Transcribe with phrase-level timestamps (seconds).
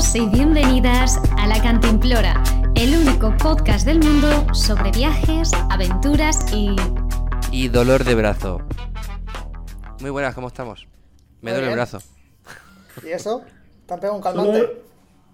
[0.00, 2.42] Bienvenidos y bienvenidas a La Cantimplora,
[2.74, 6.74] el único podcast del mundo sobre viajes, aventuras y...
[7.52, 8.62] Y dolor de brazo.
[10.00, 10.88] Muy buenas, ¿cómo estamos?
[11.42, 11.98] Me Muy duele el brazo.
[13.04, 13.44] ¿Y eso?
[13.84, 14.58] ¿Te han pegado un Solo calmante?
[14.60, 14.82] de,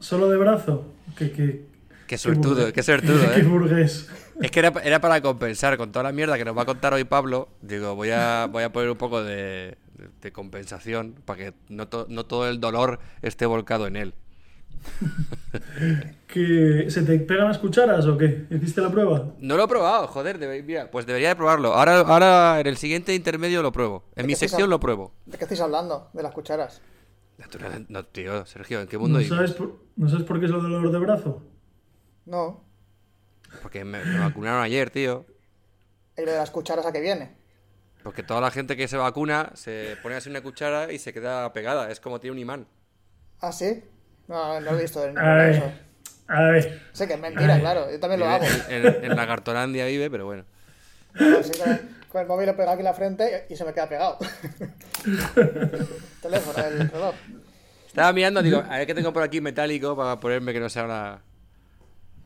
[0.01, 0.85] solo de brazo.
[1.17, 1.67] Que, que,
[2.09, 2.73] Qué suertudo, burgués.
[2.73, 3.45] qué suertudo, Qué ¿eh?
[3.45, 4.09] burgués.
[4.43, 6.93] Es que era, era para compensar con toda la mierda que nos va a contar
[6.93, 7.51] hoy Pablo.
[7.63, 9.79] Digo, voy a, voy a poner un poco de,
[10.23, 14.15] de compensación para que no, to- no todo el dolor esté volcado en él.
[16.27, 18.47] ¿Que ¿Se te pegan las cucharas o qué?
[18.51, 19.35] ¿Hiciste la prueba?
[19.39, 21.73] No lo he probado, joder, debe- mira, pues debería de probarlo.
[21.75, 24.05] Ahora, ahora en el siguiente intermedio lo pruebo.
[24.17, 25.13] En ¿De mi sección lo pruebo.
[25.25, 26.11] ¿De qué estáis hablando?
[26.13, 26.81] De las cucharas.
[27.39, 29.37] Natural- No, tío, Sergio, ¿en qué mundo ¿No vives?
[29.37, 31.43] sabes, por, ¿No sabes por qué es lo del dolor de brazo?
[32.25, 32.65] No.
[33.63, 35.25] Porque me, me vacunaron ayer, tío.
[36.17, 37.37] ¿Y lo de las cucharas a qué viene?
[38.03, 41.53] Porque toda la gente que se vacuna se pone así una cuchara y se queda
[41.53, 41.91] pegada.
[41.91, 42.67] Es como tiene un imán.
[43.41, 43.83] ¿Ah, sí?
[44.29, 45.61] No, no he visto A eso.
[45.63, 45.87] ver.
[46.29, 46.83] A ver.
[46.93, 47.91] Sé que es mentira, claro.
[47.91, 48.45] Yo también lo hago.
[48.69, 50.45] En, en, en la Gartolandia vive, pero bueno.
[51.15, 53.73] Así con, el, con el móvil lo pego aquí en la frente y se me
[53.73, 54.19] queda pegado.
[56.23, 57.15] Teléfono, el reloj.
[57.87, 60.85] Estaba mirando, digo, a ver qué tengo por aquí metálico para ponerme que no sea
[60.85, 61.21] una,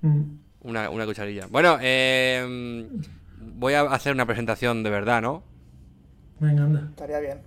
[0.02, 0.22] Mm.
[0.62, 1.46] una, una cucharilla.
[1.48, 2.88] Bueno, eh,
[3.38, 5.42] voy a hacer una presentación de verdad, ¿no?
[6.38, 6.86] Venga, anda.
[6.88, 7.42] Estaría bien.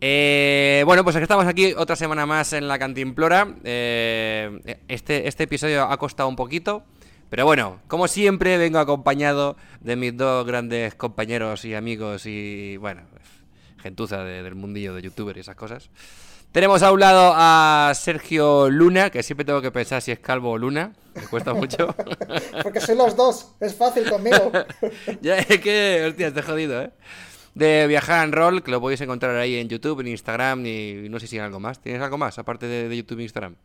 [0.00, 3.54] Eh, bueno, pues estamos aquí otra semana más en la Cantimplora.
[3.64, 6.84] Eh, este, este episodio ha costado un poquito,
[7.28, 13.02] pero bueno, como siempre vengo acompañado de mis dos grandes compañeros y amigos y, bueno,
[13.82, 15.90] gentuza de- del mundillo de youtuber y esas cosas.
[16.52, 20.50] Tenemos a un lado a Sergio Luna, que siempre tengo que pensar si es calvo
[20.50, 21.94] o Luna, me cuesta mucho.
[22.64, 23.52] Porque soy los dos.
[23.60, 24.50] Es fácil conmigo.
[25.20, 26.90] ya es que, hostia, estoy jodido, ¿eh?
[27.54, 31.18] De Viajar en Roll, que lo podéis encontrar ahí en YouTube, en Instagram y no
[31.18, 31.80] sé si en algo más.
[31.80, 33.56] ¿Tienes algo más aparte de, de YouTube e Instagram?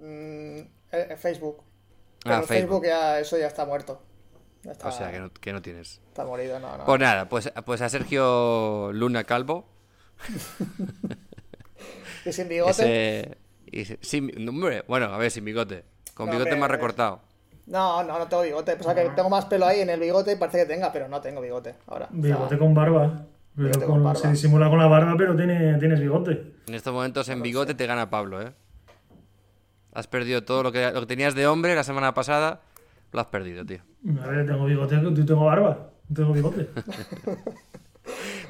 [0.00, 1.58] Mm, eh, eh, Facebook.
[1.60, 1.62] Ah,
[2.24, 2.48] Pero Facebook.
[2.48, 4.02] Facebook ya, eso ya está muerto.
[4.62, 6.00] Ya está, O sea, que no, que no tienes.
[6.08, 6.84] está morido, no, no.
[6.84, 9.68] Pues nada, pues, pues a Sergio Luna Calvo.
[12.24, 12.72] Y sin bigote.
[12.72, 13.38] Ese,
[13.70, 15.84] y se- sin, no, hombre, bueno, a ver, sin bigote.
[16.14, 17.20] Con No, bigote hombre, más recortado.
[17.66, 18.76] No, no, no tengo bigote.
[18.76, 21.20] Pasa que tengo más pelo ahí en el bigote y parece que tenga, pero no
[21.20, 22.06] tengo bigote ahora.
[22.06, 23.24] O sea, Bigote con barba.
[23.56, 24.20] Pero Bigote con- con barba.
[24.20, 26.54] Se disimula con la barba, pero tiene, tienes bigote.
[26.68, 28.52] En estos momentos en bigote te gana Pablo, ¿eh?
[29.94, 32.60] Has perdido todo lo que, lo que tenías de hombre la semana pasada.
[33.12, 33.78] Lo has perdido, tío.
[34.22, 35.90] A ver, tengo bigote, tú tengo barba.
[36.08, 36.68] No tengo bigote.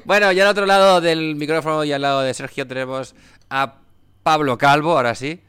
[0.05, 3.15] Bueno, y al otro lado del micrófono y al lado de Sergio tenemos
[3.49, 3.79] a
[4.23, 5.41] Pablo Calvo, ahora sí.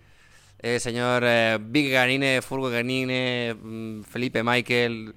[0.58, 5.14] El señor eh, Big Ganine, Furgo Ganine, mm, Felipe Michael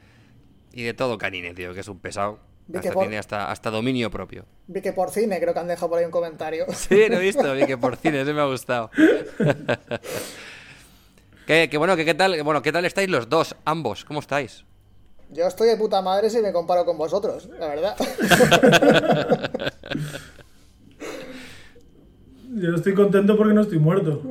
[0.74, 2.40] y de todo Canine, tío, que es un pesado.
[2.68, 4.46] Vi Hasta por- tiene hasta, hasta dominio propio.
[4.68, 6.66] Vi que por cine creo que han dejado por ahí un comentario.
[6.74, 8.92] Sí, lo he visto, vi que por cine, ese me ha gustado.
[11.48, 14.06] que, que bueno, que qué tal, bueno, ¿qué tal estáis los dos, ambos?
[14.06, 14.64] ¿Cómo estáis?
[15.32, 17.96] Yo estoy de puta madre si me comparo con vosotros, la verdad.
[22.54, 24.22] Yo estoy contento porque no estoy muerto.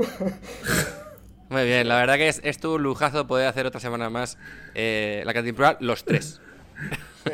[1.51, 4.39] Muy bien, la verdad que es, es tu lujazo poder hacer otra semana más
[4.75, 6.41] eh, la cantimplora los tres.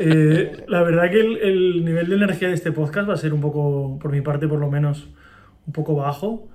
[0.00, 3.32] Eh, la verdad que el, el nivel de energía de este podcast va a ser
[3.32, 5.06] un poco, por mi parte por lo menos,
[5.64, 6.48] un poco bajo.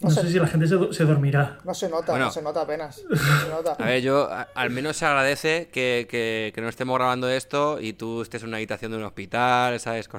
[0.00, 0.20] No, No sé.
[0.20, 0.32] sé.
[0.32, 1.56] si la gente se, se dormirá.
[1.64, 2.26] No se nota, Bueno.
[2.26, 3.02] no se nota apenas.
[3.08, 3.72] No se nota.
[3.82, 7.80] A ver, yo a- al menos se agradece que, que- que no estemos grabando esto
[7.80, 10.10] y tú estés en una habitación de un hospital, ¿sabes?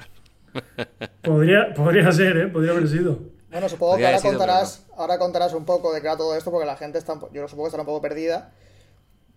[1.22, 2.46] Podría, podría ser, ¿eh?
[2.48, 3.20] Podría haber sido.
[3.50, 6.50] Bueno, supongo Podría que ahora contarás, ahora contarás un poco de qué va todo esto
[6.50, 8.52] porque la gente está, yo supongo que estará un poco perdida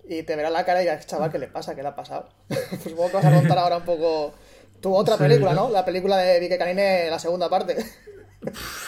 [0.08, 1.76] y te verá la cara y dirás, chaval, ¿qué le pasa?
[1.76, 2.30] ¿Qué le ha pasado?
[2.48, 4.34] pues supongo que vas a contar ahora un poco
[4.82, 5.70] tu otra Sí, película, ¿no?
[5.70, 7.78] La película de Vique Canine, la segunda parte.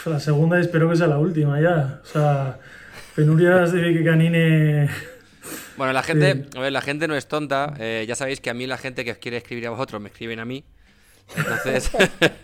[0.06, 2.00] La segunda espero que sea la última ya.
[2.02, 2.58] O sea,
[3.14, 4.88] penurias de que Canine.
[5.76, 6.58] Bueno, la gente, Sí.
[6.58, 7.74] a ver, la gente no es tonta.
[7.78, 10.08] eh, ya sabéis que a mí la gente que os quiere escribir a vosotros me
[10.08, 10.64] escriben a mí.
[11.36, 11.90] Entonces,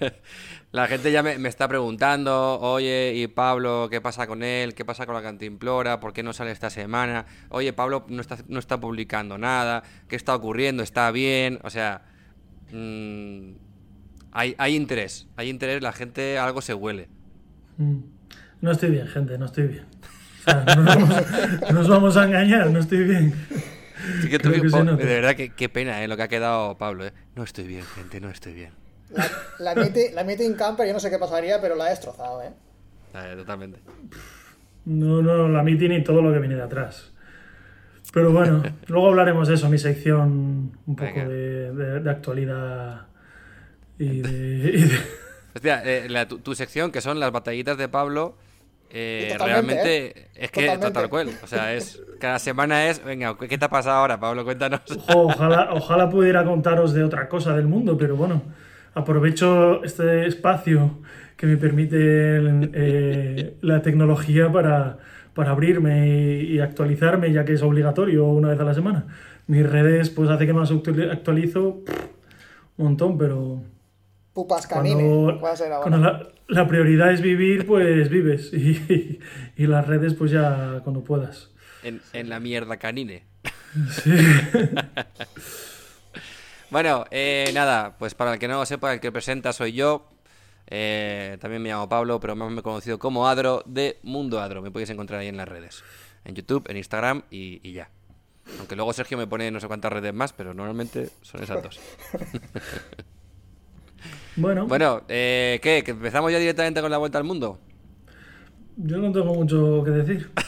[0.72, 4.74] la gente ya me, me está preguntando, oye, y Pablo, ¿qué pasa con él?
[4.74, 5.98] ¿Qué pasa con la cantimplora?
[6.00, 7.24] ¿Por qué no sale esta semana?
[7.48, 9.82] Oye, Pablo no está, no está publicando nada.
[10.08, 10.82] ¿Qué está ocurriendo?
[10.82, 11.58] ¿Está bien?
[11.62, 12.02] O sea,
[12.72, 13.52] mm,
[14.32, 15.26] hay, hay interés.
[15.36, 17.08] Hay interés, la gente algo se huele.
[17.78, 17.98] Mm.
[18.60, 19.84] No estoy bien, gente, no estoy bien.
[20.40, 21.22] O sea, no nos vamos,
[21.62, 23.34] no nos vamos a engañar, no estoy bien.
[24.22, 26.08] Sí que tú- po- de verdad, qué pena, ¿eh?
[26.08, 27.12] Lo que ha quedado Pablo, ¿eh?
[27.36, 28.70] No estoy bien, gente, no estoy bien.
[29.10, 29.26] La,
[29.58, 32.50] la, meeting, la meeting camper, yo no sé qué pasaría, pero la he destrozado, ¿eh?
[33.14, 33.80] Eh, totalmente.
[34.84, 37.10] No, no, la meeting y todo lo que viene de atrás.
[38.12, 43.06] Pero bueno, luego hablaremos de eso, mi sección un poco de, de- de actualidad
[43.98, 44.28] y de,
[44.74, 44.98] y de-
[45.54, 48.36] Hostia, eh, la- tu, tu sección, que son las batallitas de Pablo,
[48.90, 50.28] eh, Totalmente, realmente ¿eh?
[50.34, 50.90] es que Totalmente.
[50.92, 51.30] tal cual.
[51.42, 54.44] O sea, es cada semana es, venga, ¿qué te ha pasado ahora, Pablo?
[54.44, 54.80] Cuéntanos.
[54.90, 58.42] Ojo, ojalá, ojalá pudiera contaros de otra cosa del mundo, pero bueno,
[58.94, 60.98] aprovecho este espacio
[61.36, 61.96] que me permite
[62.72, 64.98] eh, la tecnología para,
[65.34, 69.06] para abrirme y, y actualizarme, ya que es obligatorio una vez a la semana.
[69.46, 72.06] Mis redes, pues hace que más actuali- actualizo pff,
[72.76, 73.62] un montón, pero
[74.32, 75.38] Pupas canine.
[75.80, 78.52] cuando, la, la prioridad es vivir, pues vives.
[78.54, 79.20] Y,
[79.56, 81.50] y las redes, pues ya cuando puedas.
[81.82, 83.24] En, en la mierda canine.
[83.90, 84.10] Sí.
[86.70, 90.06] Bueno, eh, nada, pues para el que no lo sepa, el que presenta soy yo.
[90.66, 94.60] Eh, también me llamo Pablo, pero más me he conocido como Adro de Mundo Adro.
[94.60, 95.82] Me podéis encontrar ahí en las redes.
[96.24, 97.88] En YouTube, en Instagram y, y ya.
[98.58, 101.80] Aunque luego Sergio me pone no sé cuántas redes más, pero normalmente son esas dos.
[104.36, 105.82] Bueno, Bueno, eh, ¿qué?
[105.82, 107.58] ¿Que empezamos ya directamente con la vuelta al mundo?
[108.78, 110.30] Yo no tengo mucho que decir.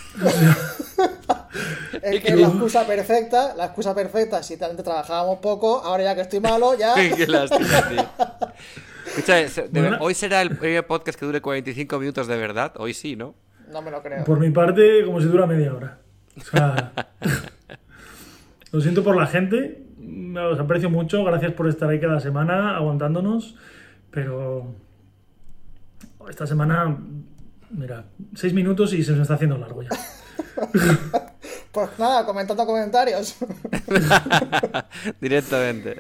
[2.03, 6.15] Es que es la excusa perfecta, la excusa perfecta, si antes trabajábamos poco, ahora ya
[6.15, 6.94] que estoy malo, ya...
[7.17, 8.05] Qué lástima, tío.
[9.06, 9.99] Escucha, Bueno.
[10.00, 12.73] hoy será el primer podcast que dure 45 minutos de verdad.
[12.79, 13.35] Hoy sí, ¿no?
[13.71, 14.25] No me lo creo.
[14.25, 15.99] Por mi parte, como si dura media hora.
[16.37, 16.93] O sea,
[18.73, 19.82] lo siento por la gente,
[20.50, 23.56] os aprecio mucho, gracias por estar ahí cada semana aguantándonos,
[24.11, 24.75] pero
[26.29, 26.99] esta semana,
[27.70, 29.90] mira, seis minutos y se nos está haciendo largo ya.
[31.72, 33.37] Pues nada, comentando comentarios.
[35.20, 35.99] Directamente.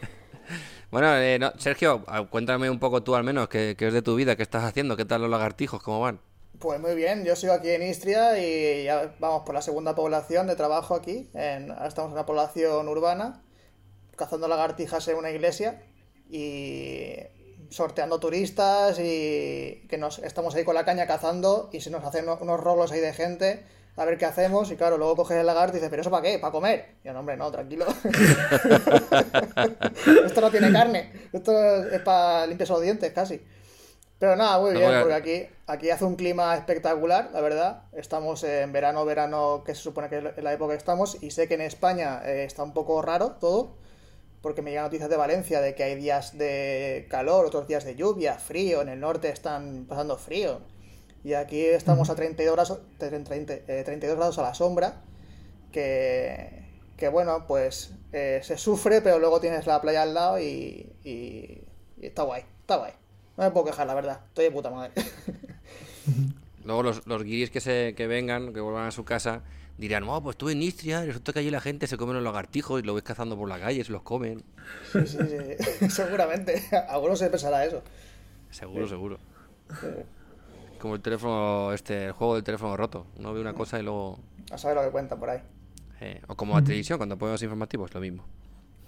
[0.90, 4.16] Bueno, eh, no, Sergio, cuéntame un poco tú al menos, qué, qué es de tu
[4.16, 6.20] vida, qué estás haciendo, qué tal los lagartijos, cómo van.
[6.58, 10.48] Pues muy bien, yo sigo aquí en Istria y ya vamos por la segunda población
[10.48, 11.30] de trabajo aquí.
[11.34, 13.42] En, ahora estamos en una población urbana,
[14.16, 15.82] cazando lagartijas en una iglesia
[16.28, 17.14] y
[17.70, 22.28] sorteando turistas y que nos estamos ahí con la caña cazando y se nos hacen
[22.28, 23.64] unos rolos ahí de gente
[23.96, 26.22] a ver qué hacemos y claro, luego coges el lagarto y dices, ¿pero eso para
[26.22, 26.38] qué?
[26.38, 26.94] ¿Para comer?
[27.02, 27.86] Y yo, no, hombre, no, tranquilo.
[30.24, 31.52] esto no tiene carne, esto
[31.86, 33.40] es para limpiarse los dientes casi.
[34.18, 37.82] Pero nada, muy bien, porque- porque aquí, aquí hace un clima espectacular, la verdad.
[37.92, 41.48] Estamos en verano, verano, que se supone que es la época que estamos, y sé
[41.48, 43.76] que en España eh, está un poco raro todo,
[44.42, 47.94] porque me llegan noticias de Valencia de que hay días de calor, otros días de
[47.96, 50.60] lluvia, frío, en el norte están pasando frío.
[51.22, 55.02] Y aquí estamos a 32 grados, 30, eh, 32 grados a la sombra,
[55.72, 56.64] que,
[56.96, 61.64] que bueno, pues eh, se sufre, pero luego tienes la playa al lado y, y-
[61.98, 62.92] y está guay, está guay.
[63.36, 64.92] No me puedo quejar, la verdad, estoy de puta madre.
[66.64, 69.42] Luego los, los guiris que, se, que vengan, que vuelvan a su casa,
[69.80, 72.80] dirán, oh, pues tú en Istria, resulta que allí la gente se come los lagartijos
[72.80, 74.42] y lo ves cazando por la calle, se los comen.
[74.92, 76.62] Sí, sí, sí, seguramente.
[76.88, 77.82] Algunos se pensará eso.
[78.50, 79.18] Seguro, seguro.
[80.78, 83.06] Como el teléfono, este, el juego del teléfono roto.
[83.18, 84.18] Uno ve una cosa y luego...
[84.50, 85.40] A saber lo que cuentan por ahí.
[86.00, 88.24] eh, o como la televisión, cuando ponemos informativos, lo mismo.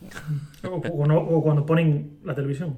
[0.65, 2.77] O, o no- o cuando ponen la televisión.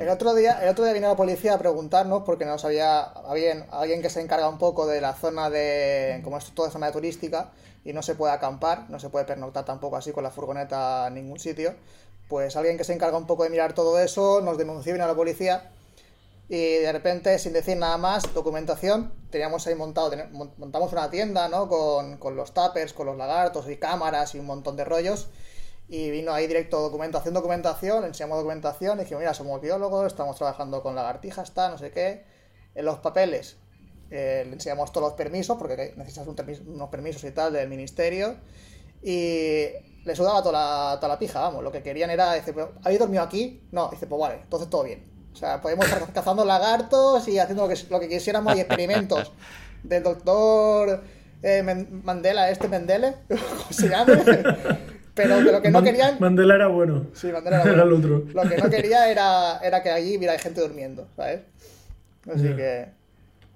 [0.00, 3.66] El otro día, el otro día vino la policía a preguntarnos porque nos había, había
[3.72, 7.50] alguien que se encarga un poco de la zona de, como es zona turística
[7.84, 11.14] y no se puede acampar, no se puede pernoctar tampoco así con la furgoneta en
[11.14, 11.74] ningún sitio.
[12.28, 15.08] Pues alguien que se encarga un poco de mirar todo eso nos denunció vino a
[15.08, 15.70] la policía
[16.48, 20.10] y de repente sin decir nada más documentación teníamos ahí montado
[20.56, 24.46] montamos una tienda no con, con los tuppers con los lagartos y cámaras y un
[24.46, 25.28] montón de rollos
[25.90, 30.84] y vino ahí directo documentación, documentación, enseñamos documentación, y dijimos, mira, somos biólogos, estamos trabajando
[30.84, 32.24] con lagartijas, está, no sé qué.
[32.76, 33.56] En los papeles
[34.12, 38.36] eh, le enseñamos todos los permisos, porque necesitas unos permisos y tal del ministerio.
[39.02, 39.66] Y
[40.04, 40.52] le sudaba toda
[40.92, 41.64] la, toda la pija, vamos.
[41.64, 43.66] Lo que querían era, dice, "¿Pero ¿habéis dormido aquí?
[43.72, 45.10] No, dice, pues vale, entonces todo bien.
[45.32, 49.32] O sea, podemos estar cazando lagartos y haciendo lo que, lo que quisiéramos y experimentos
[49.82, 51.02] del doctor
[51.42, 51.62] eh,
[52.04, 54.22] Mandela, este Mendele, ¿cómo se llama?
[55.22, 56.16] Pero que lo que no Man- querían...
[56.20, 57.06] Mandela era bueno.
[57.14, 58.16] Sí, Mandela Era era el bueno.
[58.18, 58.32] otro.
[58.32, 61.40] Lo que no quería era, era que allí hubiera gente durmiendo, ¿sabes?
[62.32, 62.88] Así que...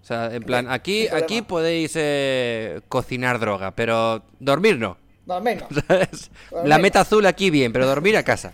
[0.03, 4.99] O sea, en plan, aquí, aquí podéis eh, cocinar droga, pero dormir no.
[5.25, 5.69] Dormir no.
[5.89, 6.31] ¿sabes?
[6.51, 6.83] Dormir La no.
[6.83, 8.53] meta azul aquí bien, pero dormir a casa.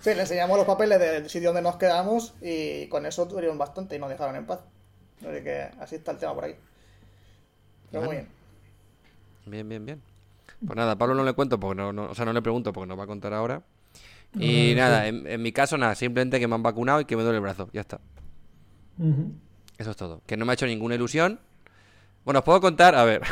[0.00, 3.96] Sí, le enseñamos los papeles del sitio donde nos quedamos y con eso tuvieron bastante
[3.96, 4.60] y nos dejaron en paz.
[5.28, 6.54] Así que así está el tema por ahí.
[7.90, 8.28] Pero muy bien.
[9.46, 10.02] Bien, bien, bien.
[10.64, 12.88] Pues nada, Pablo no le cuento porque no, no- o sea, no le pregunto porque
[12.88, 13.62] nos va a contar ahora.
[14.38, 17.22] Y nada, en, en mi caso nada, simplemente que me han vacunado y que me
[17.22, 18.00] duele el brazo, ya está.
[19.78, 20.20] Eso es todo.
[20.26, 21.38] Que no me ha hecho ninguna ilusión.
[22.24, 23.22] Bueno, os puedo contar, a ver.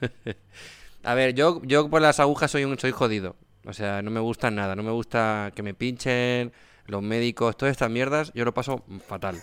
[1.04, 3.36] a ver, yo, yo por las agujas soy un soy jodido.
[3.66, 4.74] O sea, no me gusta nada.
[4.74, 6.52] No me gusta que me pinchen,
[6.86, 9.42] los médicos, todas estas mierdas, yo lo paso fatal.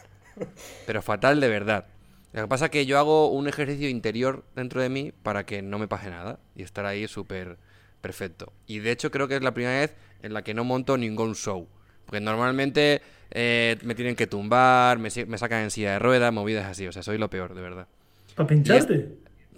[0.85, 1.85] Pero fatal de verdad.
[2.33, 5.61] Lo que pasa es que yo hago un ejercicio interior dentro de mí para que
[5.61, 7.57] no me pase nada y estar ahí súper
[7.99, 8.53] perfecto.
[8.67, 11.35] Y de hecho creo que es la primera vez en la que no monto ningún
[11.35, 11.67] show.
[12.05, 16.87] Porque normalmente eh, me tienen que tumbar, me, sacan en silla de ruedas, movidas así.
[16.87, 17.87] O sea, soy lo peor, de verdad.
[18.35, 19.09] ¿Para pincharte?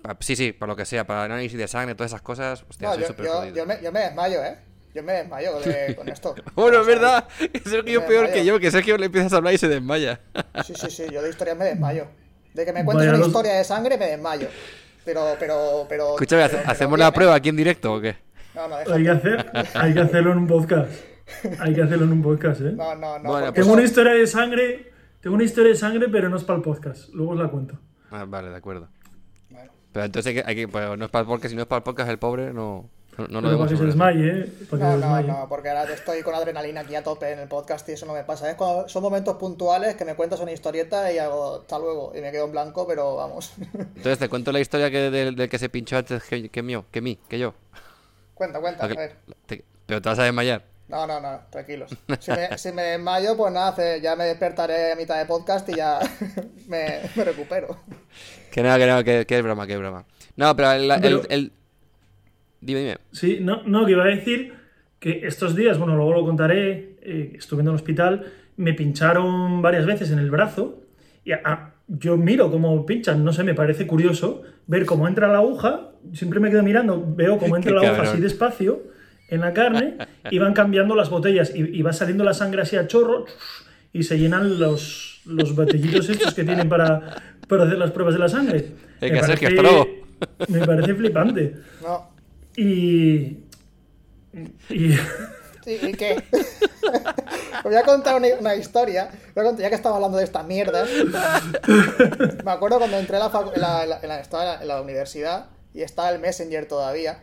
[0.02, 2.66] Pa- sí, sí, para lo que sea, para análisis de sangre, todas esas cosas.
[2.70, 3.56] Hostia, No, soy yo, súper yo, jodido.
[3.56, 4.58] yo me, yo me desmayo, ¿eh?
[4.94, 6.36] Yo me desmayo de- con esto.
[6.56, 7.28] Bueno, es verdad.
[7.54, 10.20] Es Sergio peor que yo, que Sergio le empiezas a hablar y se desmaya.
[10.64, 12.08] Sí, sí, sí, yo de historias me desmayo.
[12.54, 14.48] De que me cuentes Vaya, una los- historia de sangre me desmayo.
[15.06, 16.12] Pero, pero, pero.
[16.14, 17.12] Escúchame, pero- ¿hace- pero ¿hacemos bien, la ¿eh?
[17.12, 18.16] prueba aquí en directo o qué?
[18.56, 20.92] No, no, Hay que, hacer, hay que hacerlo en un podcast.
[21.60, 22.72] Hay que hacerlo en un podcast, ¿eh?
[22.76, 23.30] No, no, no.
[23.32, 24.92] Bueno, Tengo eso- una historia de sangre.
[25.22, 27.10] Tengo una historia de sangre, pero no es para el podcast.
[27.14, 27.80] Luego os la cuento.
[28.12, 28.90] Ah, vale, de acuerdo.
[29.50, 31.62] Bueno, Pero entonces hay que, hay que- pues, no es para el podcast, si no
[31.62, 34.54] es para el podcast, el pobre no, no, no lo que se desmaye, ¿eh?
[34.70, 37.88] Que No, no, no, porque ahora estoy con adrenalina aquí a tope en el podcast
[37.90, 38.50] y eso no me pasa.
[38.50, 42.22] Es cuando son momentos puntuales que me cuentas una historieta y hago hasta luego y
[42.22, 43.54] me quedo en blanco, pero vamos.
[43.74, 46.86] Entonces te cuento la historia que del, del que se pinchó antes que, que mío,
[46.92, 47.54] que mí, que yo.
[48.34, 49.16] cuenta, cuenta, a ver.
[49.46, 50.64] te- pero te vas a desmayar.
[50.88, 51.92] No, no, no, tranquilos.
[52.20, 55.68] Si me, si me desmayo, pues nada, hace- ya me despertaré a mitad de podcast
[55.70, 56.00] y ya
[56.68, 57.78] me, me recupero.
[58.52, 60.06] Que nada, que no, que, que es broma, que es broma.
[60.36, 60.90] No, pero el...
[60.92, 61.54] el- Pero- el-
[62.66, 62.98] Dime, dime.
[63.12, 64.54] Sí, no, no, que iba a decir
[65.00, 68.26] que estos días, bueno, luego lo contaré, eh, estuve en el hospital,
[68.58, 70.82] me pincharon varias veces en el brazo
[71.26, 75.40] y ah, yo miro cómo pinchan, no sé, me parece curioso ver cómo entra la
[75.40, 78.12] aguja, siempre me quedo mirando, veo cómo entra la aguja cabrón.
[78.14, 78.84] así despacio
[79.30, 79.96] en la carne
[80.32, 83.26] y van cambiando las botellas y, y va saliendo la sangre así a chorro
[83.92, 88.20] y se llenan los, los botellitos estos que tienen para, para hacer las pruebas de
[88.20, 88.66] la sre
[89.02, 89.88] Venga, Me Sergio, parece- luego.
[90.48, 91.54] Me parece flipante.
[91.82, 92.13] No.
[92.56, 93.38] Y.
[94.70, 94.98] Y.
[95.64, 96.22] Sí, ¿Y qué?
[96.32, 99.10] Os voy a contar una, historia.
[99.36, 100.90] Ya que estamos hablando de estas mierdas.
[102.44, 106.68] Me acuerdo cuando entré en la- la- en la- estaba universidad y estaba el Messenger
[106.68, 107.20] todavía.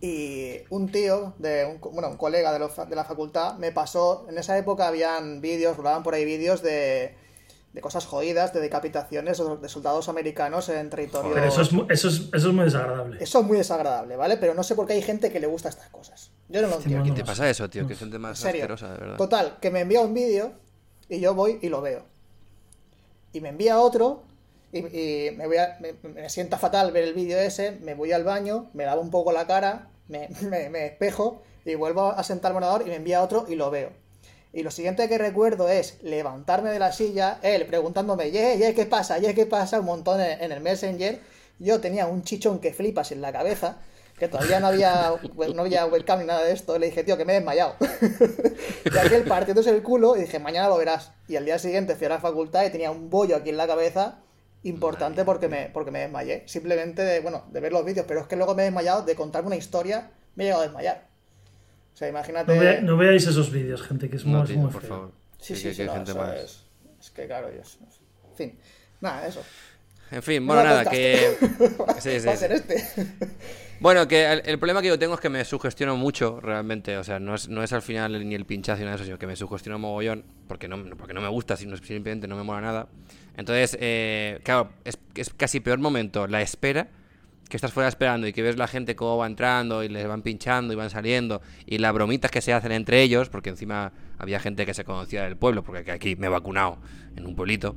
[0.00, 2.58] Y un tío, de un, bueno, un colega de,
[2.94, 4.26] la facultad, me pasó.
[4.30, 7.14] En esa época habían vídeos, rolaban por ahí vídeos de,
[7.72, 11.32] de cosas jodidas, de decapitaciones de soldados americanos en territorio.
[11.32, 13.22] Pero eso es, eso, es, eso es muy desagradable.
[13.22, 14.36] Eso es muy desagradable, ¿vale?
[14.38, 16.32] Pero no sé por qué hay gente que le gusta estas cosas.
[16.48, 17.04] Yo no lo entiendo.
[17.04, 17.86] ¿Qué no te pasa eso, tío?
[17.86, 18.62] Que gente En más serio.
[18.62, 19.16] asquerosa, de verdad.
[19.16, 20.52] Total, que me envía un vídeo
[21.08, 22.04] y yo voy y lo veo.
[23.32, 24.24] Y me envía otro
[24.72, 28.10] y, y me, voy a- me, me sienta fatal ver el vídeo ese, me voy
[28.12, 32.22] al baño, me lavo un poco la cara, me, me, me espejo y vuelvo a
[32.24, 33.92] sentarme al ordenador y me envía otro y lo veo.
[34.52, 38.84] Y lo siguiente que recuerdo es levantarme de la silla, él preguntándome, ye, ye, ¿qué
[38.84, 39.18] pasa?
[39.18, 39.78] Ye, ¿qué pasa?
[39.78, 41.20] Un montón en, en el Messenger.
[41.60, 43.78] Yo tenía un chichón que flipas en la cabeza,
[44.18, 45.14] que todavía no había,
[45.54, 46.78] no había webcam ni nada de esto.
[46.78, 47.76] Le dije, tío, que me he desmayado.
[48.84, 51.12] y aquel partiéndose el culo y dije, mañana lo verás.
[51.28, 53.68] Y al día siguiente fui a la facultad y tenía un bollo aquí en la
[53.68, 54.18] cabeza
[54.62, 56.42] importante porque me, porque me desmayé.
[56.46, 59.14] Simplemente de, bueno, de ver los vídeos, pero es que luego me he desmayado de
[59.14, 61.09] contarme una historia, me he llegado a desmayar.
[62.00, 62.54] O sea, imagínate...
[62.54, 64.88] No, vea- no veáis esos vídeos, gente, que es No, muy, tío, muy por feo.
[64.88, 65.12] favor.
[65.38, 66.34] Sí, sí, sí, que no, gente eso más.
[66.36, 66.64] es,
[66.98, 67.60] es que claro, yo...
[67.60, 68.58] En fin,
[69.02, 69.42] nada, eso.
[70.10, 71.36] En fin, bueno, nada, que...
[71.76, 72.00] podcast.
[72.02, 72.82] Sí, sí, Va a ser este.
[73.80, 76.96] Bueno, que el, el problema que yo tengo es que me sugestiono mucho, realmente.
[76.96, 79.04] O sea, no es, no es al final ni el pinchazo ni nada de eso,
[79.04, 82.42] sino que me sugestiono mogollón, porque no, porque no me gusta, sino simplemente no me
[82.44, 82.88] mola nada.
[83.36, 86.88] Entonces, eh, claro, es, es casi peor momento la espera,
[87.50, 90.22] que estás fuera esperando y que ves la gente cómo va entrando y les van
[90.22, 94.40] pinchando y van saliendo, y las bromitas que se hacen entre ellos, porque encima había
[94.40, 96.78] gente que se conocía del pueblo, porque aquí me he vacunado
[97.16, 97.76] en un pueblito.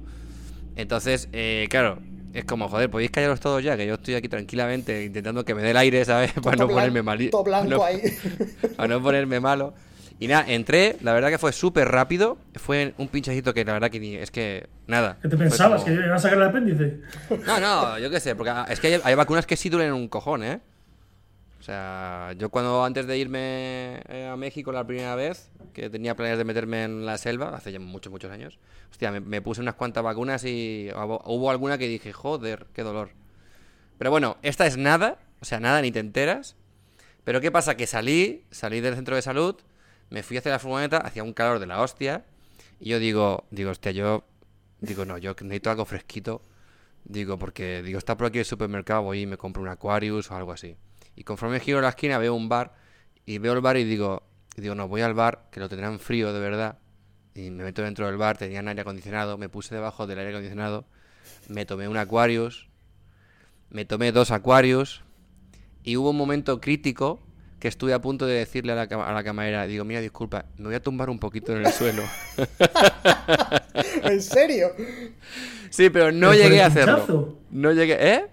[0.76, 2.00] Entonces, eh, claro,
[2.34, 5.62] es como, joder, podéis callaros todos ya, que yo estoy aquí tranquilamente intentando que me
[5.62, 6.34] dé el aire, ¿sabes?
[6.44, 7.30] Para no ponerme blan- mal.
[7.30, 8.02] Todo blanco ahí.
[8.78, 9.74] Para no ponerme malo.
[10.20, 12.38] Y nada, entré, la verdad que fue súper rápido.
[12.56, 14.16] Fue un pinchacito que la verdad que ni.
[14.16, 14.68] Es que.
[14.88, 15.18] Nada.
[15.22, 15.84] ¿Qué te pensabas?
[15.84, 17.02] como- ¿Que iban a sacar el apéndice?
[17.46, 20.08] No, no, yo qué sé, porque es que hay, hay vacunas que sí duelen un
[20.08, 20.60] cojón, ¿eh?
[21.60, 26.14] O sea, yo cuando antes de irme eh, a México la primera vez, que tenía
[26.16, 28.60] planes de meterme en la selva, hace ya muchos, muchos años,
[28.92, 33.12] hostia, me, me puse unas cuantas vacunas y hubo alguna que dije, joder, qué dolor.
[33.98, 36.58] Pero bueno, esta es nada, o sea, nada, ni te enteras.
[37.24, 37.76] Pero ¿qué pasa?
[37.78, 39.56] Que salí, salí del centro de salud,
[40.14, 42.24] me fui hacia la furgoneta, hacía un calor de la hostia,
[42.80, 44.24] y yo digo, digo, hostia, yo,
[44.80, 46.44] digo, no, yo necesito algo fresquito,
[47.04, 50.36] digo, porque, digo, está por aquí el supermercado, voy y me compro un Aquarius o
[50.36, 50.78] algo así.
[51.16, 52.76] Y conforme giro la esquina veo un bar,
[53.26, 54.22] y veo el bar y digo,
[54.56, 56.78] digo, no, voy al bar, que lo tendrán frío de verdad,
[57.34, 60.86] y me meto dentro del bar, tenían aire acondicionado, me puse debajo del aire acondicionado,
[61.50, 62.70] me tomé un Aquarius,
[63.72, 65.02] me tomé dos Aquarius,
[65.82, 67.20] y hubo un momento crítico
[67.64, 70.66] que estuve a punto de decirle a la, a la camarera, digo, mira, disculpa, me
[70.66, 72.04] voy a tumbar un poquito en el suelo.
[74.04, 74.74] ¿En serio?
[75.70, 76.96] sí, pero no ¿Pero por llegué a hacerlo.
[76.98, 77.38] pinchazo?
[77.52, 78.26] No llegué, ¿eh?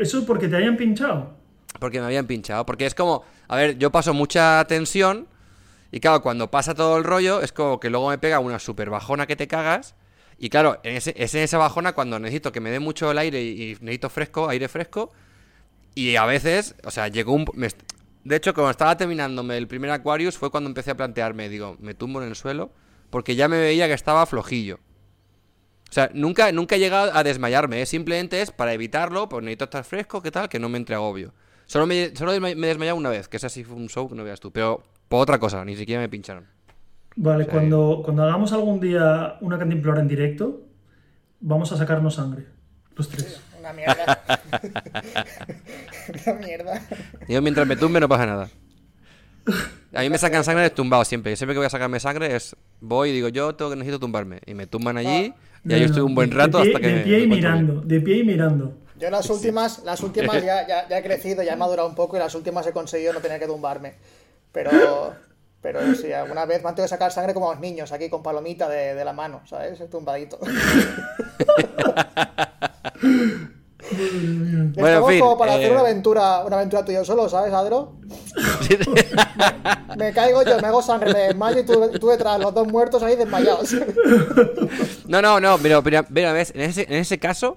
[0.00, 1.34] Eso porque te hayan pinchado.
[1.80, 2.64] Porque me habían pinchado.
[2.64, 5.26] Porque es como, a ver, yo paso mucha tensión
[5.90, 8.90] y claro, cuando pasa todo el rollo es como que luego me pega una super
[8.90, 9.96] bajona que te cagas.
[10.38, 13.18] Y claro, en ese, es en esa bajona cuando necesito que me dé mucho el
[13.18, 15.10] aire y, y necesito fresco, aire fresco.
[15.96, 17.44] Y a veces, o sea, llegó un...
[17.54, 17.66] me
[18.24, 21.94] de hecho, cuando estaba terminándome el primer Aquarius fue cuando empecé a plantearme, digo, me
[21.94, 22.70] tumbo en el suelo
[23.10, 24.80] porque ya me veía que estaba flojillo.
[25.88, 27.86] O sea, nunca, nunca he llegado a desmayarme, ¿eh?
[27.86, 30.48] simplemente es para evitarlo, pues necesito estar fresco, ¿qué tal?
[30.48, 31.32] Que no me entre agobio.
[31.64, 34.14] Solo me, solo me he desmayado una vez, que ese sí fue un show que
[34.14, 36.46] no veas tú, pero por otra cosa, ni siquiera me pincharon.
[37.16, 40.60] Vale, cuando, cuando hagamos algún día una cantimplora en directo,
[41.40, 42.46] vamos a sacarnos sangre.
[42.94, 43.40] Los tres.
[43.68, 44.22] Una mierda.
[46.26, 46.82] Una mierda.
[47.28, 48.48] Yo mientras me tumbe no pasa nada.
[49.94, 51.36] A mí me sacan sangre tumbado siempre.
[51.36, 54.40] Siempre que voy a sacarme sangre es voy y digo yo tengo que necesito tumbarme
[54.46, 55.32] y me tumban allí
[55.64, 57.26] y ahí No, estoy un buen de rato pie- hasta que De me- pie y
[57.26, 57.64] me encuentro bien.
[57.66, 58.78] mirando, de pie y mirando.
[58.98, 62.16] Yo las últimas, las últimas ya, ya, ya he crecido, ya he madurado un poco
[62.16, 63.94] y las últimas he conseguido no tener que tumbarme.
[64.52, 65.14] Pero,
[65.62, 68.08] pero sí, alguna vez me han tenido que sacar sangre como a los niños, aquí
[68.10, 69.78] con palomita de, de la mano, ¿sabes?
[69.88, 70.38] Tumbadito.
[73.90, 77.52] Bueno, en Estamos fin, como para hacer eh, una aventura, una aventura yo solo, ¿sabes,
[77.52, 77.94] Adro?
[79.96, 83.02] Me caigo yo, me hago sangre, me desmayo y tú, tú detrás, los dos muertos
[83.02, 83.74] ahí desmayados.
[85.08, 87.56] No, no, no, pero, pero, pero, ves, en ese, en ese caso,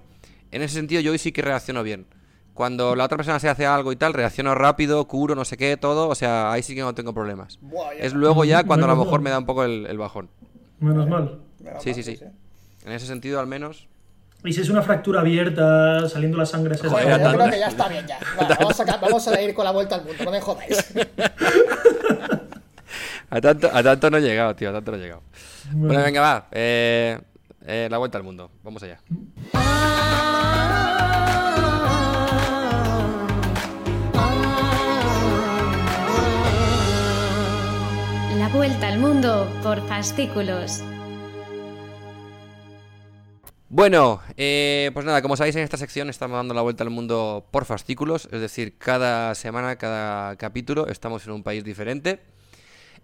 [0.51, 2.05] en ese sentido yo hoy sí que reacciono bien.
[2.53, 5.75] Cuando la otra persona se hace algo y tal, reacciono rápido, curo, no sé qué,
[5.75, 7.59] todo, o sea, ahí sí que no tengo problemas.
[7.61, 9.21] Buah, Es luego ya cuando a lo mejor mal.
[9.21, 10.29] me da un poco el, el bajón.
[10.79, 11.39] Menos mal.
[11.79, 12.19] Sí, sí, sí.
[12.85, 13.87] En ese sentido al menos...
[14.43, 17.67] Y si es una fractura abierta, saliendo la sangre, se Joder, yo creo que ya
[17.67, 18.19] está bien ya.
[18.39, 20.93] Va, vamos, a, vamos a ir con la vuelta al mundo, no me jodáis.
[23.33, 25.21] A tanto, a tanto no he llegado, tío, a tanto no he llegado.
[25.71, 26.47] Bueno, venga, va.
[26.51, 27.17] eh,
[27.65, 28.51] eh, la vuelta al mundo.
[28.61, 28.99] Vamos allá.
[38.37, 40.83] La vuelta al mundo por fascículos.
[43.73, 47.47] Bueno, eh, pues nada, como sabéis en esta sección estamos dando la vuelta al mundo
[47.51, 52.19] por fascículos, es decir, cada semana, cada capítulo estamos en un país diferente.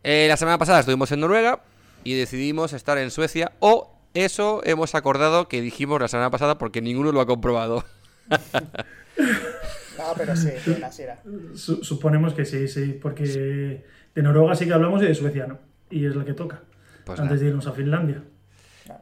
[0.04, 1.62] Eh, la semana pasada estuvimos en Noruega
[2.04, 6.82] y decidimos estar en Suecia, o eso hemos acordado que dijimos la semana pasada porque
[6.82, 7.86] ninguno lo ha comprobado.
[8.30, 8.38] No,
[10.18, 11.22] pero sí, era, sí era.
[11.56, 15.60] Su- suponemos que sí, sí, porque de Noruega sí que hablamos y de Suecia no.
[15.90, 16.62] Y es la que toca.
[17.06, 17.42] Pues antes nada.
[17.44, 18.22] de irnos a Finlandia.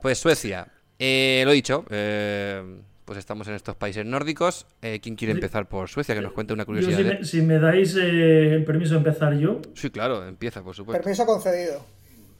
[0.01, 0.67] Pues Suecia,
[0.99, 2.61] eh, lo dicho, eh,
[3.05, 4.65] pues estamos en estos países nórdicos.
[4.81, 6.15] Eh, ¿Quién quiere empezar por Suecia?
[6.15, 6.97] Que nos cuente una Yo, curiosidad.
[6.97, 10.63] si, de- me, si me dais eh, el permiso de empezar yo, Sí, claro, empieza,
[10.63, 11.01] por supuesto.
[11.03, 11.85] Permiso concedido.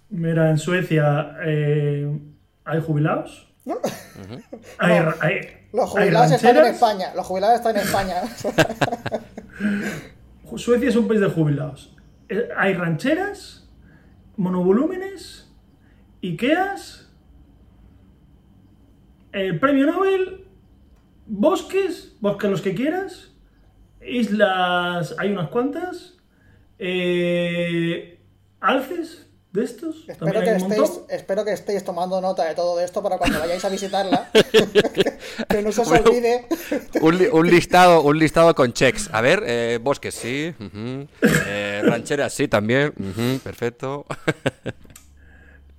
[0.09, 2.09] mira, en Suecia eh,
[2.63, 3.47] hay jubilados.
[4.77, 5.13] Hay, No.
[5.21, 5.39] hay-
[5.73, 6.65] Los hay jubilados están en.
[6.65, 7.13] España.
[7.15, 8.15] Los jubilados están en España.
[10.57, 11.95] Suecia es un país de jubilados.
[12.57, 13.67] Hay rancheras,
[14.37, 15.51] monovolúmenes,
[16.21, 17.04] Ikeas,
[19.35, 20.45] el premio Nobel,
[21.27, 23.31] bosques, bosques los que quieras,
[24.05, 26.15] islas, hay unas cuantas,
[26.79, 28.19] eh,
[28.61, 31.03] alces de estos, Espero que, estéis, montón.
[31.09, 34.29] espero que estéis tomando nota de todo esto para cuando vayáis a visitarla.
[35.49, 36.09] que no se os Bueno.
[36.09, 36.45] olvide.
[37.01, 39.09] Un, li- un listado, un listado con checks.
[39.13, 40.53] A ver, eh, bosques, sí.
[41.47, 42.93] Eh, rancheras, sí, también.
[43.43, 44.05] perfecto.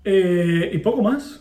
[0.08, 1.40] Eh, y poco más.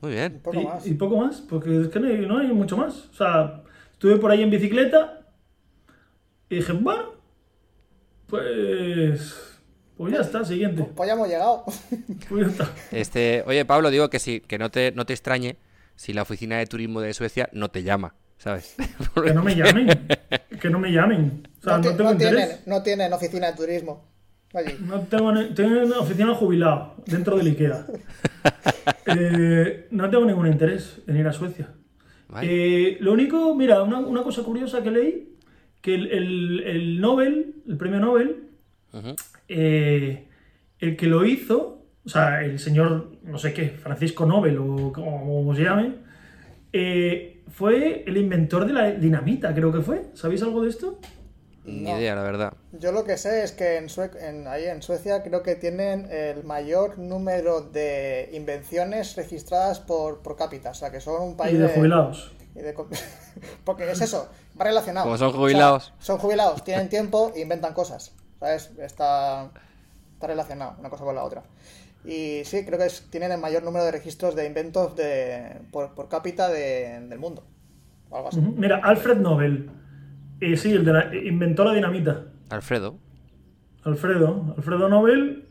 [0.00, 0.34] Muy bien.
[0.34, 0.86] Un poco y, más.
[0.86, 3.08] y poco más, porque es que no hay, no hay mucho más.
[3.10, 5.26] O sea, estuve por ahí en bicicleta
[6.48, 7.14] y dije, bueno,
[8.26, 9.44] pues.
[9.96, 10.84] Pues ya está, siguiente.
[10.94, 11.64] Pues ya hemos llegado.
[12.28, 12.74] Pues ya está.
[12.92, 15.56] Este, oye, Pablo, digo que sí, que no te, no te extrañe
[15.96, 18.76] si la oficina de turismo de Suecia no te llama, ¿sabes?
[19.24, 19.88] Que no me llamen.
[20.60, 21.48] Que no me llamen.
[21.60, 24.04] O sea, No, no, tengo no tienen, no tienen oficina de turismo.
[24.54, 24.72] Allí.
[24.86, 27.86] No tengo, tengo una oficina jubilado dentro del IKEA.
[29.10, 31.70] Eh, no tengo ningún interés en ir a Suecia.
[32.46, 35.34] Eh, lo único, mira, una, una cosa curiosa que leí,
[35.80, 38.36] que el, el- el Nobel, el premio Nobel,
[39.48, 40.28] eh,
[40.78, 45.54] el que lo hizo, o sea, el señor, no sé qué, Francisco Nobel o como
[45.54, 45.92] se llame,
[47.48, 50.02] fue el inventor de la dinamita, creo que fue.
[50.14, 50.98] ¿Sabéis algo de esto?
[51.68, 51.98] Ni No.
[51.98, 52.52] idea, la verdad.
[52.72, 56.08] Yo lo que sé es que en, Sue- en- ahí en Suecia creo que tienen
[56.10, 60.70] el mayor número de invenciones registradas por, por cápita.
[60.70, 62.32] O sea, que son un país Y de jubilados.
[62.54, 62.88] y de co-
[63.64, 64.28] Porque es eso,
[64.60, 65.06] va relacionado.
[65.06, 65.92] Como son O sea, jubilados.
[65.98, 68.12] son jubilados, tienen tiempo e inventan cosas.
[68.40, 68.70] ¿sabes?
[68.78, 69.50] Está,
[70.14, 71.42] está relacionado una cosa con la otra.
[72.04, 75.94] Y sí, creo que es- tienen el mayor número de registros de inventos de, por,
[75.94, 77.44] por cápita de- del mundo.
[78.10, 78.40] O algo así.
[78.40, 79.70] Mira, Alfred Nobel.
[80.40, 82.26] Eh, sí, el de la- inventó la dinamita.
[82.50, 82.98] Alfredo.
[83.84, 84.54] Alfredo.
[84.56, 85.44] Alfredo Nobel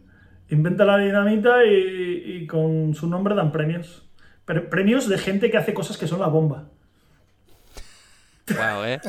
[0.50, 4.08] inventa la dinamita y, y con su nombre dan premios.
[4.46, 6.70] Pre- premios de gente que hace cosas que son la bomba.
[8.50, 9.02] Wow, ¿eh?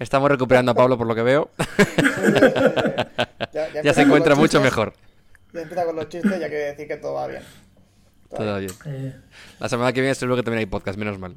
[0.00, 1.50] Estamos recuperando a Pablo por lo que veo.
[3.82, 4.92] Ya, se encuentra mucho chistes, mejor.
[5.52, 7.42] Ya empieza con los chistes, ya quiere decir que todo va bien.
[8.28, 8.72] Todo bien.
[8.86, 9.14] Eh,
[9.60, 11.36] La semana que viene seguro que también hay podcast, menos mal.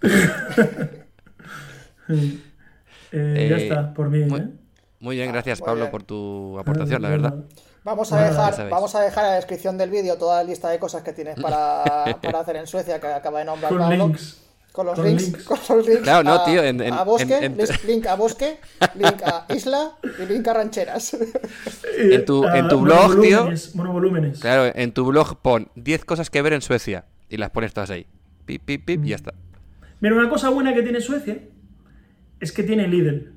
[3.12, 4.20] eh, ya está, por mí.
[4.24, 4.48] muy- ¿eh?
[5.00, 5.90] Muy bien, gracias muy Pablo bien.
[5.90, 7.34] por tu aportación, la verdad.
[7.84, 10.78] Vamos a, dejar, vamos a dejar en la descripción del vídeo toda la lista de
[10.78, 11.82] cosas que tienes para,
[12.22, 14.06] para hacer en Suecia que acaba de nombrar Con Pablo.
[14.06, 14.38] links.
[14.70, 15.42] Con los Con links, links.
[15.44, 18.58] con los links Claro, no, a, tío, en- en- a bosque, en- link a bosque,
[18.94, 21.16] link a isla y link a rancheras.
[21.98, 23.38] En tu- ah, en tu blog, tío.
[23.38, 24.38] monovolúmenes, Monovolúmenes.
[24.40, 27.90] Claro, en tu blog pon 10 cosas que ver en Suecia y las pones todas
[27.90, 28.06] ahí.
[28.46, 29.34] Pip, pip, pip y ya está.
[30.00, 31.36] Mira, una cosa buena que tiene Suecia
[32.42, 33.32] es que tiene Lidl.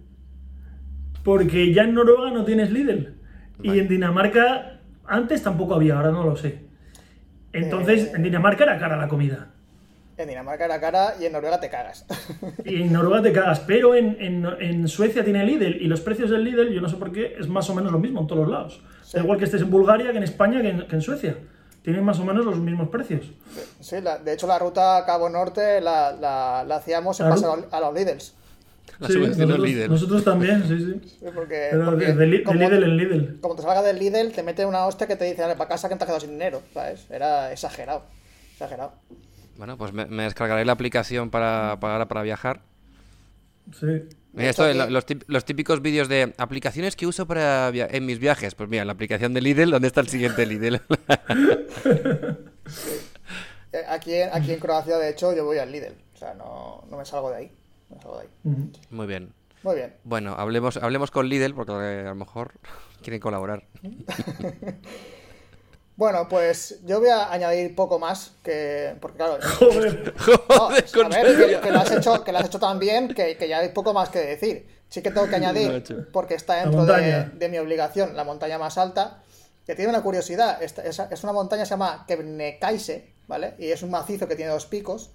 [1.24, 3.16] Porque ya en Noruega no tienes Lidl.
[3.64, 6.66] Y en Dinamarca antes tampoco había, ahora no lo sé.
[7.54, 9.52] Entonces, en Dinamarca era cara la comida.
[10.18, 12.06] En Dinamarca era cara y en Noruega te cagas.
[12.66, 16.30] Y en Noruega te cagas, pero en, en- en Suecia tiene Lidl y los precios
[16.30, 18.42] del Lidl, yo no sé por qué, es más o menos lo mismo en todos
[18.44, 18.84] los lados.
[19.14, 21.38] Da igual que estés en Bulgaria, que en España, que en, que en Suecia.
[21.82, 23.32] Tienen más o menos los mismos precios.
[23.80, 27.56] Sí, la- de hecho la ruta Cabo Norte la, la- la hacíamos en base a
[27.56, 28.36] los- a los Lidls.
[29.00, 31.10] La Sí, subvención nosotros, también, sí, sí.
[31.20, 33.40] Sí, Porque, Pero porque de, Li- de como, Lidl en Lidl.
[33.42, 35.90] como te salga del Lidl, te mete una hostia que te dice, dale para casa
[35.90, 37.06] que te has quedado sin dinero, ¿sabes?
[37.10, 38.04] Era exagerado.
[38.54, 38.94] Exagerado.
[39.58, 42.62] Bueno, pues me, me descargaré la aplicación para, para, para viajar.
[43.80, 44.04] Sí.
[44.34, 44.66] Mira, esto,
[45.28, 48.54] los, típicos vídeos de aplicaciones que uso para via- en mis viajes.
[48.54, 50.82] Pues mira, la aplicación de Lidl, ¿dónde está el siguiente Lidl?
[53.72, 55.94] Eh, Aquí, en- aquí en Croacia, de hecho, yo voy al Lidl.
[56.14, 57.52] O sea, no, no me salgo de ahí.
[58.04, 58.72] De ahí.
[58.90, 59.34] Muy bien.
[59.64, 59.96] Muy bien.
[60.04, 62.54] Bueno, hablemos, hablemos con Lidl porque a lo mejor
[63.02, 63.64] quieren colaborar.
[65.98, 68.98] Bueno, pues yo voy a añadir poco más que.
[69.00, 69.38] Porque claro.
[69.60, 70.14] Joder.
[70.50, 73.08] No, a con ver, que, que lo has hecho, que lo has hecho tan bien
[73.14, 74.68] que, que ya hay poco más que decir.
[74.90, 78.78] Sí que tengo que añadir, porque está dentro de, de mi obligación, la montaña más
[78.78, 79.24] alta,
[79.66, 80.62] que tiene una curiosidad.
[80.62, 83.56] Esta- Es, es una montaña que se llama Kebnekaise, ¿vale?
[83.58, 85.12] Y es un macizo que tiene dos picos.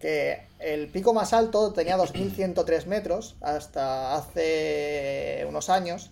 [0.00, 6.10] Que el pico más alto tenía 2.103 metros hasta hace unos años.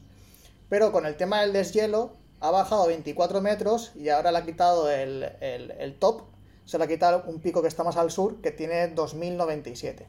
[0.68, 4.44] Pero con el tema del deshielo ha bajado a 24 metros y ahora le ha
[4.44, 6.22] quitado el, el- el top.
[6.64, 10.06] Se le ha quitado un pico que está más al sur que tiene 2097.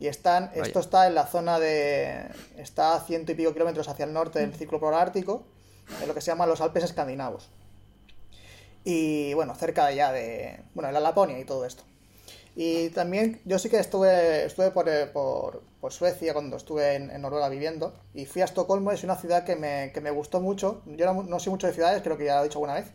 [0.00, 0.62] Y están, Vaya.
[0.62, 2.26] esto está en la zona de.
[2.56, 5.44] Está a ciento y pico kilómetros hacia el norte del ciclo polar ártico,
[6.02, 7.48] en lo que se llaman los Alpes escandinavos.
[8.82, 10.60] Y bueno, cerca de ya de.
[10.74, 11.84] Bueno, en la Laponia y todo esto.
[12.56, 17.10] Y también yo sí que estuve, estuve por, eh, por, por Suecia cuando estuve en,
[17.10, 17.94] en Noruega viviendo.
[18.14, 20.82] Y fui a Estocolmo, es una ciudad que me, que me gustó mucho.
[20.86, 22.92] Yo no, no soy mucho de ciudades, creo que ya lo he dicho alguna vez.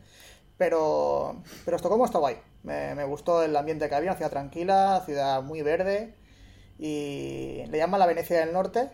[0.58, 2.38] Pero, pero Estocolmo está guay.
[2.64, 6.16] Me, me gustó el ambiente que había, una ciudad tranquila, ciudad muy verde.
[6.78, 8.90] Y le llaman la Venecia del Norte.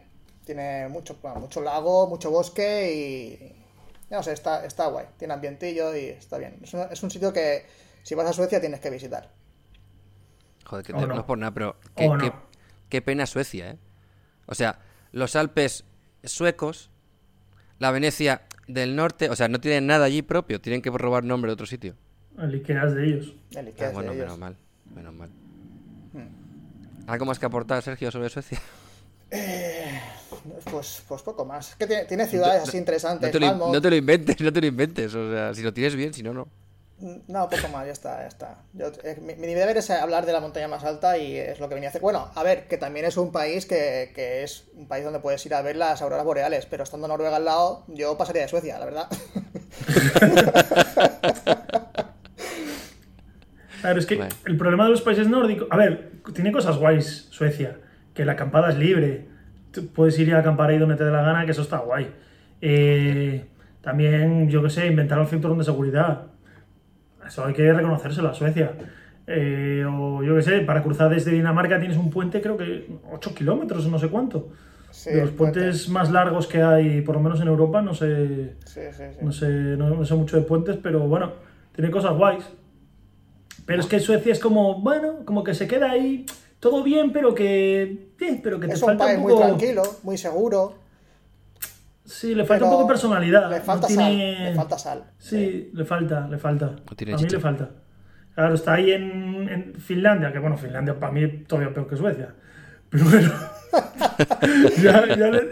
[0.46, 3.62] Tiene mucho, bueno, mucho lago, mucho bosque y.
[4.10, 5.08] No sé, está, está guay.
[5.18, 6.60] Tiene ambientillo y está bien.
[6.64, 7.66] Es un, es un sitio que
[8.04, 9.32] si vas a Suecia tienes que visitar.
[10.66, 11.08] Joder, que te- no.
[11.08, 11.78] no es por nada, pero
[12.90, 13.78] qué, pena Suecia, ¿eh?
[14.48, 14.80] O sea,
[15.12, 15.86] los Alpes
[16.24, 16.90] suecos,
[17.80, 21.50] la Venecia del norte, o sea, no tienen nada allí propio, tienen que robar nombre
[21.50, 21.96] de otro sitio.
[22.38, 23.34] El Ikea es de ellos.
[23.52, 24.26] El Ikea Ah, es de bueno, ellos.
[24.26, 24.58] menos mal,
[24.94, 25.30] menos mal.
[27.08, 28.60] ¿Algo más que aportar, Sergio, sobre Suecia?
[30.72, 31.70] Pues, pues poco más.
[31.72, 33.28] Es que tiene, tiene ciudades así interesantes.
[33.30, 33.74] No te, lo, Malmo.
[33.74, 35.14] no te lo inventes, no te lo inventes.
[35.16, 36.48] O sea, si lo tienes bien, si no, no.
[37.28, 38.58] No, poco más, ya está, ya está.
[38.74, 41.68] Yo- eh, mi, mi deber es hablar de la montaña más alta y es lo
[41.70, 42.02] que venía a hacer.
[42.02, 45.46] Bueno, a ver, que también es un país que, que es un país donde puedes
[45.46, 48.80] ir a ver las auroras boreales, pero estando Noruega al lado, yo pasaría de Suecia,
[48.80, 49.08] la verdad.
[53.84, 55.68] A ver, es que el problema de los países nórdicos.
[55.70, 57.78] A ver, tiene cosas guays Suecia.
[58.16, 59.28] Que la acampada es libre.
[59.72, 62.12] Tú puedes ir a acampar ahí donde te dé la gana, que eso está guay.
[62.62, 63.46] Eh,
[63.82, 66.24] también, yo qué sé, inventar el cinturón de seguridad.
[67.28, 68.74] Eso hay que reconocérselo a Suecia.
[69.28, 73.34] Eh, o yo qué sé, para cruzar desde Dinamarca tienes un puente, creo que 8
[73.34, 74.50] kilómetros no sé cuánto.
[74.92, 75.60] Sí, de los puente.
[75.60, 78.54] puentes más largos que hay, por lo menos en Europa, no sé.
[78.66, 79.18] Sí, sí, sí.
[79.22, 81.34] No sé, no, no sé mucho de puentes, pero bueno,
[81.76, 82.46] tiene cosas guays.
[83.66, 86.26] Pero es que Suecia es como, bueno, como que se queda ahí
[86.60, 87.82] todo bien, pero que.
[88.20, 89.46] eh, pero que te Es un falta país un muy poco.
[89.48, 90.76] tranquilo, muy seguro.
[92.06, 93.50] Sí, le falta un poco de personalidad.
[93.50, 94.46] Le no falta tiene- sal.
[94.46, 95.04] Le falta sal.
[95.18, 96.76] Sí, le falta, le falta.
[96.96, 97.38] tiene a mí chicha.
[97.38, 97.70] le falta.
[98.36, 102.30] Claro, está ahí en, en Finlandia, que bueno, Finlandia para mí todavía peor que Suecia.
[102.90, 103.32] Pero bueno,
[104.82, 105.06] ya,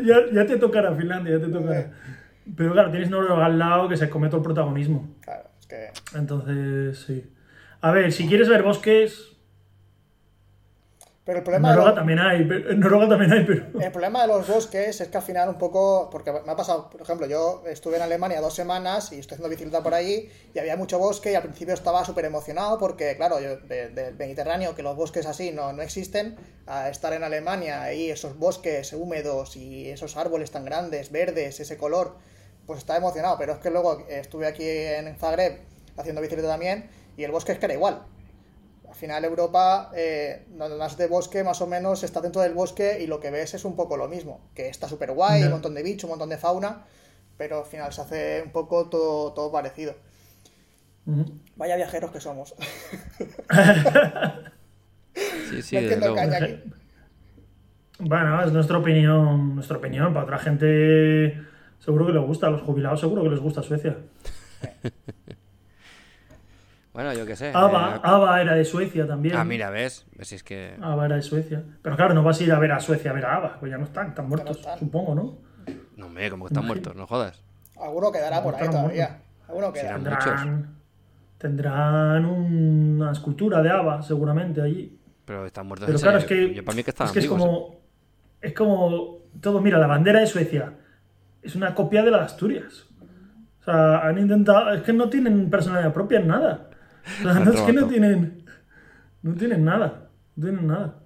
[0.03, 1.91] ya- ya te tocará Finlandia, ya te tocará.
[2.55, 5.15] Pero claro, tienes Noruega al lado que se come todo el protagonismo.
[5.21, 5.91] Claro, es que.
[6.17, 7.25] Entonces, sí.
[7.81, 9.32] A ver, si quieres ver bosques,
[11.25, 13.79] Pero el problema, de Noruega los, también hay, pero- en Noruega también hay, pero...
[13.79, 16.09] el problema de los bosques es que al final un poco.
[16.11, 19.47] Porque me ha pasado, por ejemplo, yo estuve en Alemania dos semanas y estoy haciendo
[19.49, 23.39] bicicleta por allí y había mucho bosque y al principio estaba súper emocionado porque, claro,
[23.39, 26.35] yo de- del Mediterráneo, que los bosques así no, no existen,
[26.67, 31.77] a estar en Alemania y esos bosques húmedos y esos árboles tan grandes, verdes, ese
[31.77, 32.17] color,
[32.65, 33.37] pues estaba emocionado.
[33.37, 35.59] Pero es que luego estuve aquí en Zagreb
[35.95, 38.01] haciendo bicicleta también y el bosque es que era igual.
[38.93, 42.99] Al final Europa, eh, donde más de bosque, más o menos está dentro del bosque
[43.01, 45.73] y lo que ves es un poco lo mismo, que está súper guay, un montón
[45.73, 46.83] de bichos, un montón de fauna,
[47.35, 49.95] pero al final se hace un poco todo, todo parecido.
[51.55, 52.53] Vaya viajeros que somos.
[55.49, 56.63] Sí, sí, no aquí.
[57.99, 60.11] Bueno, es nuestra opinión, nuestra opinión.
[60.11, 61.39] Para otra gente
[61.79, 63.97] seguro que les gusta, a los jubilados seguro que les gusta Suecia.
[66.93, 67.51] Bueno, yo qué sé.
[67.53, 69.35] Ava, eh, Ava era de Suecia también.
[69.35, 70.05] Ah, mira, ¿ves?
[70.15, 70.75] ¿Ves si es que...
[70.79, 71.63] Ava era de Suecia.
[71.81, 73.71] Pero claro, no vas a ir a ver a Suecia a ver a Ava, pues
[73.71, 74.77] ya no están, están muertos, están.
[74.77, 75.37] supongo, ¿no?
[75.97, 77.43] No, hombre, como que están muertos, no jodas.
[77.79, 79.21] Alguno quedará por ahí todavía.
[79.47, 79.95] Alguno quedará.
[79.95, 80.75] Tendrán,
[81.39, 84.99] tendrán una escultura de Ava, seguramente, allí.
[85.25, 87.19] Pero están muertos Pero en claro, es que, Yo para mí que están es, que
[87.19, 87.29] es ¿eh?
[87.29, 87.79] como.
[88.41, 89.19] Es como.
[89.41, 90.73] Todo, mira, la bandera de Suecia
[91.41, 92.85] es una copia de la de Asturias.
[93.61, 94.73] O sea, han intentado.
[94.73, 96.69] Es que no tienen personalidad propia en nada.
[97.53, 98.45] Es que no tienen.
[99.21, 100.09] No tienen nada.
[100.35, 100.99] No tienen nada.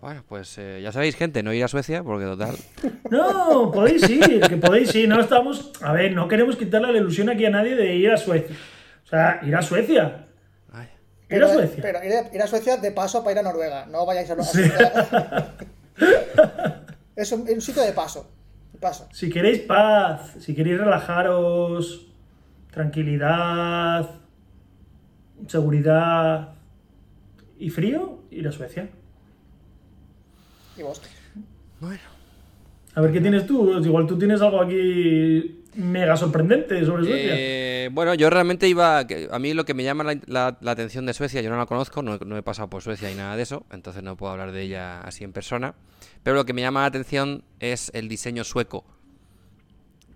[0.00, 2.56] Bueno, pues eh, ya sabéis, gente, no ir a Suecia porque total...
[3.10, 5.08] No, podéis ir, que podéis ir.
[5.08, 5.70] No estamos.
[5.82, 8.56] A ver, no queremos quitarle la ilusión aquí a nadie de ir a Suecia.
[9.04, 10.26] O sea, ir a Suecia.
[10.72, 11.82] Ay, Ir Pero, a Suecia.
[11.82, 13.86] pero ir, a, ir a Suecia de paso para ir a Noruega.
[13.86, 14.62] No vayáis a, a Sí.
[17.16, 18.30] Es un, un sitio de paso.
[18.72, 19.08] De paso.
[19.12, 22.06] Si queréis paz, si queréis relajaros,
[22.70, 24.08] tranquilidad,
[25.46, 26.54] seguridad
[27.58, 28.88] y frío, ir a Suecia.
[30.76, 31.10] Y bosques.
[31.80, 32.00] Bueno,
[32.94, 33.78] A ver qué tienes tú.
[33.78, 37.34] Igual tú tienes algo aquí mega sorprendente sobre Suecia.
[37.36, 38.98] Eh, bueno, yo realmente iba.
[39.30, 41.66] A mí lo que me llama la, la- la atención de Suecia, yo no la
[41.66, 44.50] conozco, no, no he pasado por Suecia y nada de eso, entonces no puedo hablar
[44.52, 45.74] de ella así en persona.
[46.24, 48.84] Pero lo que me llama la atención es el diseño sueco,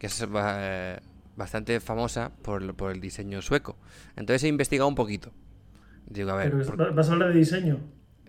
[0.01, 0.99] que es eh,
[1.37, 3.77] bastante famosa por, por el diseño sueco.
[4.17, 5.33] Entonces he investigado un poquito.
[6.07, 7.81] Digo, a ver, Pero por- vas a hablar de diseño.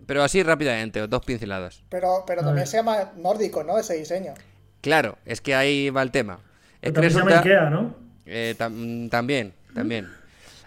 [0.06, 1.82] pero así rápidamente, dos pinceladas.
[1.88, 3.78] Pero, pero A también se llama nórdico, ¿no?
[3.78, 4.34] Ese diseño.
[4.80, 6.38] Claro, es que ahí va el tema.
[6.82, 7.96] Es que se llama Ikea, ¿no?
[8.26, 10.08] Eh, tam- también, también.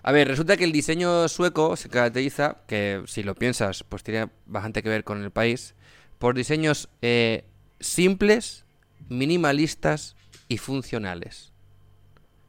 [0.03, 4.29] A ver, resulta que el diseño sueco se caracteriza, que si lo piensas, pues tiene
[4.45, 5.75] bastante que ver con el país,
[6.17, 7.45] por diseños eh,
[7.79, 8.65] simples,
[9.09, 10.15] minimalistas
[10.47, 11.51] y funcionales.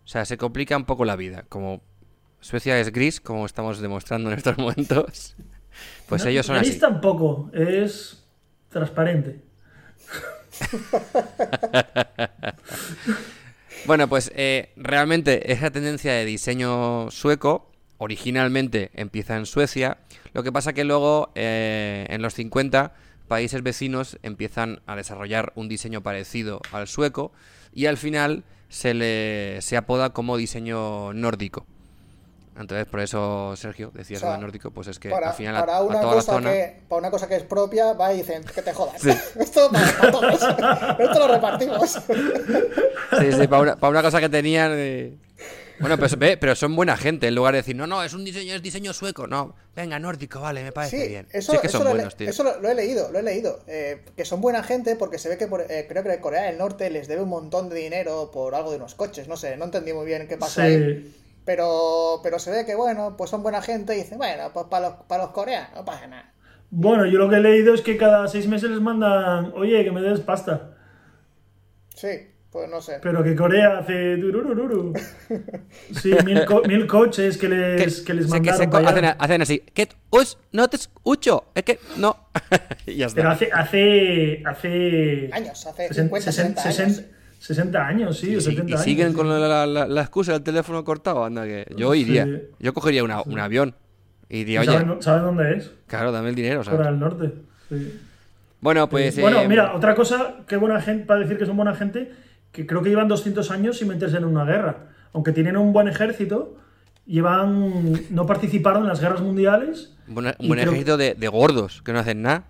[0.08, 1.44] O sea, se complica un poco la vida.
[1.50, 1.82] Como
[2.40, 5.36] Suecia es gris, como estamos demostrando en estos momentos,
[6.08, 6.80] pues No, ellos son gris así.
[6.80, 8.24] tampoco, es
[8.70, 9.42] transparente.
[13.86, 19.98] Bueno, pues eh, realmente esa tendencia de diseño sueco originalmente empieza en Suecia.
[20.34, 22.92] Lo que pasa que luego eh, en los 50
[23.28, 27.30] países vecinos empiezan a desarrollar un diseño parecido al sueco
[27.72, 31.66] y al final se le se apoda como diseño nórdico.
[32.58, 35.56] Entonces por eso Sergio decías O sea, de nórdico, pues es que para, al final
[35.56, 37.92] a, para a una toda la cosa zona que, para una cosa que es propia,
[37.92, 39.00] va y dicen que te jodas.
[39.00, 39.10] Sí.
[39.38, 40.34] Esto para, para todos.
[40.98, 41.90] Esto lo repartimos.
[41.90, 44.72] Sí, sí, para una, para una cosa que tenían.
[44.74, 45.16] eh.
[45.80, 48.24] Bueno, pues ve, pero son buena gente en lugar de decir, no, no, es un
[48.24, 49.26] diseño, es diseño sueco.
[49.26, 51.26] No, venga, nórdico, vale, me parece Sí, bien.
[51.32, 52.28] eso, sí que eso son lo, he- buenos, tío.
[52.28, 53.60] eso lo, lo he leído, lo he leído.
[53.66, 56.58] Eh, que son buena gente porque se ve que por- eh, creo que Corea del
[56.58, 59.28] Norte les debe un montón de dinero por algo de unos coches.
[59.28, 60.76] No sé, no entendí muy bien qué pasó ahí.
[61.04, 61.14] Sí.
[61.44, 64.88] Pero, pero se ve que, bueno, pues son buena gente y dicen, bueno, pues para
[64.90, 66.34] los, para los coreanos no pasa nada.
[66.70, 69.90] Bueno, yo lo que he leído es que cada seis meses les mandan, oye, que
[69.90, 70.76] me des pasta.
[71.94, 72.08] Sí,
[72.50, 72.98] pues no sé.
[73.02, 74.16] Pero que Corea hace.
[75.92, 79.16] Sí, mil, co- mil coches que les, que les mandaron se para hacen, allá.
[79.18, 79.62] hacen así.
[79.74, 79.88] ¿Qué?
[80.10, 81.44] Us, no te escucho.
[81.54, 82.16] Es que no.
[82.86, 83.32] y ya Pero está.
[83.32, 86.78] hace, hace, hace Años, hace sesen- 50, sesen- 60 años.
[86.78, 87.06] sesen-
[87.40, 88.82] 60 años, sí, Y, o si- 70 y años.
[88.84, 89.14] siguen sí.
[89.14, 91.24] con la, la- la excusa del teléfono cortado.
[91.24, 92.24] Anda, que yo iría.
[92.24, 92.42] Sí.
[92.58, 93.74] Yo cogería una- un avión.
[94.30, 95.70] Y diría, ¿Y oye, ¿Saben, saben dónde es?
[95.86, 96.62] claro, dame el dinero.
[96.64, 96.76] ¿sabes?
[96.78, 97.32] Corea del Norte.
[97.68, 98.00] Sí.
[98.60, 99.18] Bueno, pues.
[99.20, 102.10] bueno, eh, mira, otra cosa que buena gente, para decir que son buena gente,
[102.52, 104.88] que creo que llevan 200 años sin meterse en una guerra.
[105.12, 106.56] Aunque tienen un buen ejército,
[107.06, 109.96] llevan no participaron en las guerras mundiales.
[110.08, 112.44] Un buen, Y un buen creo- ejército de, de gordos que no hacen nada.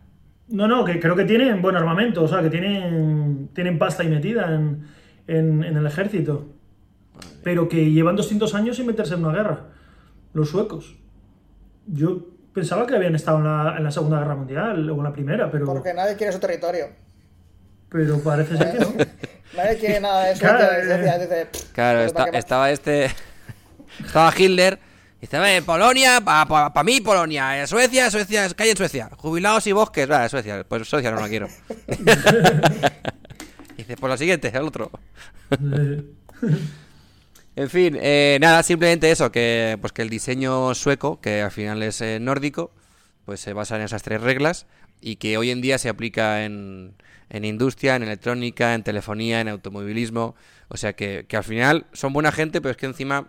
[0.49, 4.09] No, no, que creo que tienen buen armamento, o sea, que tienen, tienen pasta ahí
[4.09, 4.87] metida en,
[5.27, 6.47] en- en el ejército.
[7.43, 9.65] Pero que llevan 200 años sin meterse en una guerra,
[10.33, 10.97] los suecos.
[11.87, 15.13] Yo pensaba que habían estado en la, en la Segunda Guerra Mundial o en la
[15.13, 16.87] Primera, pero, Porque nadie quiere su territorio.
[17.89, 18.95] Pero parece ser que no.
[19.57, 20.41] Nadie quiere nada de eso.
[21.73, 22.07] Claro, eh.
[22.07, 23.11] dice, estaba este.
[24.05, 24.79] estaba Hitler.
[25.21, 27.61] Y en Polonia, para pa, mí Polonia.
[27.61, 29.11] Eh, Suecia, Suecia, calle en Suecia.
[29.17, 30.09] Jubilados y bosques.
[30.09, 30.65] Va, Suecia.
[30.69, 31.49] Pues Suecia no la quiero.
[33.77, 34.93] y dice, por lo siguiente, el otro.
[35.51, 36.05] Eh,
[37.57, 41.83] En fin, eh, nada, simplemente eso, que pues que el diseño sueco, que al final
[41.83, 42.71] es eh, nórdico,
[43.25, 44.67] pues se basa en esas tres reglas
[45.01, 46.95] y que hoy en día se aplica en,
[47.31, 50.35] en industria, en electrónica, en telefonía, en automovilismo.
[50.69, 53.29] O sea que, que al final son buena gente, pero es que encima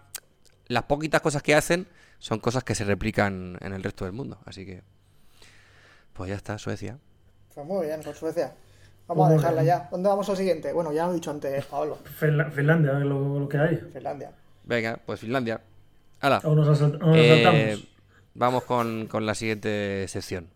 [0.68, 1.88] las poquitas cosas que hacen
[2.20, 4.40] son cosas que se replican en el resto del mundo.
[4.46, 4.82] Así que,
[6.14, 6.98] pues ya está, Suecia.
[7.54, 8.54] Pues muy bien, con Suecia.
[9.08, 9.88] Vamos a dejarla ya.
[9.90, 10.72] ¿Dónde vamos al siguiente?
[10.74, 11.98] Bueno, ya lo he dicho antes, Pablo.
[12.20, 13.76] Finla- Finlandia, lo, lo que hay.
[13.92, 14.32] Finlandia.
[14.66, 15.62] Venga, pues Finlandia.
[16.20, 16.42] Hala.
[16.44, 17.88] O nos, asalt- o nos Eh, saltamos.
[18.34, 20.50] Vamos con, con la siguiente sección.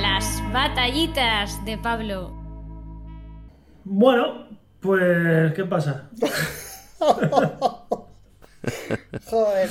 [0.00, 2.32] Las batallitas de Pablo.
[3.84, 4.48] Bueno,
[4.80, 6.10] pues, ¿qué pasa?
[9.26, 9.70] Joder.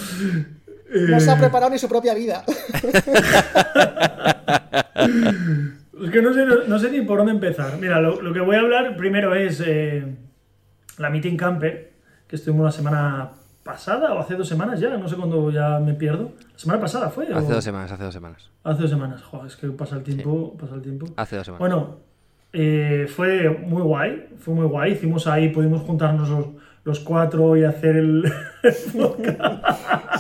[1.10, 2.44] No se ha preparado ni su propia vida.
[6.04, 7.78] Es que no sé, no, no sé ni por dónde empezar.
[7.80, 10.06] Mira, lo, lo que voy a hablar primero es eh,
[10.98, 11.94] la Meeting Camper,
[12.28, 13.30] que estuvimos la semana
[13.64, 16.34] pasada o hace dos semanas ya, no sé cuándo ya me pierdo.
[16.54, 17.32] ¿La semana pasada fue?
[17.34, 18.50] o- Hace dos semanas, hace dos semanas.
[18.64, 21.06] Hace dos semanas, joder, es que pasa el tiempo, pasa el tiempo.
[21.16, 21.60] Hace dos semanas.
[21.60, 21.98] Bueno,
[22.54, 24.94] eh, fue muy guay, fue muy guay.
[24.94, 26.48] Hicimos ahí, pudimos juntarnos los,
[26.86, 28.32] los cuatro y hacer el...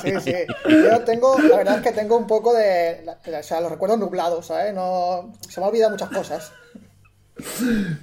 [0.01, 0.33] Sí, sí.
[0.69, 3.03] Yo tengo, la verdad es que tengo un poco de.
[3.39, 4.73] O sea, los recuerdos nublados, ¿sabes?
[4.73, 6.53] No, se me han olvidado muchas cosas.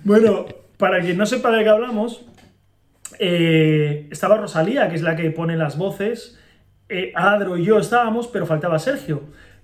[0.04, 0.46] Bueno,
[0.78, 2.24] para quien no sepa de qué hablamos,
[3.18, 6.38] eh, estaba Rosalía, que es la que pone las voces.
[6.88, 9.22] eh, Adro y yo estábamos, pero faltaba Sergio.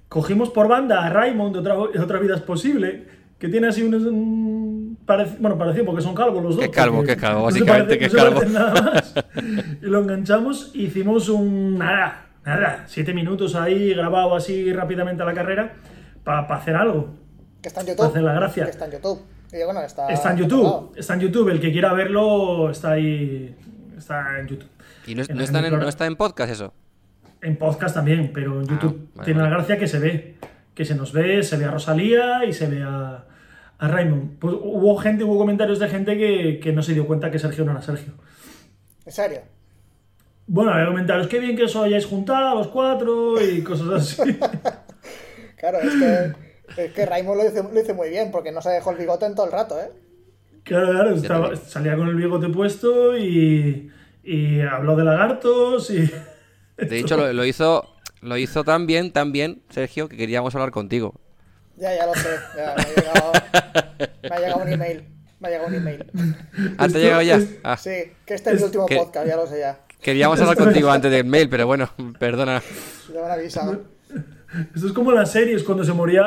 [0.08, 3.06] Cogimos por banda a Raymond de otra, otra vida es posible,
[3.38, 3.94] que tiene así un.
[3.94, 4.67] un
[5.06, 6.64] parec- bueno, parecido porque son calvos los dos.
[6.64, 8.34] Que calvo, que calvo, básicamente parece- que no se calvo.
[8.40, 9.14] parecen nada más.
[9.82, 11.78] Y lo enganchamos, hicimos un.
[11.78, 15.74] Nada, nada, siete minutos ahí grabado así rápidamente a la carrera
[16.24, 17.10] para hacer algo.
[17.62, 18.06] Que está en YouTube.
[18.06, 18.64] Hace la gracia.
[18.64, 19.22] Que está en YouTube.
[19.52, 20.08] Y bueno, está.
[20.08, 21.48] Está en YouTube, está en YouTube.
[21.48, 23.56] El que quiera verlo está ahí.
[23.96, 24.68] Está en YouTube.
[25.06, 25.82] ¿Y no, en no la están en, emisora.
[25.84, 26.72] no está en podcast eso?
[27.40, 28.98] En podcast también, pero en YouTube.
[29.00, 29.50] Ah, vale, Tiene vale.
[29.50, 30.34] la gracia que se ve.
[30.74, 33.24] Que se nos ve, se ve a Rosalía y se ve a,
[33.78, 34.38] a Raymond.
[34.38, 37.64] Pues hubo gente, hubo comentarios de gente que, que no se dio cuenta que Sergio
[37.64, 38.12] no era Sergio.
[39.06, 39.40] En serio.
[40.46, 43.88] Bueno, había comentarios, qué bien que os hayáis juntado los cuatro y cosas
[44.20, 44.38] así.
[45.58, 46.82] Claro, es que.
[46.82, 49.26] Es que Raymond lo hizo, lo hizo muy bien, porque no se dejó el bigote
[49.26, 49.90] en todo el rato, ¿eh?
[50.62, 53.90] Claro, claro, estaba- salía con el bigote puesto y,
[54.22, 56.08] y habló de lagartos y...
[56.76, 57.84] De hecho, lo, lo hizo
[58.20, 61.14] lo hizo tan bien, tan bien, Sergio, que queríamos hablar contigo.
[61.78, 62.28] Ya, ya lo sé.
[62.56, 63.32] Ya, me, ha llegado,
[64.22, 65.04] me ha llegado un email.
[65.40, 66.04] Me ha llegado un email.
[66.78, 67.40] ¿Ah, te ha llegado ya?
[67.62, 67.90] Ah, Sí,
[68.26, 69.78] que este es mi último que- podcast, ya lo sé ya.
[70.00, 71.88] queríamos hablar contigo antes del mail, pero bueno,
[72.18, 72.60] perdona.
[73.12, 73.82] Ya me han avisado.
[74.74, 76.24] Esto es como las series, cuando se moría,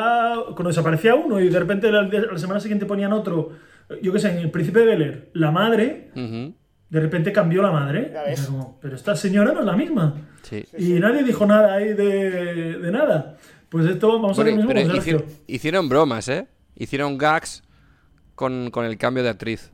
[0.54, 3.50] cuando desaparecía uno y de repente la, la semana siguiente ponían otro.
[4.00, 6.54] Yo qué sé, en El Príncipe de Bel Air, la madre, Ujú,
[6.88, 8.12] de repente cambió la madre.
[8.46, 10.14] Como, pero esta señora no es la misma.
[10.42, 10.64] Sí.
[10.78, 13.36] Y nadie dijo nada ahí de, de nada.
[13.72, 16.46] Pues esto vamos a Bueno, lo mismo pero con hicieron, hicieron bromas, ¿eh?
[16.76, 17.62] Hicieron gags
[18.34, 19.72] con, con el cambio de actriz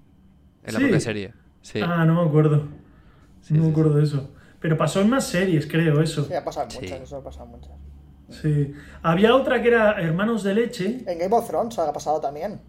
[0.63, 1.35] en la propia serie.
[1.63, 1.81] Sí.
[1.83, 2.63] Ah, no me acuerdo.
[3.43, 4.31] Sí, no me sí, acuerdo de eso.
[4.61, 6.25] Pero pasó en más series, creo, eso.
[6.25, 7.73] Sí, ha pasado muchas, eso ha pasado muchas.
[8.31, 8.73] Sí.
[9.03, 11.03] Había otra que era Hermanos de Leche.
[11.05, 12.61] En Game of Thrones ha pasado también.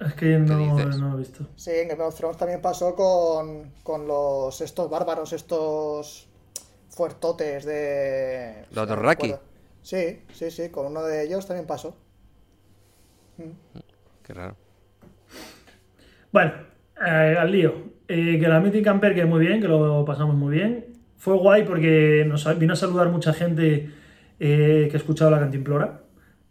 [0.00, 1.46] Es que no, no lo he visto.
[1.56, 6.26] Sí, en Game of Thrones también pasó con, con los estos bárbaros, estos
[6.88, 8.64] fuertotes de...
[8.70, 9.26] Los no Dothraki.
[9.26, 9.51] recuerdo.
[9.82, 11.96] Sí, sí, sí, con uno de ellos también pasó.
[14.22, 14.56] Qué raro.
[16.32, 16.52] Bueno,
[17.04, 17.92] eh, al lío.
[18.08, 20.86] Eh, que la Meeting Camper, que muy bien, que lo pasamos muy bien.
[21.16, 23.90] Fue guay porque nos vino a saludar mucha gente
[24.38, 26.02] eh, que ha escuchado la cantimplora.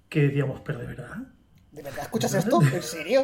[0.09, 1.17] Que decíamos, pero de verdad.
[1.71, 2.59] ¿De verdad escuchas esto?
[2.61, 3.23] ¿En serio?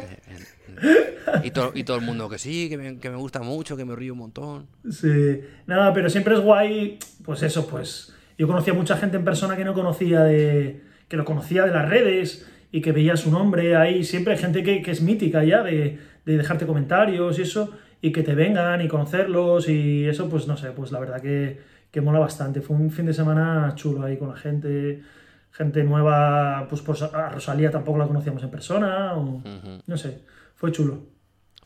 [1.44, 3.84] Y, to- y todo el mundo que sí, que me, que me gusta mucho, que
[3.84, 4.68] me río un montón.
[4.90, 5.40] Sí.
[5.66, 9.64] Nada, pero siempre es guay, pues eso, pues Yo conocía mucha gente en persona que
[9.64, 10.80] no conocía de.
[11.08, 14.04] que lo conocía de las redes y que veía su nombre ahí.
[14.04, 18.12] Siempre hay gente que, que es mítica ya, de, de dejarte comentarios y eso, y
[18.12, 21.58] que te vengan y conocerlos y eso, pues no sé, pues la verdad que,
[21.90, 22.60] que mola bastante.
[22.60, 25.02] Fue un fin de semana chulo ahí con la gente.
[25.50, 29.42] Gente nueva, pues por, a Rosalía tampoco la conocíamos en persona, o,
[29.86, 30.20] no sé,
[30.54, 31.00] fue chulo.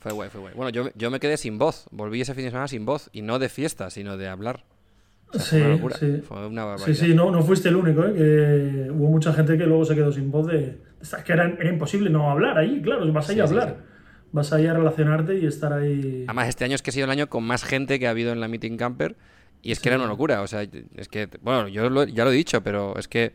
[0.01, 0.55] Fue guay, fue guay.
[0.55, 1.87] Bueno, yo, yo me quedé sin voz.
[1.91, 3.11] Volví ese fin de semana sin voz.
[3.12, 4.64] Y no de fiesta, sino de hablar.
[5.35, 5.97] O sea, fue Sí, una locura.
[5.97, 6.22] sí.
[6.26, 7.07] Fue una Sí, barbaridad.
[7.07, 8.12] sí, no, no fuiste el único, ¿eh?
[8.14, 10.78] que hubo mucha gente que luego se quedó sin voz de...
[11.01, 13.76] estar- que era, era imposible no hablar ahí, claro, vas ahí a Sí, sí, hablar.
[14.33, 16.24] Vas ahí a relacionarte y estar ahí...
[16.26, 18.33] Además, este año es que ha sido el año con más gente que ha habido
[18.33, 19.16] en la Meeting Camper.
[19.61, 20.41] Y es que era una locura.
[20.43, 23.33] O sea, es que, bueno, yo lo- ya lo he dicho, pero es que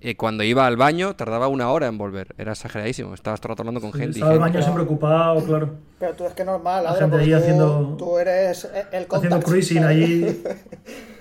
[0.00, 2.34] eh, cuando iba al baño tardaba una hora en volver.
[2.38, 3.12] Era exageradísimo.
[3.14, 4.18] Estabas todo el rato hablando con Sí, gente.
[4.18, 4.48] estaba gente.
[4.50, 5.74] baño siempre ocupado, claro.
[6.00, 9.44] Pero tú es que normal, La gente ahí tú, haciendo- tú eres el Haciendo contact.
[9.44, 10.26] cruising allí.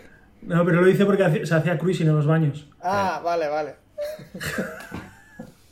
[0.48, 2.68] No, pero lo hice porque hacía- se hacía cruising en los baños.
[2.82, 3.76] Ah, vale, vale.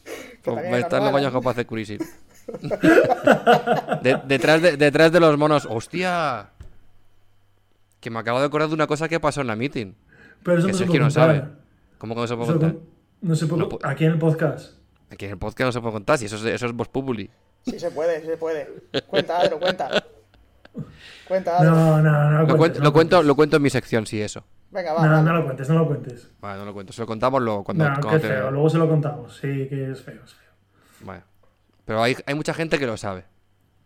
[0.05, 1.33] Que Como también es están los baños ¿eh?
[1.33, 1.97] como hacer cruising.
[4.03, 5.67] De- detrás, de, detrás de los monos.
[5.69, 6.49] ¡Hostia!
[7.99, 9.93] Que me acabo de acordar de una cosa que pasó en la meeting.
[10.43, 11.43] Pero eso Que no Sergio sabe.
[11.97, 12.73] ¿Cómo que no se puede Eso contar?
[12.73, 12.83] con-
[13.21, 14.75] no se puede No Aquí en el podcast.
[15.09, 17.27] Aquí en el podcast no se puede contar, si eso es, eso es Voz Populi.
[17.65, 18.69] Sí se puede, sí se puede.
[19.07, 19.89] Cuenta, Adro, cuenta.
[21.27, 21.63] Cuenta.
[21.63, 22.57] No, no, no lo Lo, cuentes.
[22.57, 24.43] cuento, no lo, cuento, lo cuento en mi sección, sí, eso.
[24.71, 25.05] Venga, va.
[25.05, 25.23] No, vale.
[25.23, 26.29] no lo cuentes, no lo cuentes.
[26.41, 26.93] Vale, no lo cuento.
[26.93, 27.63] Se lo contamos luego.
[27.63, 28.51] Cuando, No, cuando qué te- feo.
[28.51, 29.35] Luego se lo contamos.
[29.37, 30.49] Sí, que es feo, es feo.
[31.01, 31.21] Vale.
[31.85, 33.23] Pero hay, hay mucha gente que lo sabe.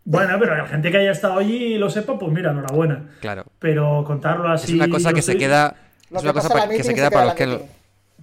[0.06, 3.10] Bueno, pero la gente que haya estado allí y lo sepa, pues mira, enhorabuena.
[3.22, 3.46] Claro.
[3.60, 4.72] Pero contarlo así.
[4.72, 5.76] Es una cosa que se queda.
[6.10, 7.62] Lo Es que una cosa que se queda se para los que lo.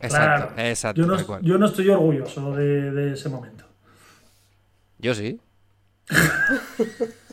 [0.00, 0.68] Exacto, Claro.
[0.68, 1.00] exacto.
[1.00, 3.64] Yo no, yo no estoy orgulloso de, de ese momento.
[4.98, 5.40] Yo sí.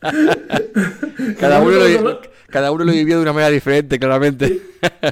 [1.38, 1.70] cada, uno
[2.00, 4.60] lo, cada uno lo vivió de una manera diferente, claramente.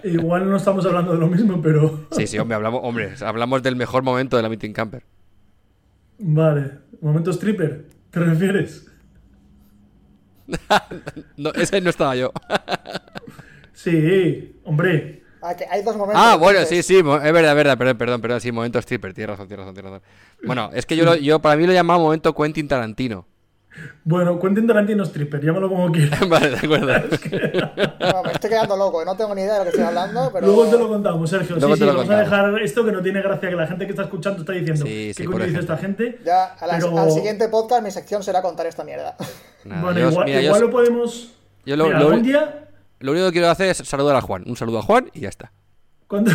[0.04, 2.06] Igual no estamos hablando de lo mismo, pero.
[2.12, 5.04] Sí, sí, hombre, hablamos, hombre, hablamos del mejor momento de la Meeting Camper.
[6.18, 6.70] Vale.
[7.00, 8.86] Momento stripper, ¿te refieres?
[11.36, 12.32] No, ese no estaba yo.
[13.72, 15.24] Sí, hombre.
[15.42, 16.22] Ah, que hay dos momentos.
[16.24, 19.30] Ah, bueno, sí, sí, es verdad, es verdad, perdón, perdón, perdón, sí, momento stripper, tienes
[19.30, 20.06] razón, tienes razón, tienes razón.
[20.44, 23.26] Bueno, es que yo, lo- yo para mí lo llamaba momento Quentin Tarantino.
[24.04, 26.20] Bueno, Quentin Tarantino stripper, llámalo como quieras.
[26.28, 26.92] vale, de acuerdo.
[28.04, 30.46] No, me estoy quedando loco, no tengo ni idea de lo que estoy hablando, pero.
[30.46, 31.56] Luego te lo contamos, Sergio.
[31.56, 33.66] Luego sí, te sí, lo vamos a dejar esto que no tiene gracia, que la
[33.66, 34.84] gente que está escuchando está diciendo.
[34.84, 36.18] Sí, sí, ¿Qué coño dice esta gente?
[36.24, 39.16] Ya, a la- Pero- al siguiente podcast mi sección será contar esta mierda.
[39.64, 41.32] Nada, bueno, igual, mira, yo- igual lo podemos.
[41.64, 42.68] yo lo- Mira, lo- algún día,
[43.00, 44.44] lo único que quiero hacer es saludar a Juan.
[44.46, 45.50] Un saludo a Juan y ya está.
[46.06, 46.30] cuando,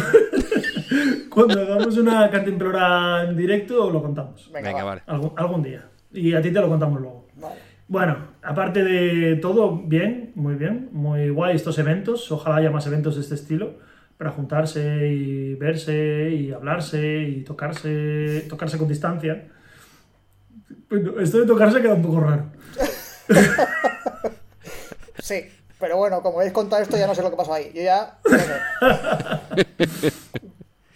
[1.29, 4.49] cuando hagamos una cantimplora en directo, lo contamos.
[4.51, 4.89] Venga, Venga, va.
[4.89, 5.03] vale.
[5.07, 5.85] Algún, algún día.
[6.11, 7.27] Y a ti te lo contamos luego.
[7.89, 12.31] Bueno, aparte de todo, bien, muy bien, muy guay estos eventos.
[12.31, 13.79] Ojalá haya más eventos de este estilo
[14.17, 19.47] para juntarse y verse y hablarse y tocarse, tocarse con distancia.
[21.19, 22.45] Esto de tocarse queda un poco raro.
[25.21, 25.43] Sí,
[25.79, 27.71] pero bueno, como habéis contado esto, ya no sé lo que pasó ahí.
[27.75, 28.17] Yo ya.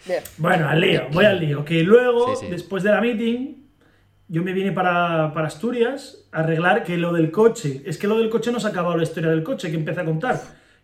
[0.06, 0.22] Bien.
[0.38, 1.64] Bueno, al lío, voy al lío.
[1.64, 2.50] Que luego, Sí, sí.
[2.50, 3.63] después de la meeting,
[4.28, 7.82] yo me vine para, para Asturias a arreglar que lo del coche.
[7.84, 10.00] Es que lo del coche no se ha acabado la historia del coche que empecé
[10.00, 10.40] a contar.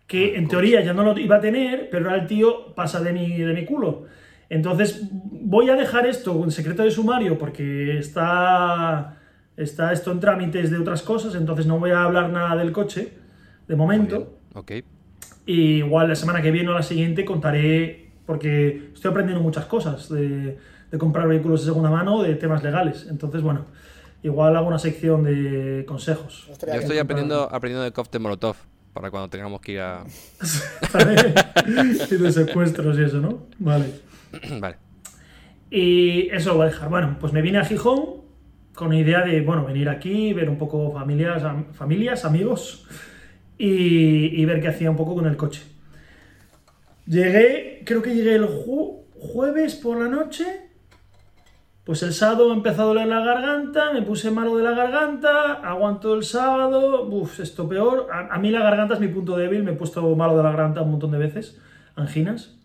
[0.06, 3.12] Que en teoría ya no lo iba a tener, pero ahora el tío pasa de
[3.12, 4.06] mi, de mi culo.
[4.50, 9.16] Entonces, voy a dejar esto en secreto de sumario porque está,
[9.56, 13.12] está esto en trámites de otras cosas, entonces no voy a hablar nada del coche
[13.68, 14.38] de momento.
[14.54, 14.72] Ok.
[15.46, 20.08] Y igual la semana que viene o la siguiente contaré, porque estoy aprendiendo muchas cosas
[20.08, 20.58] de,
[20.90, 23.06] de comprar vehículos de segunda mano, de temas legales.
[23.08, 23.66] Entonces, bueno,
[24.22, 26.46] igual hago una sección de consejos.
[26.48, 28.56] Yo estoy aprendiendo, aprendiendo de cóctel Molotov
[28.92, 30.04] para cuando tengamos que ir a.
[32.10, 33.46] y de secuestros y eso, ¿no?
[33.58, 33.86] Vale.
[34.60, 34.76] vale.
[35.70, 36.88] Y eso lo voy a dejar.
[36.88, 38.20] Bueno, pues me vine a Gijón
[38.74, 42.86] con idea de, bueno, venir aquí, ver un poco familias, am- familias amigos
[43.58, 45.62] y, y ver qué hacía un poco con el coche.
[47.06, 50.44] Llegué, creo que llegué el ju- jueves por la noche.
[51.84, 55.54] Pues el sábado me empezó a doler la garganta, me puse malo de la garganta,
[55.54, 58.08] aguanto el sábado, uff, esto peor.
[58.12, 60.50] A, a mí la garganta es mi punto débil, me he puesto malo de la
[60.50, 61.60] garganta un montón de veces,
[61.96, 62.56] anginas.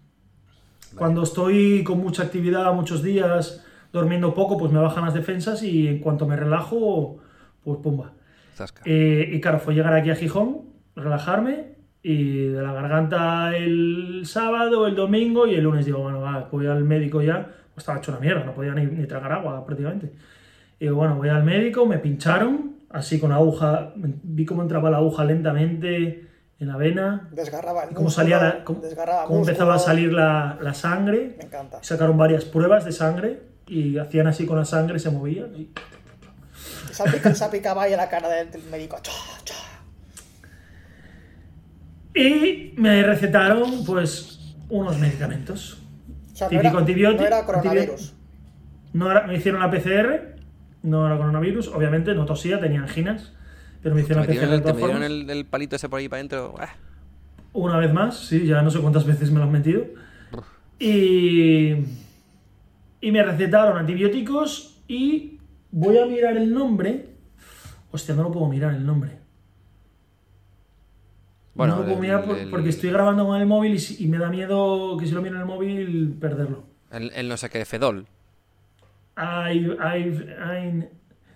[0.96, 5.88] Cuando estoy con mucha actividad, muchos días, durmiendo poco, pues me bajan las defensas y
[5.88, 7.18] en cuanto me relajo,
[7.64, 8.14] pues pumba.
[8.86, 10.62] Eh, y claro, fue llegar aquí a Gijón,
[10.96, 16.48] relajarme y de la garganta el sábado, el domingo y el lunes digo, bueno, va,
[16.52, 17.52] voy al médico ya.
[17.78, 20.12] Estaba hecho una mierda, no podía ni, ni tragar agua prácticamente.
[20.80, 24.98] Y digo, bueno, voy al médico, me pincharon, así con aguja, vi cómo entraba la
[24.98, 26.28] aguja lentamente
[26.60, 28.82] en la vena, Desgarraba el cómo, músculo, salía la- cómo,
[29.28, 31.36] cómo empezaba a salir la, la sangre.
[31.38, 31.80] Me encanta.
[31.82, 35.54] Sacaron varias pruebas de sangre y hacían así con la sangre, se movían.
[35.56, 35.72] y-
[36.92, 38.98] Salpica, salpicaba ahí a la cara del, del médico.
[39.02, 39.12] Cha,
[39.44, 39.56] cha.
[42.14, 45.82] Y me recetaron, pues, unos medicamentos.
[46.36, 47.22] O sea, no Típico era, antibiótico.
[47.22, 48.14] no era coronavirus.
[48.92, 50.36] No era- me hicieron la PCR,
[50.84, 53.32] no era coronavirus, obviamente, no tosía, tenía anginas,
[53.82, 55.10] pero me hicieron ¿Te la PCR el, te todas metieron formas.
[55.22, 56.56] el, el palito ese por ahí para adentro?
[56.60, 56.76] Ah.
[57.54, 59.86] Una vez más, sí, ya no sé cuántas veces me lo han metido.
[60.78, 61.72] Y,
[63.00, 65.40] y me recetaron antibióticos y
[65.72, 67.12] voy a mirar el nombre.
[67.92, 69.20] Hostia, no lo puedo mirar el nombre.
[71.56, 74.08] Bueno, no lo puedo el- mirar por- el- porque estoy grabando con el móvil y,
[74.08, 76.64] me da miedo que si lo miro en el móvil perderlo.
[76.92, 78.06] El, el no sé qué, Fedol.
[79.16, 80.90] Ay, ay, ay.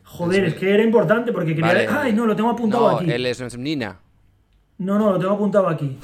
[0.03, 1.67] Joder, Es- es que era importante porque quería.
[1.67, 1.87] Vale.
[1.87, 3.11] Ay, no, lo tengo apuntado No, aquí.
[3.11, 3.97] él es, es Nina.
[4.79, 5.97] No, no, lo tengo apuntado aquí.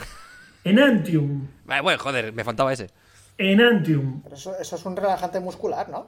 [0.63, 1.47] Enantium.
[1.65, 2.89] Vale, bueno, joder, me faltaba ese.
[3.37, 4.21] Enantium.
[4.23, 6.07] Pero eso, eso es un relajante muscular, ¿no?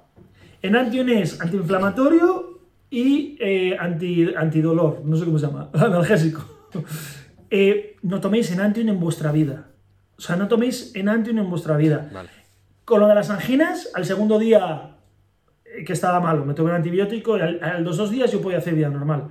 [0.62, 5.02] Enantium es antiinflamatorio y eh, anti, antidolor.
[5.04, 5.70] No sé cómo se llama.
[5.74, 6.46] Analgésico.
[7.50, 9.68] Eh, no toméis Enantium en vuestra vida.
[10.18, 12.10] O sea, no toméis Enantium en vuestra vida.
[12.14, 12.30] Vale.
[12.86, 14.98] Con lo de las anginas, al segundo día
[15.66, 18.42] eh, que estaba malo, me tomé un antibiótico y al- a los dos días yo
[18.42, 19.30] podía hacer vida normal.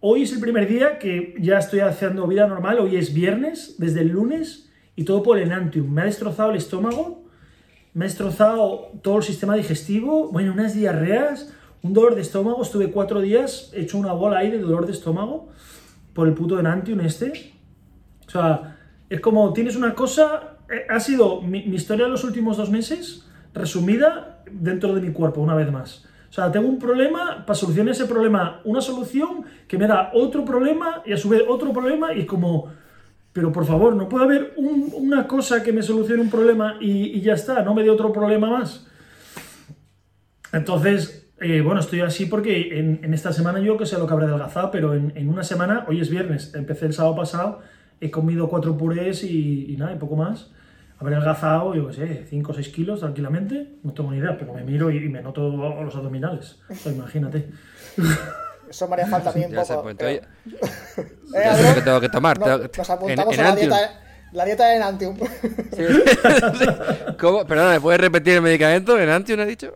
[0.00, 4.00] Hoy es el primer día que ya estoy haciendo vida normal, hoy es viernes, desde
[4.02, 5.90] el lunes, y todo por el Enantium.
[5.92, 7.24] Me ha destrozado el estómago,
[7.94, 12.90] me ha destrozado todo el sistema digestivo, bueno, unas diarreas, un dolor de estómago, estuve
[12.92, 15.48] cuatro días hecho una bola ahí de dolor de estómago
[16.16, 17.52] por el puto Enantium este.
[18.26, 22.56] O sea, es como tienes una cosa, eh, ha sido mi, historia de los últimos
[22.56, 26.06] dos meses resumida dentro de mi cuerpo, una vez más.
[26.30, 30.44] O sea, tengo un problema, para solucionar ese problema, una solución que me da otro
[30.44, 32.72] problema y a su vez otro problema y como,
[33.34, 37.18] pero por favor, no puede haber un- una cosa que me solucione un problema y,
[37.18, 38.86] y ya está, no me dé otro problema más.
[40.52, 44.12] Entonces, eh, bueno, estoy así porque en, en esta semana yo que sé lo que
[44.14, 47.60] habré adelgazado, pero en, en una semana, hoy es viernes, empecé el sábado pasado,
[48.00, 50.50] he comido cuatro purés y, y nada, y poco más.
[50.98, 54.54] Habré adelgazado, yo qué sé, 5 o 6 kilos tranquilamente, no tengo ni idea, pero
[54.54, 55.50] me miro y, y me noto
[55.82, 56.58] los abdominales.
[56.70, 57.50] O sea, imagínate.
[58.70, 59.82] Eso me haría falta a mí un Ya sé, poco.
[59.84, 60.26] pues entonces-
[61.36, 62.38] Eh, ya sé lo que tengo que tomar.
[62.40, 63.68] no, tengo que- nos en- apuntamos en a la Antium.
[63.68, 64.00] dieta,
[64.32, 65.16] la dieta de Enantium.
[67.20, 67.44] ¿Cómo?
[67.46, 68.98] Perdona, ¿me puedes repetir el medicamento?
[68.98, 69.72] ¿En Antium has dicho?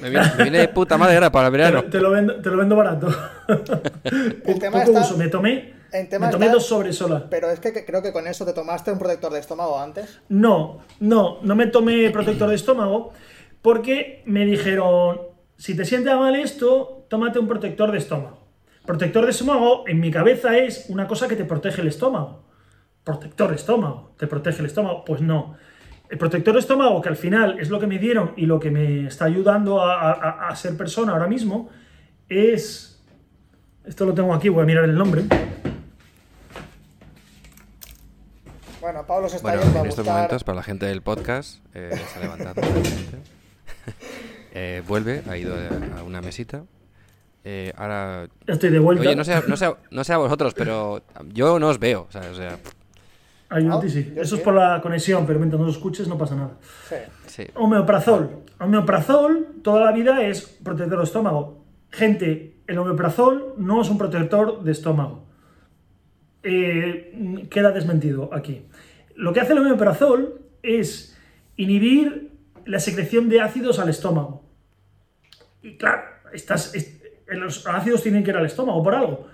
[0.00, 1.84] Me viene, me viene de puta madre ahora para el Te, verano.
[1.84, 3.08] te lo vendo, te lo vendo barato.
[3.46, 5.16] Tema poco está- uso.
[5.16, 7.26] Me tomé, el tema me tomé está- dos sobres sola.
[7.30, 10.20] Pero es que, que creo que con eso te tomaste un protector de estómago antes.
[10.28, 13.12] No, no, no me tomé protector de estómago
[13.62, 15.20] porque me dijeron,
[15.56, 18.38] si te sienta mal esto, tómate un protector de estómago.
[18.84, 22.44] Protector de estómago en mi cabeza es una cosa que te protege el estómago.
[23.02, 25.04] Protector de estómago, te protege el estómago.
[25.04, 25.56] Pues no.
[26.08, 28.70] El protector de estómago, que al final es lo que me dieron y lo que
[28.70, 31.68] me está ayudando a, a- a ser persona ahora mismo,
[32.28, 33.02] es...
[33.84, 35.24] Esto lo tengo aquí, voy a mirar el nombre.
[38.80, 40.14] Bueno, Pablo se está Bueno, yendo a en estos buscar.
[40.16, 42.62] momentos, para la gente del podcast, eh, se ha levantado.
[44.52, 45.54] Eh, vuelve, ha ido
[45.98, 46.62] a una mesita.
[47.44, 48.28] Eh, ahora.
[48.46, 49.02] Estoy de vuelta.
[49.02, 51.02] Oye, no sé, no, sé, no sé a vosotros, pero
[51.32, 52.06] yo no os veo.
[52.08, 52.58] O sea, o sea,
[53.50, 56.56] No, sí, Eso es por la conexión, pero mientras no lo escuches no pasa nada.
[56.88, 56.96] Sí.
[57.26, 57.44] sí.
[57.54, 58.42] Homeoprazol.
[58.58, 61.64] Homeoprazol toda la vida es protector de estómago.
[61.90, 65.26] Gente, el homeoprazol no es un protector de estómago.
[66.42, 68.66] Eh, queda desmentido aquí.
[69.14, 71.16] Lo que hace el homeoprazol es
[71.56, 72.32] inhibir
[72.64, 74.44] la secreción de ácidos al estómago.
[75.62, 79.26] Y claro, estás, es- los ácidos tienen que ir al estómago por algo.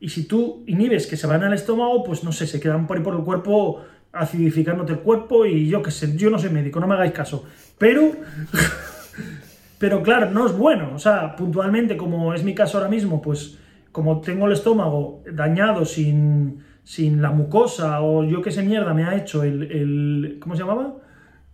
[0.00, 2.96] Y si tú inhibes que se van al estómago, pues no sé, se quedan por
[2.96, 3.82] ahí por el cuerpo
[4.12, 7.44] acidificándote el cuerpo y yo qué sé, yo no soy médico, no me hagáis caso.
[7.78, 8.12] Pero,
[9.78, 10.90] pero claro, no es bueno.
[10.94, 13.58] O sea, puntualmente, como es mi caso ahora mismo, pues
[13.92, 19.04] como tengo el estómago dañado sin, sin la mucosa o yo qué sé mierda me
[19.04, 20.94] ha hecho el, el ¿cómo se llamaba?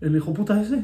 [0.01, 0.77] El hijo puta ese.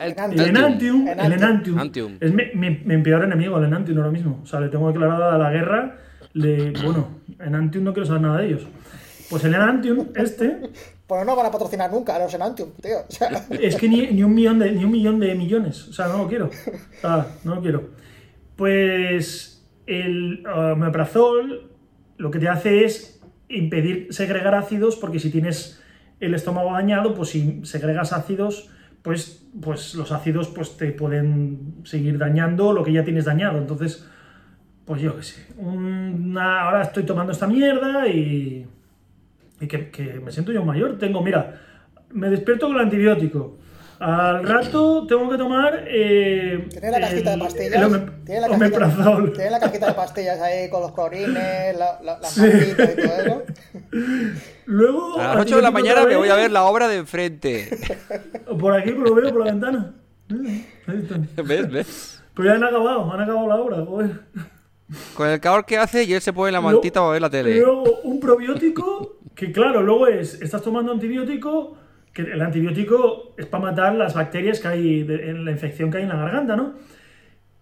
[0.00, 0.40] El, Enantium.
[0.40, 1.32] El Enantium, el Enantium.
[1.32, 2.12] Enantium, Enantium.
[2.20, 4.40] es mi, mi- mi peor enemigo, el Enantium ahora mismo.
[4.42, 5.98] O sea, le tengo declarada la guerra.
[6.36, 7.08] Le, bueno,
[7.38, 8.66] Enantium no quiero saber nada de ellos.
[9.30, 10.60] Pues el Enantium, este,
[11.06, 12.98] Pues no van a patrocinar nunca a los Enantium, tío.
[13.08, 15.88] O sea, es que ni, ni un millón de, ni un millón de millones.
[15.88, 16.50] O sea, no lo quiero.
[17.00, 17.88] Sea, no lo quiero.
[18.54, 21.70] Pues el uh, omeprazol
[22.18, 23.18] lo que te hace es
[23.48, 25.82] impedir segregar ácidos, porque si tienes
[26.20, 28.68] el estómago dañado, pues si segregas ácidos,
[29.00, 33.56] pues, pues los ácidos pues te pueden seguir dañando lo que ya tienes dañado.
[33.56, 34.06] Entonces,
[34.86, 35.46] pues yo qué sé.
[35.58, 38.66] una- ahora estoy tomando esta mierda y,
[39.60, 40.98] y que, que me siento yo mayor.
[40.98, 41.60] Tengo, mira,
[42.10, 43.58] me despierto con el antibiótico.
[43.98, 45.84] Al rato tengo que tomar.
[45.88, 47.70] Eh, Tiene la cajita de pastillas.
[47.72, 48.40] Tiene la tiene
[49.50, 52.42] la cajita de pastillas ahí con los clorines, la, la, las Sí.
[52.46, 53.42] y todo eso.
[54.66, 55.18] Luego.
[55.18, 57.70] A las 8 de la mañana me voy a ver la obra de enfrente.
[58.60, 59.94] Por aquí lo veo por la ventana.
[60.86, 61.28] Ahí están.
[61.46, 61.70] ¿Ves?
[61.70, 62.22] ¿Ves?
[62.34, 64.10] Pero ya han acabado, han acabado la obra, joder.
[65.14, 67.58] Con el calor que hace y él se pone la mantita para ver la tele.
[67.60, 71.76] Luego un probiótico, que claro, luego es, estás tomando antibiótico,
[72.12, 75.98] que el antibiótico es para matar las bacterias que hay, de- en la infección que
[75.98, 76.74] hay en la garganta, ¿no?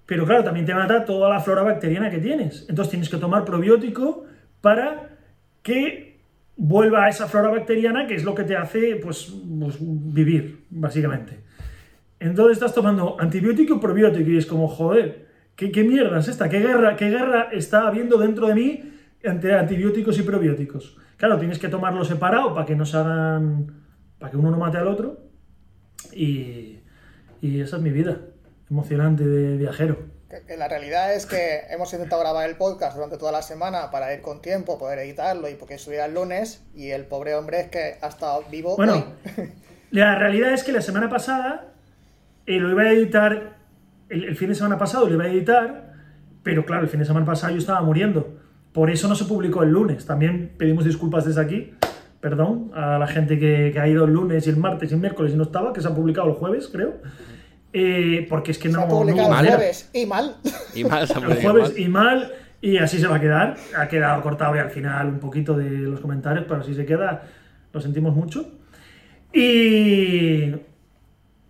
[0.06, 2.66] Pero claro, también te mata toda la flora bacteriana que tienes.
[2.68, 4.24] Entonces tienes que tomar probiótico
[4.60, 5.16] para
[5.62, 6.20] que
[6.56, 11.40] vuelva a esa flora bacteriana que es lo que te hace, pues, pues, vivir, básicamente.
[12.20, 15.24] Entonces estás tomando antibiótico y probiótico y es como, joder,
[15.56, 16.48] ¿qué, qué mierda es esta?
[16.48, 18.92] ¿Qué guerra, ¿Qué guerra está habiendo dentro de mí
[19.22, 20.96] entre antibióticos y probióticos?
[21.16, 23.82] Claro, tienes que tomarlo separado para que no se hagan,
[24.18, 25.18] para que uno no mate al otro.
[26.12, 26.80] Y,
[27.40, 28.20] y esa es mi vida,
[28.70, 30.12] emocionante de viajero.
[30.58, 34.20] La realidad es que hemos intentado grabar el podcast durante toda la semana para ir
[34.20, 36.64] con tiempo, poder editarlo y porque subiera el lunes.
[36.74, 39.04] Y el pobre hombre es que ha estado vivo Bueno, hoy.
[39.92, 41.72] la realidad es que la semana pasada
[42.46, 43.58] eh, lo iba a editar,
[44.08, 45.94] el, el fin de semana pasado lo iba a editar,
[46.42, 48.38] pero claro, el fin de semana pasado yo estaba muriendo.
[48.72, 50.04] Por eso no se publicó el lunes.
[50.06, 51.72] También pedimos disculpas desde aquí,
[52.20, 55.00] perdón, a la gente que, que ha ido el lunes y el martes y el
[55.00, 56.94] miércoles y no estaba, que se ha publicado el jueves, creo.
[57.72, 58.82] Eh, porque es que Se no.
[58.82, 60.36] ha publicado no el jueves y mal.
[60.74, 61.78] Y mal, se ha El jueves mal.
[61.80, 63.56] y mal, y así se va a quedar.
[63.76, 67.22] Ha quedado cortado y al final un poquito de los comentarios, pero así se queda.
[67.72, 68.48] Lo sentimos mucho.
[69.32, 70.52] Y.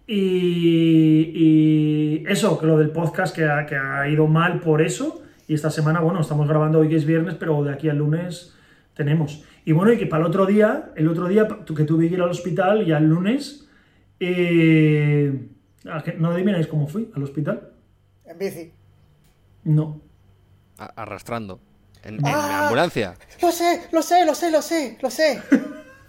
[0.06, 5.22] Y, y eso, que lo del podcast que ha, que ha ido mal por eso.
[5.46, 8.54] Y esta semana, bueno, estamos grabando hoy que es viernes, pero de aquí al lunes
[8.94, 9.44] tenemos.
[9.64, 12.22] Y bueno, y que para el otro día, el otro día que tuve que ir
[12.22, 13.68] al hospital y al lunes,
[14.20, 15.48] eh,
[15.90, 17.70] ¿a qué- ¿no adivináis cómo fui al hospital?
[18.26, 18.72] En bici.
[19.64, 20.00] No.
[20.78, 21.60] A- Arrastrando.
[22.02, 22.64] En, en Ah.
[22.64, 23.14] ambulancia.
[23.40, 25.40] Lo sé, lo sé, lo sé, lo sé, lo sé.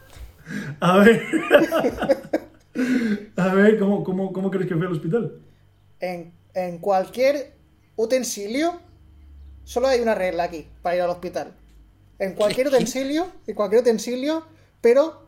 [0.82, 1.22] A ver.
[3.38, 5.42] A ver, ¿cómo, cómo, cómo crees que fue al hospital?
[6.00, 7.54] En, en cualquier
[7.96, 8.80] utensilio,
[9.64, 11.54] solo hay una regla aquí para ir al hospital.
[12.20, 14.46] En cualquier utensilio, en cualquier utensilio,
[14.82, 15.28] pero,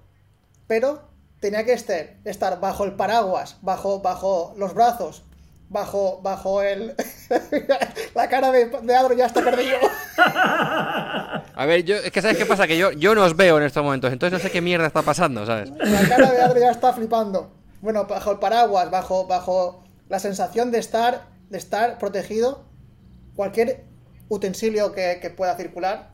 [0.68, 5.24] pero tenía que estar, estar bajo el paraguas, bajo, bajo los brazos,
[5.70, 6.96] bajo, bajo el.
[8.16, 9.78] la cara de, de Adro ya está perdido.
[11.60, 12.68] A ver, yo, es que ¿sabes qué pasa?
[12.68, 15.02] Que yo, yo no os veo en estos momentos, entonces no sé qué mierda está
[15.02, 15.72] pasando, ¿sabes?
[15.72, 17.52] La cara de Adro ya está flipando.
[17.82, 22.64] Bueno, bajo el paraguas, bajo, bajo la sensación de estar, de estar protegido,
[23.36, 23.86] cualquier
[24.30, 26.12] utensilio que, que pueda circular,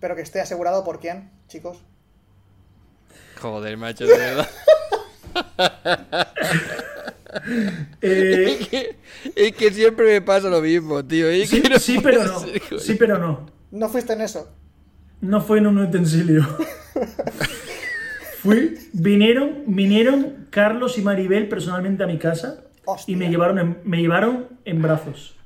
[0.00, 1.78] pero que esté asegurado por quién, chicos.
[3.40, 4.48] Joder, macho, de verdad.
[8.00, 8.96] Eh, Es que,
[9.36, 11.28] es que siempre me pasa lo mismo, tío.
[11.28, 12.78] es sí, que no sí, puede pero no.
[12.78, 13.46] Sí, pero no.
[13.70, 14.48] No fuiste en eso.
[15.20, 16.46] No fue en un utensilio.
[18.42, 23.12] Fui, vinieron, vinieron Carlos y Maribel personalmente a mi casa Hostia.
[23.12, 25.36] y me llevaron en, me llevaron en brazos.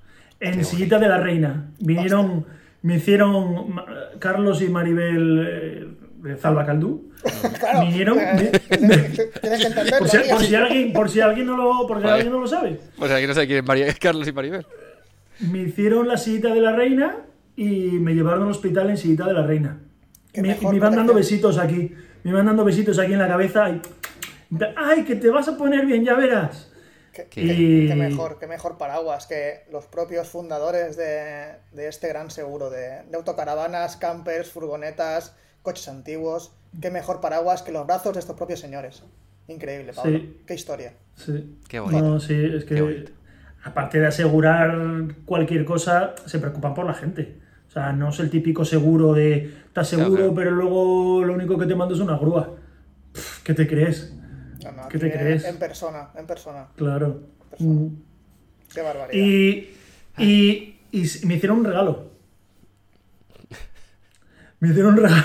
[0.40, 1.70] En sillita de la reina.
[1.78, 2.44] Vinieron,
[2.82, 3.76] me hicieron
[4.18, 5.86] Carlos y Maribel eh,
[6.22, 7.10] de Zalba Caldú.
[7.58, 7.86] Claro.
[7.86, 8.18] Vinieron.
[9.98, 10.28] por, si, tío.
[10.30, 12.14] por si alguien, por si alguien no lo, por si Vale.
[12.14, 12.78] alguien no lo sabe.
[12.98, 14.66] O sea, que no sé quién es María, es Carlos y Maribel.
[15.40, 17.16] Me hicieron la sillita de la reina
[17.56, 19.80] y me llevaron al hospital en sillita de la reina.
[20.34, 21.94] Me, me iban dando besitos aquí.
[22.24, 23.68] Me iban dando besitos aquí en la cabeza.
[23.70, 23.80] Y,
[24.76, 26.70] ¡Ay, que te vas a poner bien, ya verás!
[27.12, 32.70] Qué, Y- mejor, qué mejor paraguas que los propios fundadores de, de este gran seguro
[32.70, 36.52] de, de autocaravanas, campers, furgonetas, coches antiguos.
[36.80, 39.02] Qué mejor paraguas que los brazos de estos propios señores.
[39.48, 40.18] Increíble, Pablo.
[40.18, 40.40] Sí.
[40.46, 40.94] Qué historia.
[41.16, 41.58] Sí.
[41.68, 42.02] Qué bonito.
[42.02, 43.12] No, sí, es Qué que bonito.
[43.64, 44.74] aparte de asegurar
[45.26, 47.41] cualquier cosa, se preocupan por la gente.
[47.72, 51.56] O sea, no es el típico seguro de estás seguro, Claro, pero luego lo único
[51.56, 52.54] que te mando es una grúa.
[53.12, 54.14] Pff, ¿Qué te crees?
[54.62, 55.46] No, no, ¿Qué te crees?
[55.46, 56.68] En persona, en persona.
[56.76, 57.22] Claro.
[57.48, 57.72] Persona.
[57.72, 57.88] Mm.
[58.74, 59.14] Qué barbaridad.
[59.14, 59.70] Y,
[60.18, 60.76] y,
[61.24, 62.10] me hicieron un regalo.
[64.60, 65.24] Me hicieron un regalo.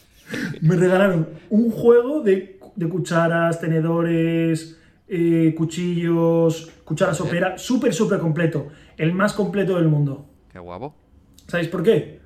[0.60, 4.78] Me regalaron un juego de, de cucharas, tenedores,
[5.08, 8.68] eh, cuchillos, cucharas sopera, súper, súper completo.
[8.98, 10.28] El más completo del mundo.
[10.52, 11.07] Qué guapo.
[11.48, 12.20] ¿Sabéis por qué?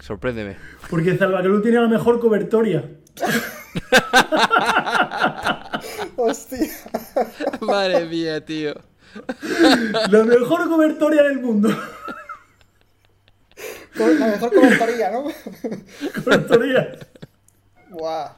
[0.00, 0.56] Sorpréndeme.
[0.90, 2.84] Porque Zalbaquelú tiene la mejor cobertoria.
[6.16, 6.68] Hostia.
[7.60, 8.74] Madre mía, tío.
[10.10, 11.68] La mejor cobertoria del mundo.
[13.94, 15.24] La mejor cobertoría, ¿no?
[16.24, 16.98] Cobertoria.
[17.90, 18.28] Guau.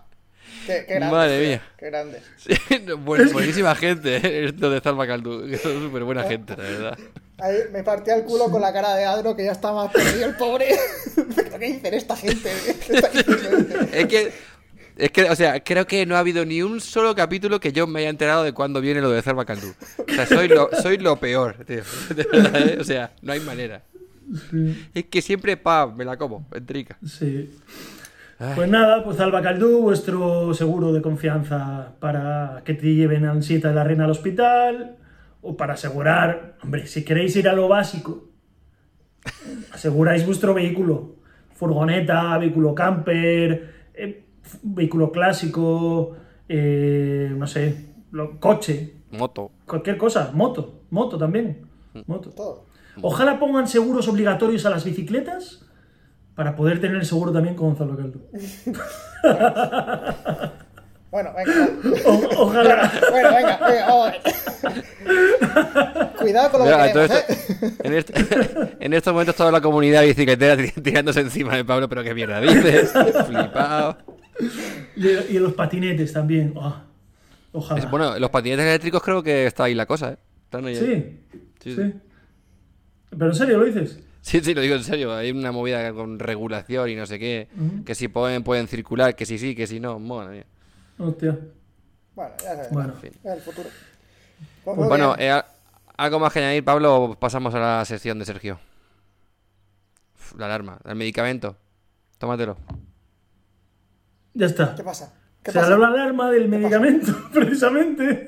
[0.66, 1.62] Qué, qué grandes, Madre tío, mía.
[1.78, 2.22] Qué.
[2.36, 4.44] Sí, buen- buenísima gente, ¿eh?
[4.46, 5.46] esto de Zalba Caldú.
[5.48, 6.98] que Son súper buena gente, la verdad.
[7.38, 10.26] Ahí me partía el culo con la cara de Adro que ya está más perdido
[10.26, 10.68] el pobre.
[11.36, 12.50] ¿Pero qué dicen esta gente?
[13.92, 14.32] Es que,
[14.96, 17.86] es que, o sea, creo que no ha habido ni un solo capítulo que yo
[17.86, 19.74] me haya enterado de cuándo viene lo de Zalba Caldú.
[19.98, 21.82] O sea, soy lo, soy lo peor, tío.
[22.14, 22.78] De verdad, ¿eh?
[22.80, 23.82] O sea, no hay manera.
[24.94, 26.98] Es que siempre, pa, me la como, entrica.
[27.06, 27.50] Sí.
[28.54, 33.68] Pues nada, pues Alba Caldú, vuestro seguro de confianza para que te lleven a Ansita
[33.68, 34.96] de la Reina al hospital
[35.48, 38.28] o para asegurar, hombre, si queréis ir a lo básico,
[39.72, 41.16] aseguráis vuestro vehículo,
[41.54, 44.24] furgoneta, vehículo camper, eh,
[44.62, 46.16] vehículo clásico,
[46.48, 49.50] eh, no sé, lo- coche, Moto.
[49.66, 51.66] cualquier cosa, moto, moto también,
[52.06, 52.30] moto.
[52.30, 52.66] Todo.
[53.02, 55.64] Ojalá pongan seguros obligatorios a las bicicletas
[56.34, 58.20] para poder tener el seguro también con Gonzalo Caldo.
[61.10, 61.68] Bueno, venga.
[62.04, 62.92] O- ojalá.
[63.10, 64.22] Bueno, venga, venga, vamos a ver.
[66.18, 67.72] Cuidado con lo que Mira, todo queremos, esto- ¿eh?
[67.84, 68.14] en, este-
[68.84, 72.40] en estos momentos toda la comunidad bicicletera tir- tirándose encima de Pablo, pero qué mierda
[72.40, 72.92] dices,
[73.26, 73.98] flipado.
[74.96, 76.54] Y, y los patinetes también.
[76.60, 76.82] Ah,
[77.52, 77.80] ojalá.
[77.80, 80.16] Es- bueno, los patinetes eléctricos creo que está ahí la cosa, ¿eh?
[80.44, 81.20] Están ahí, ahí.
[81.32, 81.92] sí, Sí, sí.
[83.10, 83.98] Pero en serio lo dices.
[84.20, 85.14] Sí, sí, lo digo en serio.
[85.14, 87.48] Hay una movida con regulación y no sé qué.
[87.84, 89.98] Que si pueden, pueden circular, que si sí, que si no.
[90.00, 90.44] Madre mía.
[90.98, 91.38] Hostia.
[92.14, 92.70] Bueno, ya sabes.
[92.70, 92.92] Bueno.
[92.94, 93.12] En fin.
[93.22, 93.68] Es el futuro.
[94.64, 95.42] Pues muy Bueno, eh,
[95.96, 98.58] algo más que añadir, Pablo, o pasamos a la sección de Sergio.
[100.14, 101.56] Uf, la alarma, el medicamento.
[102.18, 102.56] Tómatelo.
[104.34, 104.74] Ya está.
[104.74, 105.12] ¿Qué pasa?
[105.42, 105.66] ¿Qué Se pasa?
[105.66, 108.26] ha dado la alarma del medicamento, precisamente.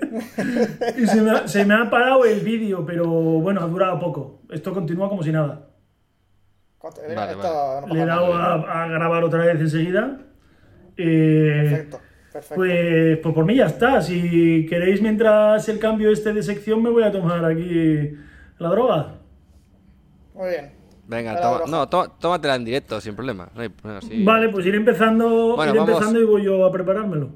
[0.96, 4.42] y se me, ha, se me ha parado el vídeo, pero bueno, ha durado poco.
[4.50, 5.64] Esto continúa como si nada.
[6.80, 7.92] Vale, vale.
[7.94, 10.20] Le he dado a, a grabar otra vez enseguida.
[10.96, 12.00] Eh, Perfecto,
[12.38, 12.54] perfecto.
[12.56, 14.00] Pues, pues por mí ya está.
[14.02, 18.12] Si queréis, mientras el cambio este de sección, me voy a tomar aquí
[18.58, 19.14] la droga.
[20.34, 20.72] Muy bien.
[21.06, 23.48] Venga, toma, no, tó- tómatela en directo, sin problema.
[23.54, 24.22] No hay- bueno, sí.
[24.24, 25.94] Vale, pues iré empezando, Bueno, iré vamos.
[25.94, 27.30] empezando y voy yo a preparármelo.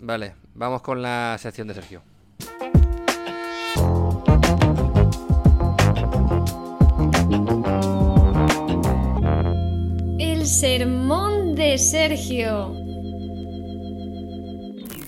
[0.00, 2.02] Vale, vamos con la sección de Sergio.
[10.18, 12.83] El sermón de Sergio.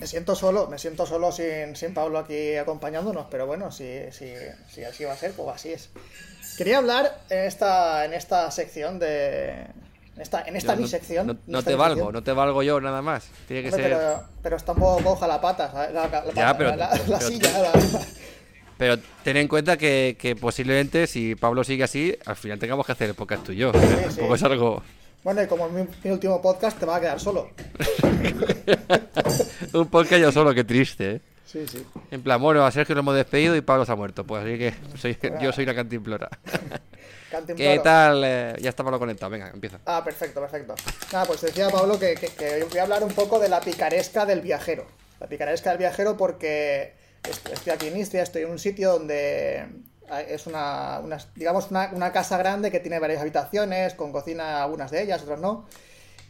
[0.07, 4.33] Me siento solo, me siento solo sin, sin Pablo aquí acompañándonos, pero bueno, si, si,
[4.73, 5.91] si así va a ser, pues así es.
[6.57, 9.49] Quería hablar en esta, en esta sección de.
[10.15, 11.27] En esta, en esta no- sección.
[11.27, 13.25] No, no esta te valgo, no te valgo yo nada más.
[13.49, 13.99] Tiene que Hombre, ser.
[13.99, 15.93] pero, pero está un poco coja la pata, ¿sabes?
[15.93, 17.59] La, la- Ya, pero- la, silla.
[17.59, 17.73] la-
[18.79, 22.93] Pero ten en cuenta que, que posiblemente si Pablo sigue así, al final tengamos que
[22.93, 23.73] hacer el podcast tú y yo.
[23.73, 23.79] Sí,
[24.15, 24.21] sí.
[24.33, 24.85] es algo.
[25.27, 27.51] Bueno, y como en mi, mi último podcast te va a quedar solo.
[29.75, 31.21] Un podcast yo solo, qué triste, ¿eh?
[31.45, 31.85] Sí, sí.
[32.13, 34.25] En plan, bueno, a Sergio lo hemos despedido y Pablo se ha muerto.
[34.25, 36.29] Pues así que soy- yo soy la cantimplora.
[37.57, 38.23] ¿Qué tal?
[38.25, 39.31] Eh, ya está Pablo conectado.
[39.31, 39.81] Venga, empieza.
[39.85, 40.77] Ah, perfecto, perfecto.
[41.13, 44.27] Nada, pues decía Pablo que, que- que voy a hablar un poco de la picaresca
[44.27, 44.87] del viajero.
[45.19, 46.93] La picaresca del viajero porque
[47.29, 49.67] est- estoy aquí en Istria, estoy en un sitio donde
[50.29, 51.03] es una,
[51.35, 55.67] digamos, una, casa grande que tiene varias habitaciones, con cocina algunas de ellas, otras no.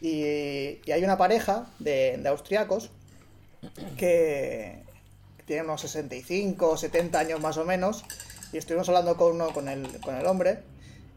[0.01, 2.91] Y, y hay una pareja de, de austriacos
[3.97, 4.83] que
[5.45, 8.03] tiene unos 65 o 70 años más o menos,
[8.51, 10.59] y estuvimos hablando con, uno, con, el, con el hombre,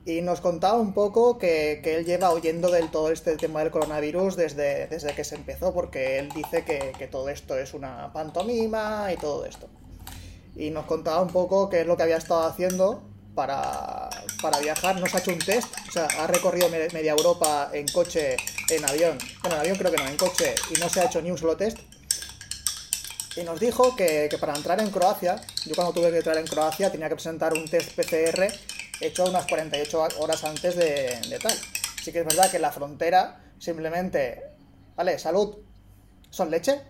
[0.06, 3.70] y nos contaba un poco que, que él lleva oyendo del todo este tema del
[3.70, 8.12] coronavirus desde, desde que se empezó, porque él dice que, que todo esto es una
[8.12, 9.68] pantomima y todo esto.
[10.57, 13.03] Y nos contaba un poco qué es lo que había estado haciendo
[13.34, 14.11] para,
[14.42, 15.01] para viajar.
[15.01, 18.36] Nos ha hecho un test, o sea, ha recorrido me- media Europa en coche,
[18.68, 19.18] en avión.
[19.42, 21.38] Bueno, en avión creo que no, en coche, y no se ha hecho ni un
[21.38, 21.78] solo test.
[23.36, 26.46] Y nos dijo que, que para entrar en Croacia, yo cuando tuve que entrar en
[26.46, 28.48] Croacia tenía que presentar un test PCR
[29.01, 31.57] hecho unas 48 horas antes de, de tal.
[32.03, 34.42] Sí que es verdad que la frontera simplemente,
[34.96, 35.59] vale, salud,
[36.30, 36.82] ¿son leche?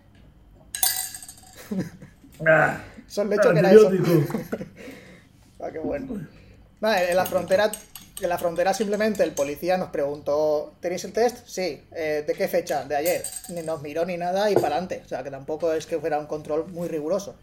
[3.10, 3.90] Ah, Son leche que era eso.
[5.60, 6.26] Ah, qué bueno.
[6.80, 7.70] Nada, en la frontera,
[8.22, 11.46] en la frontera simplemente el policía nos preguntó, ¿tenéis el test?
[11.46, 11.82] Sí.
[11.92, 12.84] "Eh, ¿De qué fecha?
[12.84, 13.22] De ayer.
[13.50, 15.02] Ni nos miró ni nada y para adelante.
[15.04, 17.34] O sea, que tampoco es que fuera un control muy riguroso.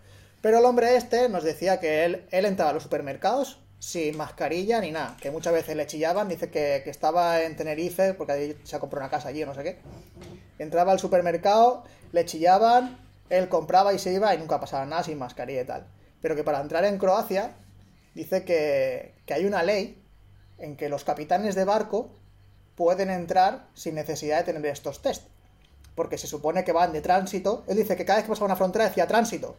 [0.42, 4.80] Pero el hombre este nos decía que él, él entraba a los supermercados sin mascarilla
[4.82, 5.18] ni nada.
[5.22, 6.30] Que muchas veces le chillaban.
[6.30, 9.46] Dice que, que estaba en Tenerife porque ahí se ha comprado una casa allí o
[9.46, 9.78] no sé qué.
[10.58, 12.98] Entraba al supermercado, le chillaban,
[13.30, 15.88] él compraba y se iba y nunca pasaba nada sin mascarilla y tal.
[16.22, 17.56] Pero que para entrar en Croacia
[18.16, 20.04] dice que, que hay una ley
[20.58, 22.10] en que los capitanes de barco
[22.76, 25.28] pueden entrar sin necesidad de tener estos test.
[25.96, 27.64] porque se supone que van de tránsito.
[27.68, 29.58] Él dice que cada vez que pasaba una frontera decía tránsito.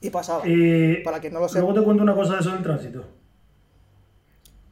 [0.00, 0.42] Y pasaba.
[0.46, 1.60] Y Para quien no lo sepa.
[1.62, 3.04] luego te cuento una cosa de eso del tránsito.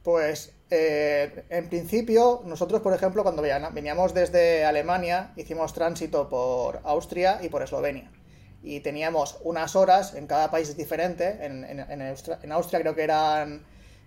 [0.03, 7.39] Pues eh, en principio, nosotros, por ejemplo, cuando veníamos desde Alemania, hicimos tránsito por Austria
[7.41, 8.11] y por Eslovenia.
[8.63, 11.37] Y teníamos unas horas, en cada país diferente.
[11.45, 13.63] En Austria creo que eran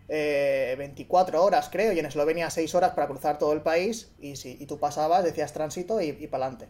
[0.09, 4.11] eh, 24 horas, creo, y en Eslovenia 6 horas para cruzar todo el país.
[4.19, 6.69] Y, si, y tú pasabas, decías tránsito y, y para adelante.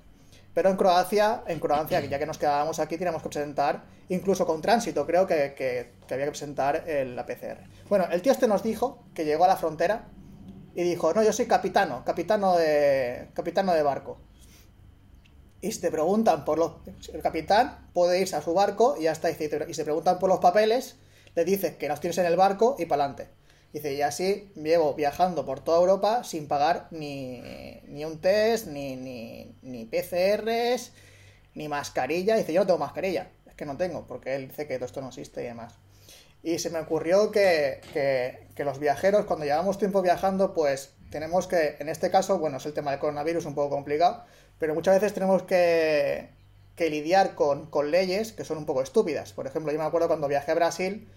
[0.54, 4.60] Pero en Croacia, en Croacia, ya que nos quedábamos aquí, teníamos que presentar, incluso con
[4.60, 7.64] tránsito, creo que, que- había que presentar el- la PCR.
[7.88, 10.08] Bueno, el tío este nos dijo que llegó a la frontera
[10.74, 14.20] y dijo, no, yo soy capitano, capitano de, capitano de barco.
[15.60, 16.72] Y te preguntan por los...
[17.12, 19.28] El capitán puede irse a su barco y ya está.
[19.30, 19.34] Y
[19.74, 20.96] se preguntan por los papeles,
[21.34, 23.30] le dices que los tienes en el barco y para adelante.
[23.72, 27.40] Dice, y así llevo viajando por toda Europa sin pagar ni,
[27.86, 30.92] ni un test, ni, ni, ni PCRs,
[31.54, 32.36] ni mascarilla.
[32.36, 33.30] Dice, yo no tengo mascarilla.
[33.46, 35.74] Es que no tengo, porque él dice que todo esto no existe y demás.
[36.42, 41.46] Y se me ocurrió que, que- que los viajeros, cuando llevamos tiempo viajando, pues tenemos
[41.46, 44.24] que, en este caso, bueno, es el tema del coronavirus un poco complicado,
[44.58, 46.30] pero muchas veces tenemos que,
[46.76, 49.32] que lidiar con, con leyes que son un poco estúpidas.
[49.32, 51.08] Por ejemplo, yo me acuerdo cuando viajé a Brasil,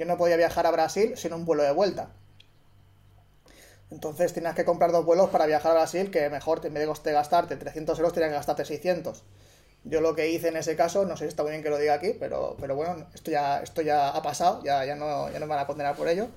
[0.00, 2.08] yo no podía viajar a Brasil sin un vuelo de vuelta.
[3.90, 7.12] Entonces tenías que comprar dos vuelos para viajar a Brasil, que mejor en vez de
[7.12, 9.22] gastarte 300 euros, tenías que gastarte 600.
[9.84, 11.76] Yo lo que hice en ese caso, no sé si está muy bien que lo
[11.76, 15.38] diga aquí, pero, pero bueno, esto ya, esto ya ha pasado, ya, ya, no, ya
[15.38, 16.28] no me van a condenar por ello.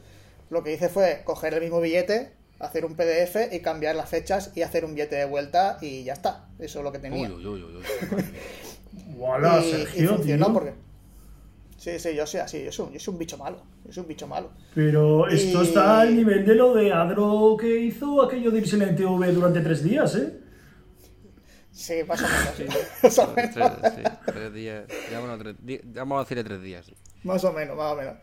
[0.49, 4.51] Lo que hice fue coger el mismo billete, hacer un PDF y cambiar las fechas
[4.55, 6.49] y hacer un billete de vuelta y ya está.
[6.59, 7.29] Eso es lo que tenía.
[7.29, 7.83] Uy, uy, uy,
[9.61, 10.53] y, y Sergio, funcionó tío.
[10.53, 10.92] porque...
[11.83, 14.07] Sí, sí, yo soy así, yo soy, yo soy un bicho malo, yo soy un
[14.07, 14.51] bicho malo.
[14.73, 18.75] Pero esto Y- está al nivel de lo de Adro que hizo aquello de irse
[18.77, 20.39] en el TV durante tres días, ¿eh?
[21.71, 22.75] Sí, más o menos.
[23.03, 24.85] más, o Tres, menos sí, tres días.
[25.11, 26.91] Ya, bueno, tres vamos a decirle tres días.
[27.23, 28.15] más o menos, más o menos.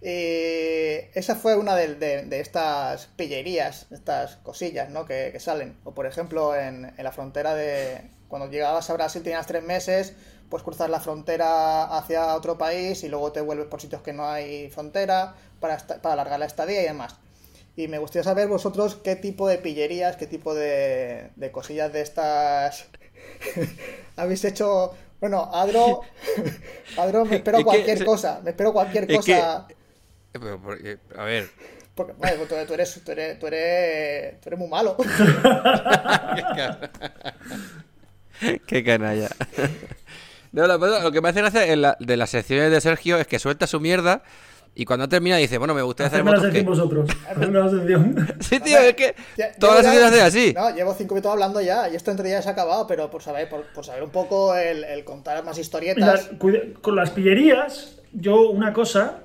[0.00, 5.06] Y esa fue una de, de- de estas pillerías, estas cosillas, ¿no?
[5.06, 5.76] Que, que salen.
[5.84, 8.10] O por ejemplo, en, en la frontera de...
[8.28, 10.14] Cuando llegabas a Brasil tenías tres meses,
[10.50, 14.28] pues cruzar la frontera hacia otro país y luego te vuelves por sitios que no
[14.28, 17.16] hay frontera para, esta- para alargar la estadía y demás.
[17.76, 22.00] Y me gustaría saber vosotros qué tipo de pillerías, qué tipo de, de cosillas de
[22.00, 22.86] estas
[24.16, 24.94] habéis hecho.
[25.20, 26.02] Bueno, Adro,
[26.96, 29.66] Adro me espero Es que cualquier se- cosa, me espero cualquier es que- cosa.
[29.68, 31.48] Eh, pero porque- a ver,
[31.94, 34.96] Porque, vale, pues tú, tú eres, tú, eres, tú, eres, tú eres muy malo.
[38.66, 39.28] qué canalla.
[40.52, 43.26] No, lo, lo que me hace gracia en la- de las secciones de Sergio es
[43.26, 44.22] que suelta su mierda
[44.74, 46.62] y cuando termina dice, bueno, me gustaría hacer motos que...
[46.62, 47.08] vosotros.
[47.36, 48.28] La sección.
[48.40, 50.52] Sí, tío, es que Ya- todas las secciones hacen así.
[50.54, 53.22] No, llevo cinco minutos hablando ya, y esto entre ya se ha acabado, pero por
[53.22, 56.30] saber, por, por saber un poco el, el contar más historietas.
[56.80, 59.20] con las pillerías, yo una cosa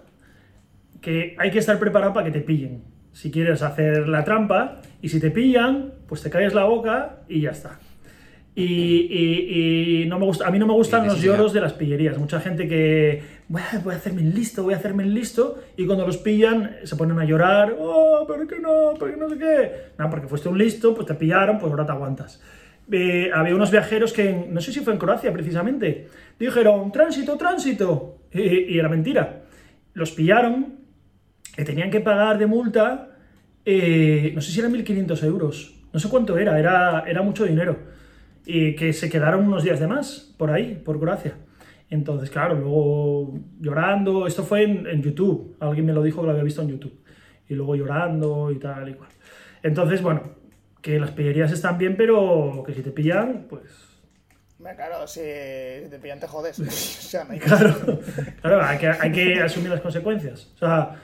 [1.02, 2.84] que hay que estar preparado para que te pillen.
[3.12, 7.42] Si quieres hacer la trampa y si te pillan, pues te calles la boca y
[7.42, 7.78] ya está.
[8.56, 11.74] Y, y- y no me gusta, a mí no me gustan los lloros de las
[11.74, 12.18] pillerías.
[12.20, 15.86] Mucha gente que "Buah, voy a hacerme el listo, voy a hacerme el listo, y
[15.88, 19.38] cuando los pillan se ponen a llorar, oh, pero que no, pero que no sé
[19.40, 19.72] qué.
[19.98, 22.42] No, porque fuiste un listo, pues te pillaron, pues ahora te aguantas.
[22.92, 28.20] Eh, había unos viajeros que, no sé si fue en Croacia precisamente, dijeron, tránsito, tránsito,
[28.32, 28.42] y,
[28.76, 29.42] y era mentira.
[29.96, 30.76] Los pillaron,
[31.56, 33.18] que tenían que pagar de multa,
[33.66, 37.78] eh, no sé si eran 1.500 euros, no sé cuánto era, era, era mucho dinero.
[38.46, 41.38] Y que se quedaron unos días de más por ahí, por Croacia.
[41.90, 46.32] Entonces, claro, luego llorando, esto fue en, en YouTube, alguien me lo dijo que lo
[46.32, 47.00] había visto en YouTube.
[47.48, 49.10] Y luego llorando y tal y cual.
[49.62, 50.24] Entonces, bueno,
[50.82, 53.94] que las pillerías están bien, pero que si te pillan, pues
[54.72, 56.60] Claro, si te pillan te jodes.
[56.60, 58.00] o sea, no hay Claro,
[58.42, 60.52] claro hay, que, hay que asumir las consecuencias.
[60.56, 60.96] O sea,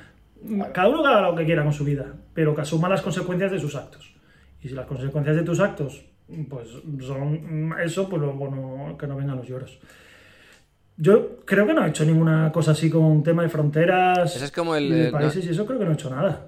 [0.74, 3.52] cada uno que haga lo que quiera con su vida, pero que asuma las consecuencias
[3.52, 4.16] de sus actos.
[4.62, 6.06] Y si las consecuencias de tus actos
[6.50, 6.70] pues
[7.06, 9.80] son eso, pues luego no, que no vengan los lloros.
[10.98, 14.46] Yo creo que no he hecho ninguna cosa así con un tema de fronteras Ese
[14.46, 16.48] es como el- y de el- países y eso creo que no he hecho nada.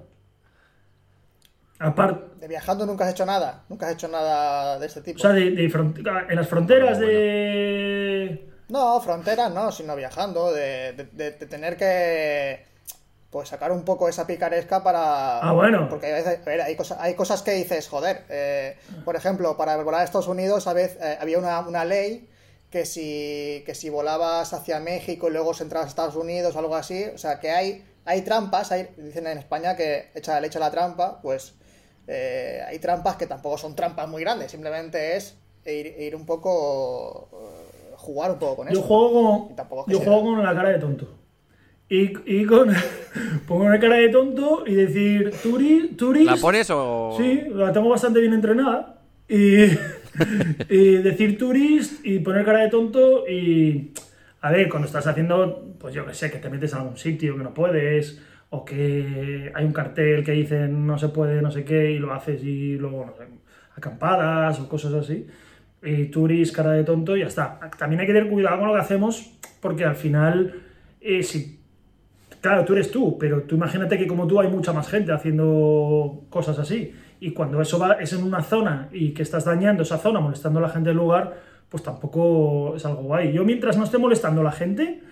[1.78, 5.18] Aparte, De viajando nunca has hecho nada, nunca has hecho nada de este tipo.
[5.18, 8.48] o sea, de, de front- en las fronteras Bueno, de...
[8.68, 12.64] No, fronteras no, sino viajando, de, de- de- de tener que
[13.32, 15.38] pues sacar un poco esa picaresca para...
[15.38, 15.88] Ah, bueno.
[15.88, 18.76] Porque a veces, a ver, hay, cosas, hay cosas que dices, joder, eh,
[19.06, 22.28] por ejemplo, para volar a Estados Unidos a veces, eh, había una, una ley
[22.68, 26.58] que si, que si volabas hacia México y luego se entrabas a Estados Unidos o
[26.58, 30.48] algo así, o sea, que hay, hay trampas, hay, dicen en España que echa le
[30.48, 31.54] echa la trampa, pues
[32.08, 37.30] eh, hay trampas que tampoco son trampas muy grandes, simplemente es ir, ir un poco.
[37.32, 38.80] eh, jugar un poco con eso.
[38.80, 41.21] Yo juego Y con, tampoco es que yo juego con la cara de tonto.
[41.92, 42.70] Y, y con.
[43.46, 46.24] pongo una cara de tonto y decir, Turi, Turis.
[46.24, 47.14] ¿La pones o...?
[47.18, 49.02] Sí, la tengo bastante bien entrenada.
[49.28, 49.64] Y,
[50.70, 53.92] y decir turist y poner cara de tonto y...
[54.40, 57.36] A ver, cuando estás haciendo, pues yo que sé, que te metes a algún sitio
[57.36, 61.62] que no puedes, o que hay un cartel que dice no se puede, no sé
[61.62, 63.24] qué, y lo haces y luego, no sé,
[63.76, 65.26] acampadas o cosas así.
[65.82, 67.60] Y turist, cara de tonto y ya está.
[67.78, 70.54] También hay que tener cuidado con lo que hacemos, porque al final,
[71.00, 71.61] eh, si
[72.42, 76.24] Claro, tú eres tú, pero tú imagínate que como tú hay mucha más gente haciendo
[76.28, 76.92] cosas así.
[77.20, 80.58] Y cuando eso va, es en una zona y que estás dañando esa zona, molestando
[80.58, 83.32] a la gente del lugar, pues tampoco es algo guay.
[83.32, 85.04] Yo mientras no esté molestando a la gente,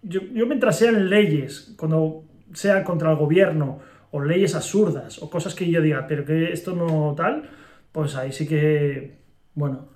[0.00, 5.70] yo, mientras sean leyes, cuando sea contra el gobierno, o leyes absurdas, o cosas que
[5.70, 7.50] yo diga, pero que esto no tal,
[7.92, 9.18] pues ahí sí que,
[9.54, 9.88] bueno,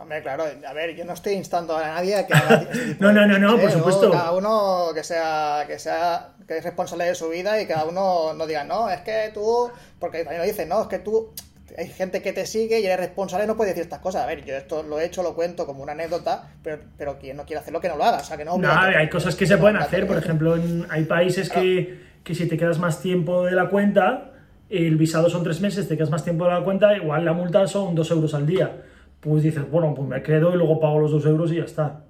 [0.00, 3.12] Hombre, claro, a ver, yo no estoy instando a nadie a que haga tipo No,
[3.12, 3.72] no, no, no, por ¿eh?
[3.72, 4.10] supuesto.
[4.10, 8.32] Cada uno que sea, que sea, que es responsable de su vida y cada uno
[8.32, 11.30] no diga, no, es que tú, porque también lo dicen, no, es que tú,
[11.76, 14.22] hay gente que te sigue y eres responsable, no puedes decir estas cosas.
[14.24, 17.36] A ver, yo esto lo he hecho, lo cuento como una anécdota, pero, pero quien
[17.36, 18.56] no quiere hacerlo, que no lo haga, o sea, que no.
[18.56, 20.06] No, hay cosas que se pueden hacer.
[20.06, 24.32] Por ejemplo, en- hay países que, que si te quedas más tiempo de la cuenta,
[24.70, 27.66] el visado son tres meses, te quedas más tiempo de la cuenta, igual la multa
[27.66, 28.82] son dos euros al día.
[29.20, 32.04] Pues dices, bueno, pues me quedo y luego pago los dos euros y ya está.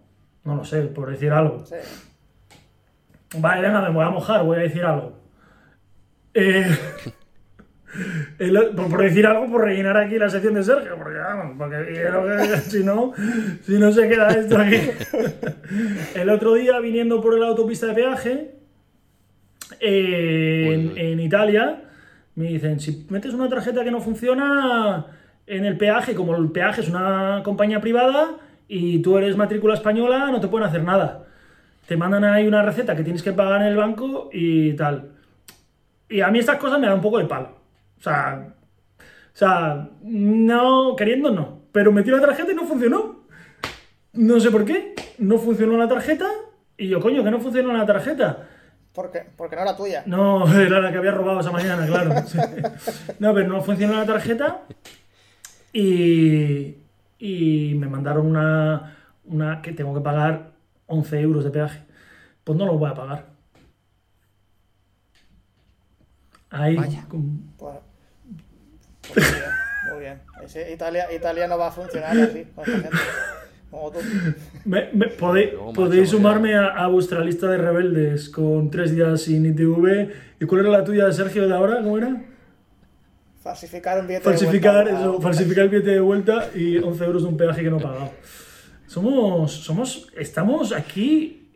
[0.45, 1.65] No lo sé, por decir algo.
[1.67, 1.75] Sí.
[3.39, 5.13] Vale, venga, me voy a mojar, voy a decir algo.
[6.35, 6.67] Eh,
[8.39, 11.93] el- por, por decir algo, por rellenar aquí la sección de Sergio, porque vamos, porque
[11.93, 13.13] quiero que- si no,
[13.63, 14.77] si no se queda esto aquí.
[16.15, 18.55] El otro día, viniendo por la autopista de peaje,
[19.81, 21.83] eh, en, en Italia,
[22.37, 25.07] me dicen, si metes una tarjeta que no funciona
[25.51, 28.37] en el peaje, como el peaje es una compañía privada
[28.69, 31.25] y tú eres matrícula española, no te pueden hacer nada.
[31.89, 35.11] Te mandan ahí una receta que tienes que pagar en el banco y tal.
[36.09, 37.49] Y a mí estas cosas me dan un poco de palo.
[37.99, 38.55] O sea,
[39.01, 41.63] o sea, no, queriendo no.
[41.73, 43.25] Pero metí la tarjeta y no funcionó.
[44.13, 44.95] No sé por qué.
[45.19, 46.29] No funcionó la tarjeta.
[46.77, 48.47] Y yo, coño, que no funcionó la tarjeta.
[48.93, 50.05] Porque, porque no era tuya.
[50.07, 52.15] No, era la que había robado esa mañana, claro.
[52.27, 52.39] sí.
[53.19, 54.63] No, pero no funcionó la tarjeta.
[55.73, 56.77] Y,
[57.19, 60.51] y me mandaron una, una que tengo que pagar
[60.87, 61.81] 11 euros de peaje.
[62.45, 63.27] Pues no lo voy a pagar.
[66.51, 66.77] Ahí.
[67.09, 67.77] con- Pues,
[69.15, 69.51] pues muy bien,
[69.93, 70.21] muy bien.
[70.43, 72.97] Ese Italia, Italia no va a funcionar así, con esta gente.
[73.71, 73.99] Como tú.
[74.65, 79.23] Me- me- podéis No, podéis sumarme a, a vuestra lista de rebeldes con tres días
[79.23, 80.11] sin ITV.
[80.41, 81.77] ¿Y cuál era la tuya, Sergio, de ahora?
[81.77, 82.21] ¿Cómo era?
[83.41, 85.01] Falsificar un billete Falsificar, de vuelta.
[85.01, 87.83] eso, falsificar el billete de vuelta y 11 euros de un peaje que no he
[87.83, 88.11] pagado.
[88.87, 91.49] Somos, somos, estamos aquí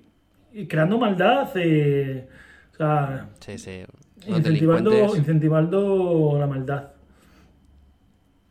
[0.69, 2.29] creando maldad, eh,
[2.73, 3.83] o sea, Sí, sí.
[4.27, 6.91] Incentivando, incentivando la maldad.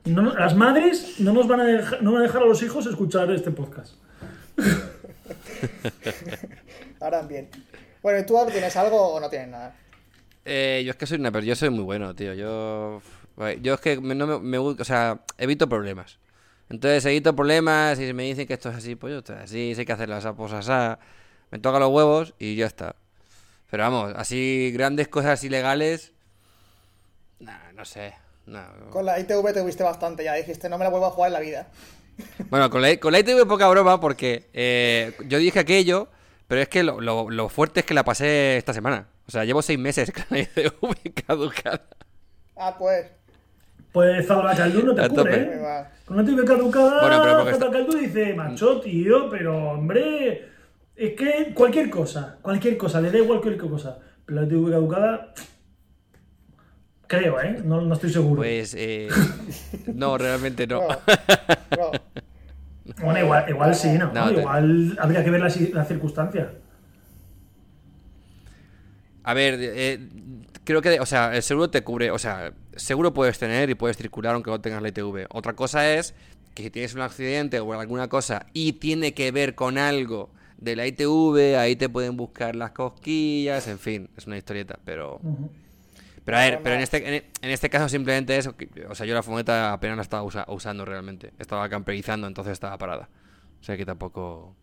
[0.06, 2.86] No, las madres no nos van a dejar, no van a dejar a los hijos
[2.86, 3.96] escuchar este podcast.
[7.00, 7.50] Ahora bien.
[8.02, 9.76] Bueno, ¿y tú ahora tienes algo o no tienes nada?
[10.46, 12.34] Eh, yo es que soy una pero yo soy muy bueno, tío.
[12.34, 13.02] Yo,
[13.62, 16.20] yo es que me- no me, me o sea, evito problemas.
[16.70, 19.76] Entonces evito problemas y si me dicen que esto es así, pues yo estoy así,
[19.76, 21.00] sé que hacer las cosas así.
[21.52, 22.96] Me toca los huevos y ya está.
[23.70, 26.14] Pero vamos, así grandes cosas ilegales,
[27.40, 28.14] nah, no sé.
[28.46, 28.68] nah.
[28.90, 31.34] Con la ITV te viste bastante ya, dijiste, no me la vuelvo a jugar en
[31.34, 31.68] la vida.
[32.52, 36.10] Bueno, con la, con la ITV poca broma porque eh, yo dije aquello,
[36.48, 39.08] pero es que lo, lo- lo fuerte es que la pasé esta semana.
[39.28, 41.82] O sea, llevo seis meses con la ITV caducada.
[42.56, 43.08] Ah, pues.
[43.94, 45.86] Pues Zalba Caldú no te muy ¿eh?
[46.06, 50.48] Con una TV caducada, Bueno, pero porque Zalba está- Caldú dice, macho, tío, pero hombre,
[50.96, 54.00] es que cualquier cosa, cualquier cosa, le da igual cualquier cosa.
[54.26, 55.34] Pero la TV caducada,
[57.08, 57.62] creo, ¿eh?
[57.64, 58.38] No, no estoy seguro.
[58.42, 59.08] Pues eh,
[59.94, 60.82] no, realmente no.
[60.82, 60.88] No,
[61.78, 61.92] no.
[63.06, 64.12] bueno, igual, igual sí, ¿no?
[64.12, 66.50] No, te- igual habría que ver la, si- la circunstancia.
[69.24, 70.00] A ver, eh,
[70.64, 73.98] creo que, o sea, el seguro te cubre, o sea, seguro puedes tener y puedes
[73.98, 75.28] circular aunque no tengas la ITV.
[75.30, 76.14] Otra cosa es
[76.54, 80.76] que si tienes un accidente o alguna cosa y tiene que ver con algo de
[80.76, 85.20] la ITV, ahí te pueden buscar las cosquillas, en fin, es una historieta, pero...
[86.26, 89.14] Pero a ver, pero en este, en, en este caso simplemente es, o sea, yo
[89.14, 91.34] la fumeta apenas la estaba usa- usando realmente.
[91.38, 93.10] Estaba camperizando, entonces estaba parada.
[93.60, 94.56] O sea que tampoco...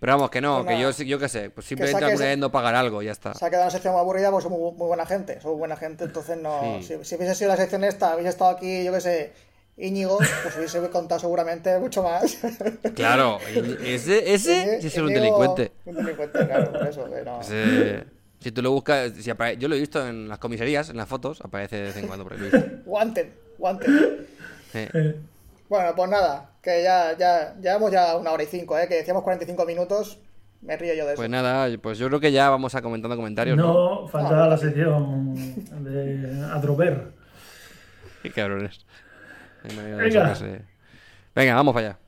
[0.00, 2.38] Pero vamos, que no, Pues que yo, sí- yo qué sé, pues simplemente alguna vez
[2.38, 3.34] no pagar algo, ya está.
[3.34, 5.40] Se ha quedado una sección muy aburrida porque somos muy, buena gente.
[5.40, 6.60] Somos buena gente, entonces no.
[6.80, 6.98] Sí.
[6.98, 9.32] Si, si hubiese sido la sección esta, hubiese estado aquí, yo qué sé,
[9.76, 12.38] Íñigo, pues hubiese contado seguramente mucho más.
[12.94, 13.38] Claro,
[13.84, 15.72] ese, ese, sí es un delincuente.
[15.84, 17.04] Un delincuente, claro, por eso.
[17.10, 17.40] que no.
[17.40, 18.04] Ese-
[18.40, 21.08] si tú lo buscas, si apare- yo lo he visto en las comisarías, en las
[21.08, 22.82] fotos, aparece de vez en cuando por ahí.
[22.86, 23.26] Wanted,
[23.58, 23.88] wanted.
[24.74, 25.16] Eh, Eh,
[25.68, 28.86] Bueno, pues nada, que ya, ya, llevamos ya una hora y cinco, ¿eh?
[28.88, 30.18] Que decíamos 45 minutos,
[30.60, 31.20] me río yo de eso.
[31.20, 34.02] Pues nada, pues yo creo que ya vamos a comentando comentarios, ¿no?
[34.02, 35.34] no, falta la sección
[35.84, 37.12] de Adrover.
[38.22, 38.84] Qué cabrones.
[39.64, 40.34] Venga.
[41.34, 41.98] Venga, vamos para allá.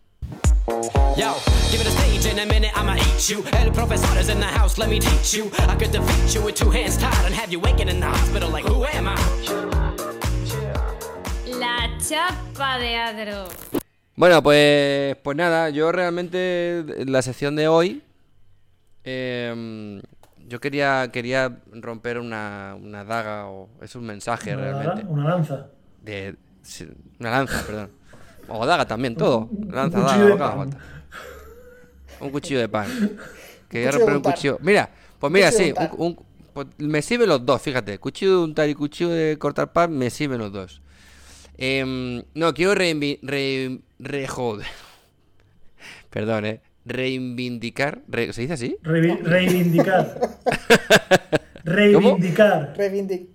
[1.17, 1.35] Yo,
[1.71, 3.45] give it a stage in a minute, I'ma eat you.
[3.53, 5.51] El professor is in the house, let me teach you.
[5.69, 8.51] I could defeat you with two hands tied and have you waking in the hospital
[8.51, 9.17] like, who am I?
[11.59, 13.80] La chapa de Adro.
[14.17, 18.03] Bueno, pues, pues nada, yo realmente la sección de hoy,
[19.05, 20.03] em,
[20.47, 25.07] yo quería, quería romper una, una daga o es un mensaje Una, realmente.
[25.09, 25.67] una lanza.
[26.03, 26.37] De,
[27.19, 27.91] una lanza, perdón.
[28.49, 29.49] O daga también, todo.
[29.71, 30.05] Lanza, un
[30.39, 30.79] daga, falta.
[32.21, 32.87] Un cuchillo de pan.
[33.71, 34.59] Quería romper un cuchillo.
[34.61, 37.99] Mira, pues mira, sí, un- un- pues me sirven los dos, fíjate.
[37.99, 40.83] Cuchillo de untar y cuchillo de cortar pan me sirven los dos.
[41.61, 44.67] Em, no, quiero re, re- joder.
[46.11, 46.61] Perdón, eh.
[46.87, 48.01] Reivindicar.
[48.09, 48.77] re- ¿Se dice así?
[48.83, 50.19] Revi- reivindicar.
[51.65, 52.75] reivindicar.
[52.77, 53.29] Reivindic.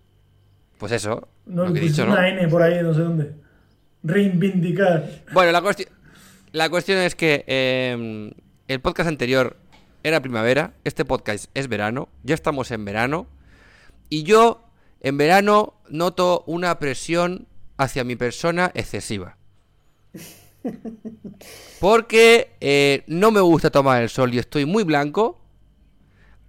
[0.77, 1.27] Pues eso.
[1.45, 2.13] No, lo que he pues dicho, ¿no?
[2.13, 3.31] una N por ahí, no sé dónde.
[4.03, 5.07] Reivindicar.
[5.31, 5.89] Bueno, la cuestión,
[6.51, 8.31] la cuestión es que em,
[8.67, 9.57] el podcast anterior
[10.03, 13.27] era primavera, este podcast es verano, ya estamos en verano,
[14.09, 14.63] y yo
[15.01, 17.47] en verano noto una presión
[17.77, 19.37] hacia mi persona excesiva.
[21.79, 25.39] Porque eh, no me gusta tomar el sol y estoy muy blanco,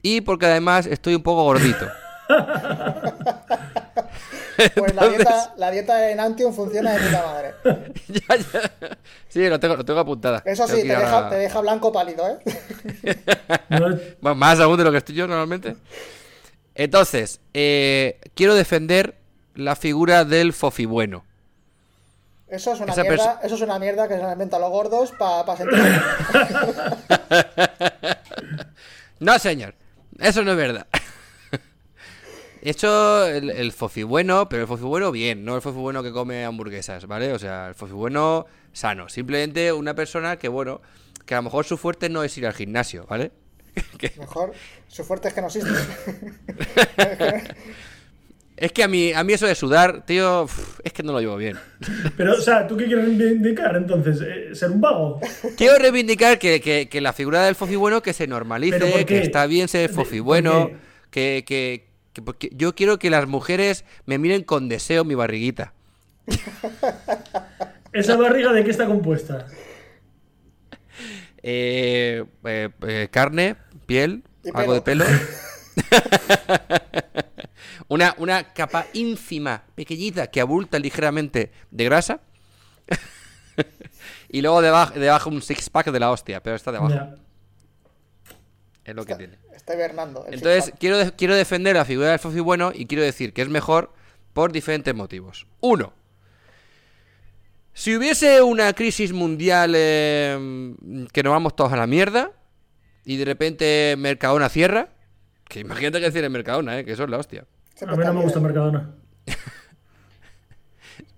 [0.02, 1.86] y porque además estoy un poco gordito.
[4.74, 7.54] Pues la dieta, la dieta de Nantium funciona de puta madre.
[8.08, 8.98] Ya, ya.
[9.28, 10.42] Sí, lo tengo, lo tengo apuntada.
[10.46, 12.38] Eso sí, te deja, ahora- te deja blanco pálido, ¿eh?
[13.68, 13.98] Bueno,
[14.34, 15.76] más aún de lo que estoy yo normalmente.
[16.74, 19.18] Entonces, eh, quiero defender
[19.56, 21.24] la figura del fofi bueno.
[22.48, 25.12] Eso es una Esa mierda, eso es una mierda que se han inventado los gordos
[25.18, 25.78] para sentir.
[29.18, 29.74] No, señor.
[30.18, 30.86] Eso no es verdad.
[32.62, 36.12] Hecho el, el fofi bueno, pero el fofi bueno bien, no el fofi bueno que
[36.12, 37.32] come hamburguesas, ¿vale?
[37.32, 39.08] O sea, el fofi bueno sano.
[39.08, 40.82] Simplemente una persona que, bueno,
[41.24, 43.30] que a lo mejor su fuerte no es ir al gimnasio, ¿vale?
[43.98, 44.52] Que- Mejor,
[44.88, 45.70] su fuerte es que no existe.
[48.56, 50.46] Es que a mí, a mí eso de sudar, tío,
[50.82, 51.56] es que no lo llevo bien.
[52.16, 54.20] Pero, o sea, ¿tú qué quieres reivindicar entonces?
[54.22, 55.20] Eh, ¿Ser un vago?
[55.56, 59.18] Quiero reivindicar que, que- que la figura del fofi bueno que se ¿Pero normalice, que
[59.18, 60.70] está bien ser ¿De- fofi bueno,
[61.10, 65.74] que, que- que- porque yo quiero que las mujeres me miren con deseo mi barriguita.
[67.92, 69.46] ¿Esa barriga de qué está compuesta?
[71.42, 74.22] Eh, eh, eh, carne, piel,
[74.54, 75.04] algo de pelo.
[77.88, 82.20] una, una capa ínfima, pequeñita, que abulta ligeramente de grasa.
[84.28, 87.14] y luego debajo, debajo un six pack de la hostia, pero está debajo.
[88.84, 89.38] Es lo que tiene.
[89.54, 90.24] Está hibernando.
[90.26, 90.80] Entonces, six-pack.
[90.80, 93.92] quiero, de- quiero defender la figura del Fofi bueno y quiero decir que es mejor
[94.32, 95.46] por diferentes motivos.
[95.60, 95.92] Uno,
[97.72, 100.74] si hubiese una crisis mundial eh,
[101.12, 102.30] que nos vamos todos a la mierda
[103.04, 104.90] y de repente Mercadona cierra,
[105.48, 107.44] que imagínate que cierre Mercadona, eh, que eso es la hostia.
[107.82, 108.40] A mí no me gusta.
[108.40, 108.94] Mercadona.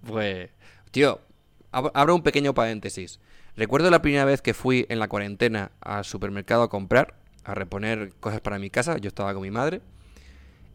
[0.06, 0.51] Pues,
[0.90, 1.20] tío,
[1.72, 3.20] ab- abro un pequeño paréntesis.
[3.56, 7.14] Recuerdo la primera vez que fui en la cuarentena al supermercado a comprar,
[7.44, 9.80] a reponer cosas para mi casa, yo estaba con mi madre.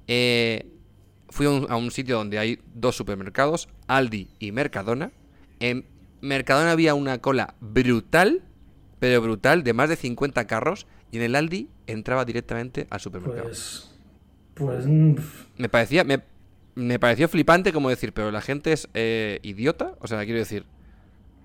[0.08, 0.68] Eh,
[1.30, 5.12] fui a un, a un sitio donde hay dos supermercados, Aldi y Mercadona.
[5.60, 5.86] En
[6.22, 8.44] Mercadona había una cola brutal,
[9.00, 13.46] pero brutal, de más de 50 carros, y en el Aldi entraba directamente al supermercado.
[13.46, 13.90] Pues.
[14.54, 14.86] Pues.
[14.86, 15.16] mm,
[15.58, 16.22] Me parecía, me,
[16.76, 19.94] me pareció flipante como decir, pero la gente es eh, idiota.
[20.00, 20.66] O sea, quiero decir,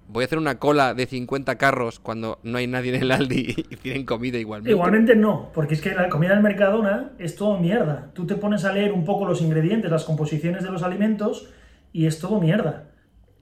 [0.09, 3.55] voy a hacer una cola de 50 carros cuando no hay nadie en el Aldi
[3.71, 4.71] y tienen comida igualmente.
[4.71, 8.11] Igualmente no, porque es que la comida del Mercadona es todo mierda.
[8.15, 11.49] Tú te pones a leer un poco los ingredientes, las composiciones de los alimentos
[11.93, 12.89] y es todo mierda.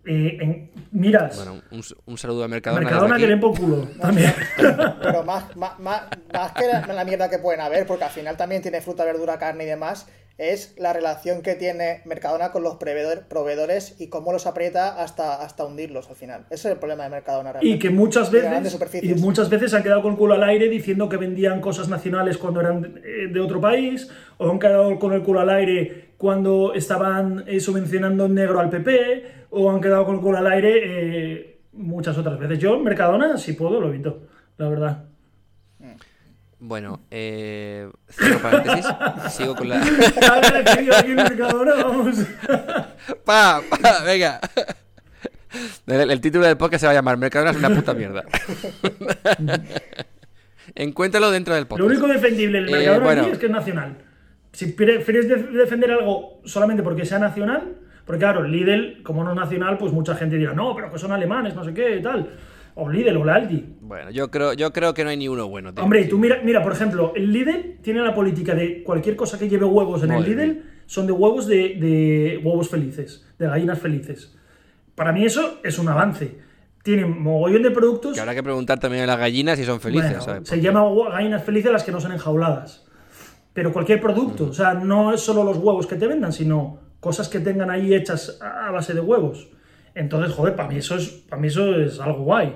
[0.07, 2.83] Eh, en- miras, Bueno, un, un saludo a Mercadona.
[2.83, 4.33] Mercadona que den por culo también.
[5.03, 6.03] Pero más, más, más,
[6.33, 9.39] más que la, la mierda que pueden haber, porque al final también tiene fruta, verdura,
[9.39, 10.07] carne y demás.
[10.39, 15.43] es la relación que tiene Mercadona con los proveedor- proveedores y cómo los aprieta hasta,
[15.43, 16.43] hasta hundirlos al final.
[16.51, 20.03] Ese es el problema de Mercadona Y que muchas veces y muchas veces han quedado
[20.03, 23.01] con el culo al aire diciendo que vendían cosas nacionales cuando eran
[23.33, 28.27] de otro país, o han quedado con el culo al aire cuando estaban eh, subvencionando
[28.27, 32.39] en negro al PP, o han quedado con el culo al aire eh, muchas otras
[32.39, 32.59] veces.
[32.59, 34.23] Yo, Mercadona, si puedo, lo evito,
[34.59, 35.05] la verdad.
[36.59, 38.87] Bueno, eh, cierro paréntesis.
[39.31, 39.77] Sigo con la.
[40.99, 42.17] Aquí Mercadona, vamos.
[43.25, 43.61] ¡Pa!
[43.69, 44.03] ¡Pa!
[44.05, 44.41] ¡Venga!
[45.87, 48.25] El, el título del podcast se va a llamar Mercadona es una puta mierda.
[50.75, 51.89] Encuéntralo dentro del podcast.
[51.89, 53.23] Lo único defendible del Eh, Mercadona bueno.
[53.23, 53.97] aquí es que es nacional.
[54.57, 57.75] Si prefieres def- defender algo solamente porque sea nacional,
[58.07, 61.13] porque claro, Lidl, como no es nacional, pues mucha gente dirá, no, pero que son
[61.13, 62.31] alemanes, no sé qué, tal.
[62.77, 63.65] O Lidl o la Aldi.
[63.83, 65.75] Bueno, yo creo, yo creo que no hay ni uno bueno.
[65.75, 65.85] tío.
[65.85, 69.47] Hombre, tú mira, mira, por ejemplo, el Lidl tiene la política de cualquier cosa que
[69.49, 70.63] lleve huevos en el Lidl mía.
[70.87, 74.35] son de huevos de, de huevos felices, de gallinas felices.
[74.95, 76.39] Para mí eso es un avance.
[76.83, 78.15] Tienen mogollón de productos.
[78.15, 80.49] Que habrá que preguntar también a las gallinas si son felices, Bueno, ¿sabes?
[80.49, 82.86] se llama gallinas felices las que no son enjauladas.
[83.57, 87.31] Pero cualquier producto, o sea, no es solo los huevos que te vendan, sino cosas
[87.31, 89.49] que tengan ahí hechas a base de huevos.
[89.95, 92.55] Entonces, joder, para mí eso es, para mí eso es algo guay.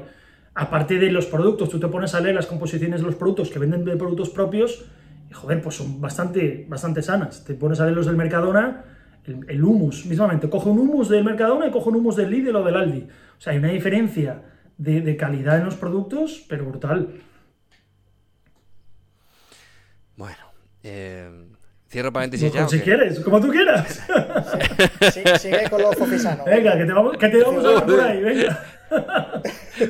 [0.55, 3.59] Aparte de los productos, tú te pones a leer las composiciones de los productos que
[3.59, 4.85] venden de productos propios
[5.31, 7.45] y, joder, pues son bastante, bastante sanas.
[7.45, 8.85] Te pones a leer los del Mercadona,
[9.25, 10.51] el, el humus, mismamente.
[10.51, 13.09] Coge un humus del Mercadona y coge un humus del Lidl o del Aldi.
[13.39, 14.43] O sea, hay una diferencia
[14.77, 17.09] de, de calidad en los productos, pero brutal.
[20.15, 20.51] Bueno,
[20.83, 21.29] eh,
[21.89, 22.61] cierro paréntesis ya.
[22.63, 24.01] Pues ¿o si quieres, como tú quieras.
[25.13, 26.45] Sí, sigue con lo fofisano.
[26.45, 28.65] venga, que te vamos, que te vamos a ver por ahí, venga.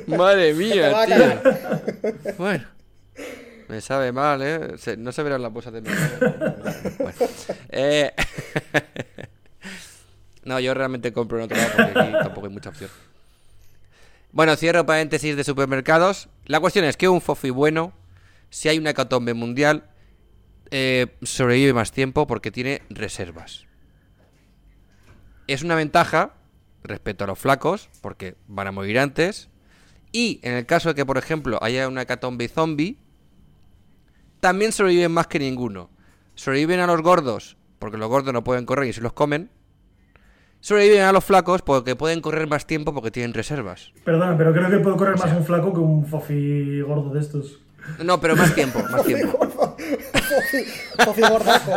[0.06, 2.32] Madre mía, tío.
[2.38, 2.64] Bueno.
[3.68, 4.72] Me sabe mal, ¿eh?
[4.78, 5.88] Se- no se verán las bolsas de mi
[6.98, 7.18] Bueno.
[7.68, 8.12] Eh,
[10.44, 12.90] no, yo realmente compro en otro lado porque aquí tampoco hay mucha opción.
[14.32, 16.28] Bueno, cierro paréntesis de supermercados.
[16.46, 17.92] La cuestión es que un fofi bueno,
[18.48, 19.84] si hay una hecatombe mundial,
[20.70, 23.66] eh, sobrevive más tiempo porque tiene reservas.
[25.46, 26.34] Es una ventaja
[26.82, 29.48] respecto a los flacos, porque van a morir antes.
[30.12, 32.98] Y en el caso de que, por ejemplo, haya una hecatombe zombie,
[34.40, 35.90] también sobreviven más que ninguno.
[36.34, 39.50] Sobreviven a los gordos, porque los gordos no pueden correr y se los comen.
[40.60, 43.92] Sobreviven a los flacos porque pueden correr más tiempo porque tienen reservas.
[44.04, 47.60] Perdona, pero creo que puedo correr más un flaco que un fofi gordo de estos.
[48.04, 49.38] No, pero más tiempo, más tiempo.
[49.40, 50.66] Fofi-
[51.04, 51.72] Fofi gordaco.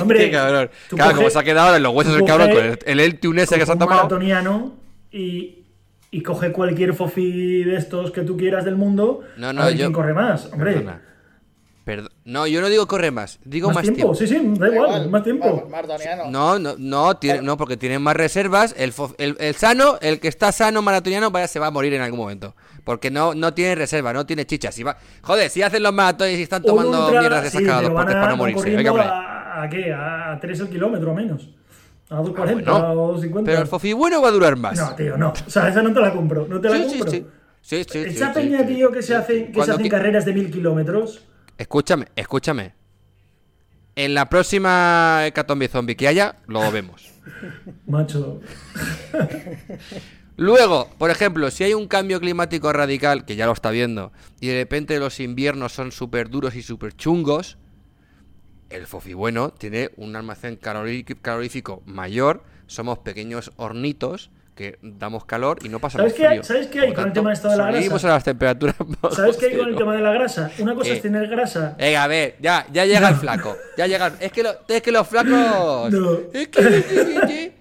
[0.00, 0.70] Hombre, Qué cabrón.
[0.88, 2.78] tú Claro, coge- como se ha quedado ahora en los huesos el cabrón con el,
[3.00, 3.96] el ese que se ha tomado.
[4.02, 4.74] maratoniano
[5.10, 5.64] y,
[6.10, 9.20] y coge cualquier fofi de estos que tú quieras del mundo.
[9.36, 10.72] No, no, a ver yo- quién corre más, hombre.
[10.74, 11.02] Perdona.
[11.84, 14.14] Perdo- No, yo no digo corre más, digo más, más, tiempo.
[14.14, 15.66] sí, sí, da igual, más tiempo.
[15.70, 16.30] Mar- Maratoniano.
[16.30, 18.74] No, no, no, tiene, no, porque tienen más reservas.
[18.76, 22.02] El, el, el sano, el que está sano maratoniano, vaya, se va a morir en
[22.02, 22.54] algún momento.
[22.88, 24.72] Porque no, no tiene reserva, no tiene chicha.
[24.72, 24.96] Si va...
[25.20, 27.88] Joder, si hacen los maratones y están tomando ultra, mierdas de sí, esas cada pero
[27.90, 28.76] dos van portes a- para no morirse.
[28.76, 29.92] Venga, a, ¿a qué?
[29.92, 31.50] A 3 el kilómetro menos.
[32.08, 33.44] A 2.40 bueno, o 50.
[33.50, 34.78] Pero el fofi bueno va a durar más.
[34.78, 35.34] No, tío, no.
[35.46, 36.46] O sea, esa no te la compro.
[36.48, 37.10] No te la Sí, compro.
[37.10, 37.26] sí.
[37.60, 41.26] Sí, sí, Esa peña, tío, que se hacen, que se hacen carreras de mil kilómetros.
[41.58, 42.72] Escúchame, escúchame.
[43.96, 47.12] En la próxima Hecatombe Zombie que haya, lo vemos.
[47.86, 48.40] Macho.
[50.38, 54.46] Luego, por ejemplo, si hay un cambio climático radical, que ya lo está viendo, y
[54.46, 57.58] de repente los inviernos son súper duros y súper chungos,
[58.70, 65.68] el Fofi bueno tiene un almacén calorífico mayor, somos pequeños hornitos que damos calor y
[65.68, 66.42] no pasamos ¿Sabes qué hay- frío.
[66.44, 68.08] sabes qué hay Por con el tema esto de la grasa?
[68.08, 68.76] a las temperaturas
[69.16, 70.50] ¿Sabes qué hay con el tema de la grasa?
[70.58, 71.74] Una cosa es tener grasa.
[71.78, 73.56] Venga, a ver, ya, ya llega el flaco.
[73.76, 74.12] Ya llega.
[74.20, 75.30] Es que, lo- es que los flacos.
[75.92, 76.18] No.
[76.32, 77.57] Es que.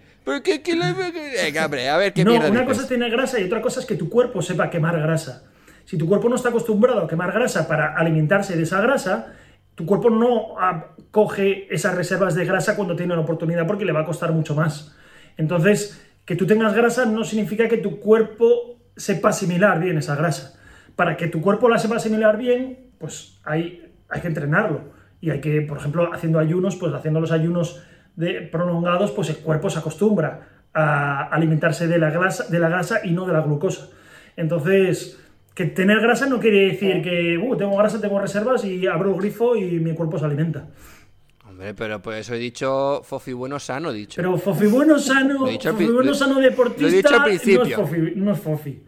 [1.44, 2.66] Venga, hombre, a ver qué no, una dices.
[2.66, 5.46] cosa es tener grasa y otra cosa es que tu cuerpo sepa quemar grasa.
[5.86, 9.34] Si tu cuerpo no está acostumbrado a quemar grasa para alimentarse de esa grasa,
[9.74, 13.94] tu cuerpo no ah, coge esas reservas de grasa cuando tiene la oportunidad porque le
[13.94, 14.96] va a costar mucho más.
[15.38, 20.60] Entonces, que tú tengas grasa no significa que tu cuerpo sepa asimilar bien esa grasa.
[20.98, 24.92] Para que tu cuerpo la sepa asimilar bien, pues hay, hay que entrenarlo.
[25.22, 27.82] Y hay que, por ejemplo, haciendo ayunos, pues haciendo los ayunos
[28.18, 33.00] de, prolongados, pues el cuerpo se acostumbra a alimentarse de la, grasa, de la grasa
[33.06, 33.88] y no de la glucosa.
[34.36, 35.18] Entonces,
[35.56, 39.20] que tener grasa no quiere decir que "Uh, tengo grasa, tengo reservas y abro el
[39.20, 40.68] grifo y mi cuerpo se alimenta.
[41.48, 44.18] Hombre, pero por eso he dicho Fofi bueno sano, he dicho.
[44.18, 47.76] Pero Fofi bueno sano, Fofi bueno sano deportista lo he dicho al no es.
[47.76, 48.14] Fofi.
[48.16, 48.84] No es Fofi.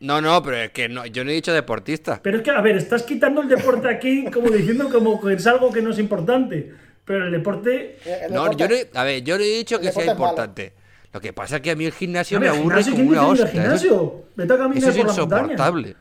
[0.00, 2.20] No, no, pero es que no, yo no he dicho deportista.
[2.22, 5.46] Pero es que, a ver, estás quitando el deporte aquí como diciendo como que es
[5.46, 6.72] algo que no es importante.
[7.06, 7.98] Pero el deporte.
[8.04, 10.12] Eh, el No, deporte- yo no a ver, yo no he dicho el que sea
[10.12, 10.74] importante.
[11.12, 13.26] Lo que pasa es que a mí el gimnasio me aburre gimnasio, como ¿quién una
[13.28, 13.46] hostia.
[13.48, 14.24] Gimnasio?
[14.36, 15.96] Vete a caminar eso es por insoportable.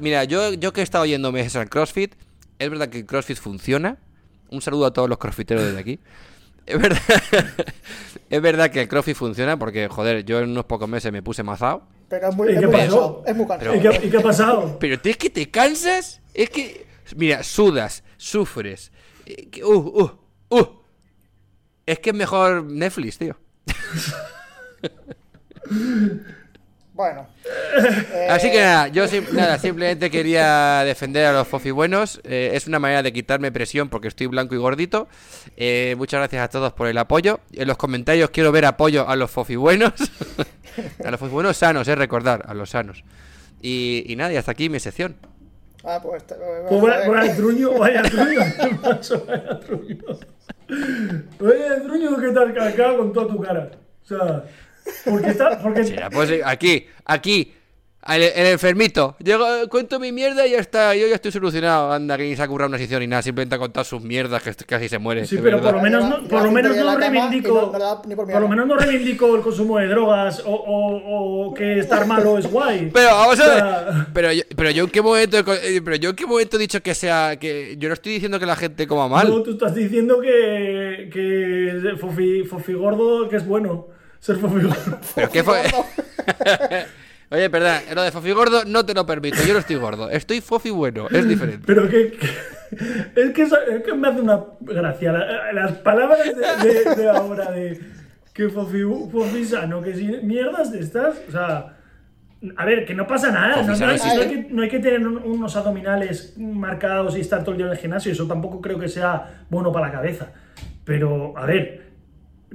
[0.00, 2.14] Mira, yo, yo que he estado yendo meses al CrossFit,
[2.58, 3.96] es verdad que el CrossFit funciona.
[4.50, 6.00] Un saludo a todos los crossfiteros desde aquí.
[6.64, 7.00] Es verdad,
[8.30, 11.42] es verdad que el CrossFit funciona porque, joder, yo en unos pocos meses me puse
[11.42, 11.88] mazado.
[12.08, 12.86] Pero es muy, ¿Y es qué muy pasó?
[12.86, 13.24] cansado.
[13.26, 13.74] Es muy cansado.
[13.74, 14.76] ¿Y qué, y qué ha pasado?
[14.80, 16.86] Pero es que te cansas, es que,
[17.16, 18.91] mira, sudas, sufres.
[19.26, 20.10] Eh, Uh, uh,
[20.58, 20.66] uh.
[21.86, 23.36] Es que es mejor Netflix, tío.
[26.94, 27.26] Bueno.
[28.28, 32.20] Así Eh, que nada, yo sim- nada, simplemente quería defender a los fofi buenos.
[32.24, 35.08] eh, es una manera de quitarme presión porque estoy blanco y gordito.
[35.56, 37.40] Eh, muchas gracias a todos por el apoyo.
[37.52, 39.94] En los comentarios quiero ver apoyo a los fofi buenos.
[41.04, 43.04] a los fofi buenos sanos, es recordar, a los sanos.
[43.62, 45.16] Y, y nada, y hasta aquí mi sección.
[45.84, 46.24] Ah, pues.
[46.26, 46.34] te-
[46.68, 48.40] Pues vaya, vaya truño, vaya truño,
[49.26, 49.96] vaya truño.
[51.40, 53.70] Vaya truño que te has con toda tu cara.
[54.02, 54.44] O sea,
[55.04, 55.58] porque está.
[55.60, 57.54] Porque, Será, pues aquí, aquí,
[58.08, 59.16] el, el enfermito.
[59.22, 60.94] Llego, eh, cuento mi mierda y ya está.
[60.96, 61.92] Yo ya estoy solucionado.
[61.92, 63.22] Anda, que ni se ha currado una sección ni nada.
[63.22, 65.24] Simplemente ha contado sus mierdas que casi se muere.
[65.26, 67.70] Sí, pero por lo menos no, por lo menos no y reivindico.
[67.72, 72.06] por Por lo menos no reivindico el consumo de drogas o, o- o que estar
[72.06, 72.90] malo es guay.
[72.92, 73.56] Pero vamos a ver.
[73.58, 76.60] sea, Pero yo, pero yo en qué momento eh, pero yo en qué momento he
[76.60, 79.28] dicho que sea que yo no estoy diciendo que la gente coma mal.
[79.28, 83.86] No, tú estás diciendo que, que fofi, fofi gordo, que es bueno
[84.18, 84.98] ser fofi gordo.
[85.14, 85.60] Pero qué fue.
[87.32, 89.38] Oye, perdón, lo de fofi gordo no te lo permito.
[89.46, 90.10] Yo no estoy gordo.
[90.10, 91.64] Estoy fofi bueno, es diferente.
[91.66, 96.18] Pero que, que- es, que eso- es que me hace una gracia la- las palabras
[96.24, 97.80] de, de- de ahora de
[98.34, 101.76] que fofi, fofi sano, que si mierdas de estas, o sea,
[102.56, 104.16] a ver, que no pasa nada, no, hay, existe.
[104.16, 107.56] no hay que, no hay que tener un- unos abdominales marcados y estar todo el
[107.58, 110.32] día en el gimnasio, eso tampoco creo que sea bueno para la cabeza.
[110.84, 111.82] Pero, a ver,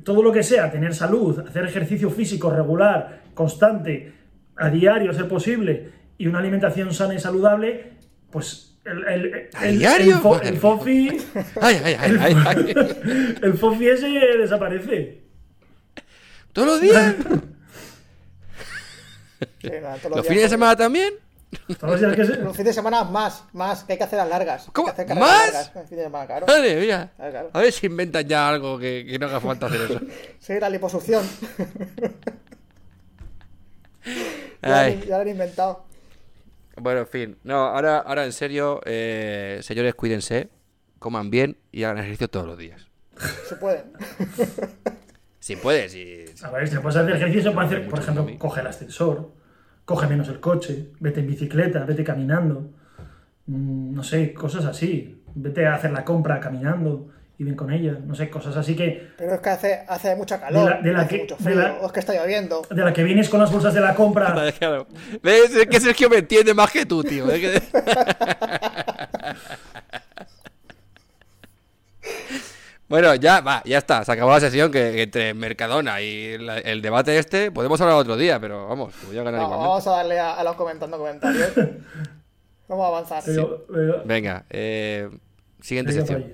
[0.04, 4.14] todo lo que sea, tener salud, hacer ejercicio físico regular, constante,
[4.58, 7.94] a diario, ser posible, y una alimentación sana y saludable,
[8.32, 10.16] pues el, el, ¿A el- diario?
[10.16, 11.18] el fo- Madre el fofi,
[11.62, 13.36] Ay, ay, ay, ay, ay.
[13.44, 15.22] el fofi ese desaparece.
[16.54, 17.16] ¿Todos los días?
[19.62, 21.14] Sí, nada, todos ¿Los días, fines de semana también?
[21.80, 24.18] Todos los días que se- Los fines de semana más, más, que hay que hacer
[24.18, 24.66] las largas.
[24.68, 24.88] Hay ¿Cómo?
[24.88, 25.54] que hacer carreras ¿Más?
[25.54, 26.48] largas fin de semana, claro.
[26.48, 27.12] Madre mía.
[27.16, 27.50] Claro, claro.
[27.54, 30.02] A ver si inventan ya algo que, que no haga falta hacer eso.
[30.40, 31.24] Sí, la liposucción.
[34.62, 34.94] ya, lo Ay.
[34.94, 35.86] han- ya lo han inventado.
[36.80, 37.38] Bueno, en fin.
[37.44, 40.50] No, ahora, ahora en serio, eh, señores, cuídense,
[41.00, 42.88] coman bien y hagan ejercicio todos los días.
[43.48, 43.84] Se puede.
[45.40, 46.26] Si puedes, si...
[46.44, 49.32] A ver, se puede hacer ejercicio, se puede hacer, por ejemplo, coge el ascensor,
[49.86, 52.72] coge menos el coche, vete en bicicleta, vete caminando,
[53.46, 55.24] mm, no sé, cosas así.
[55.36, 57.08] Vete a hacer la compra caminando
[57.40, 60.40] y ven con ella, no sé, cosas así que Pero es que hace, hace mucha
[60.40, 62.64] calor, De la- de la hace que- mucho de la- o es que está lloviendo.
[62.70, 64.34] de la que vienes con las bolsas de la compra.
[64.60, 64.88] Claro.
[65.22, 65.54] ¿Ves?
[65.56, 67.30] Es que Sergio me entiende más que tú, tío.
[67.32, 67.62] Es que-
[72.90, 74.06] Bueno, ya, va, ya está.
[74.06, 77.98] Se acabó la sesión que, que entre Mercadona y la- el debate este podemos hablar
[77.98, 80.98] otro día, pero vamos, voy a ganar No, vamos a darle a, a los comentando
[80.98, 81.52] comentarios.
[82.70, 83.24] Vamos a avanzar.
[84.04, 85.10] Venga, eh,
[85.62, 86.34] siguiente venga, sección.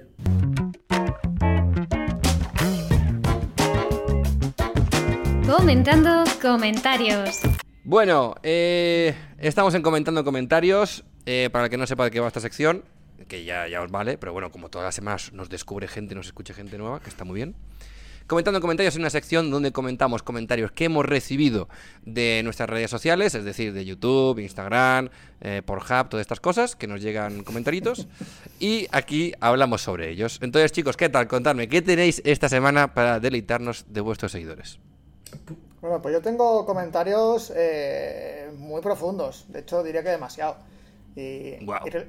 [5.73, 7.41] Comentando comentarios.
[7.83, 11.03] Bueno, eh, estamos en comentando comentarios.
[11.25, 12.83] eh, para el que no sepa de qué va esta sección,
[13.27, 16.27] que ya, ya os vale, pero bueno, como todas las semanas nos descubre gente, nos
[16.27, 17.55] escucha gente nueva, que está muy bien.
[18.27, 21.67] Comentando comentarios es una sección donde comentamos comentarios que hemos recibido
[22.03, 25.09] de nuestras redes sociales, es decir, de YouTube, Instagram,
[25.41, 28.07] eh, Pornhub, todas estas cosas, que nos llegan comentaritos.
[28.59, 30.37] y aquí hablamos sobre ellos.
[30.43, 31.27] Entonces, chicos, ¿qué tal?
[31.27, 34.77] Contadme, ¿qué tenéis esta semana para deleitarnos de vuestros seguidores?
[35.81, 39.45] Bueno, pues yo tengo comentarios eh, muy profundos.
[39.49, 40.55] De hecho, diría que demasiado.
[41.15, 41.57] Y,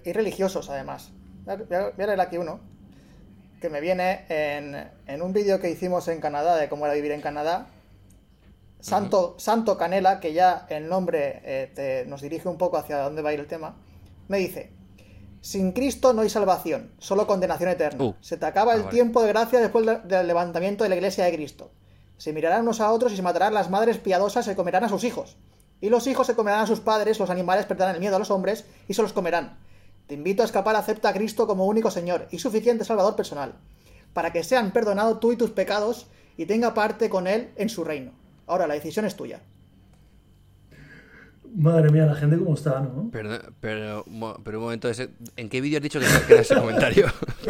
[0.04, 1.10] y religiosos, además.
[1.44, 2.60] Voy a, voy a leer aquí uno.
[3.60, 7.12] Que me viene en, en un vídeo que hicimos en Canadá de cómo era vivir
[7.12, 7.66] en Canadá.
[8.80, 13.22] Santo, Santo Canela, que ya el nombre eh, te- nos dirige un poco hacia dónde
[13.22, 13.76] va a ir el tema,
[14.28, 14.70] me dice:
[15.40, 18.04] Sin Cristo no hay salvación, solo condenación eterna.
[18.04, 18.14] Uh.
[18.20, 18.92] Se te acaba Ah, el vale.
[18.94, 21.70] tiempo de gracia después de- del levantamiento de la iglesia de Cristo.
[22.16, 25.04] Se mirarán unos a otros y se matarán las madres piadosas, se comerán a sus
[25.04, 25.36] hijos.
[25.80, 28.30] Y los hijos se comerán a sus padres, los animales perderán el miedo a los
[28.30, 29.58] hombres y se los comerán.
[30.06, 33.54] Te invito a escapar, acepta a Cristo como único Señor y suficiente Salvador personal,
[34.12, 37.84] para que sean perdonados tú y tus pecados y tenga parte con Él en su
[37.84, 38.12] reino.
[38.46, 39.40] Ahora, la decisión es tuya.
[41.56, 43.10] Madre mía, la gente cómo está, ¿no?
[43.12, 44.04] Pero, pero,
[44.42, 47.06] pero un momento, ese- ¿en qué vídeo has dicho que, era ese comentario?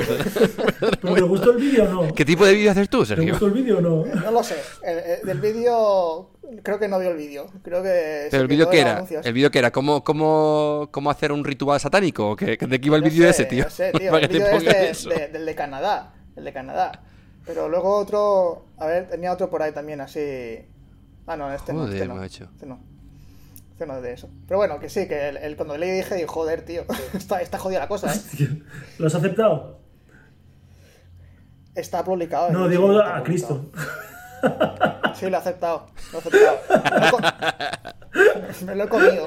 [1.01, 2.14] ¿Pero te gustó el vídeo o no?
[2.14, 3.31] ¿Qué tipo de vídeo haces tú, ¿Te Sergio?
[3.31, 4.05] gustó el vídeo o no?
[4.05, 4.56] No lo sé.
[4.82, 6.31] El- el- del vídeo,
[6.62, 7.47] creo que no vio el vídeo.
[7.62, 8.28] Creo que.
[8.31, 8.97] ¿Pero el vídeo qué era?
[8.97, 9.24] anuncios.
[9.24, 9.70] ¿El vídeo qué era?
[9.70, 12.31] ¿Cómo, cómo, cómo hacer un ritual satánico?
[12.32, 12.59] ¿O qué?
[12.59, 13.64] ¿De qué iba el vídeo ese, tío?
[13.64, 14.14] No sé, tío.
[14.18, 16.14] El te vídeo es de- de- del de Canadá.
[16.36, 17.02] El de Canadá.
[17.47, 18.66] Pero luego otro.
[18.78, 20.20] A ver, tenía otro por ahí también, así.
[21.26, 21.86] Ah, no, este no.
[21.89, 22.16] Este no.
[22.16, 22.44] macho.
[22.52, 22.81] Este no.
[23.86, 24.30] No de eso.
[24.46, 26.84] Pero bueno, que sí, que el, el- cuando le dije, dije, joder, tío.
[27.14, 28.18] está, está jodida la cosa, ¿eh?
[28.98, 29.80] ¿Lo has aceptado?
[31.74, 32.51] Está publicado.
[32.51, 33.22] No, sí, digo a.
[33.24, 33.70] Cristo.
[35.14, 35.86] Sí, lo he aceptado.
[36.12, 36.59] Lo he aceptado.
[38.64, 39.26] Me lo he, comido.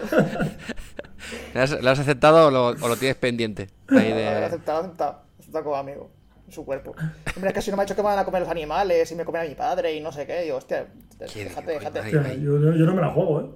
[1.53, 3.69] ¿Lo has, lo has aceptado o lo, o lo tienes pendiente?
[3.89, 4.27] Ahí Lo he de...
[4.45, 5.11] aceptado, lo he aceptado.
[5.11, 6.11] Lo he aceptado como amigo.
[6.45, 6.95] En su cuerpo.
[7.35, 9.11] Hombre, es que si no me ha dicho que me van a comer los animales
[9.11, 10.43] y me comen a mi padre y no sé qué.
[10.43, 10.87] Digo, hostia,
[11.33, 11.91] ¿Qué déjate, digo?
[11.91, 12.41] déjate.
[12.41, 13.49] Yo- yo no me la juego, ¿eh?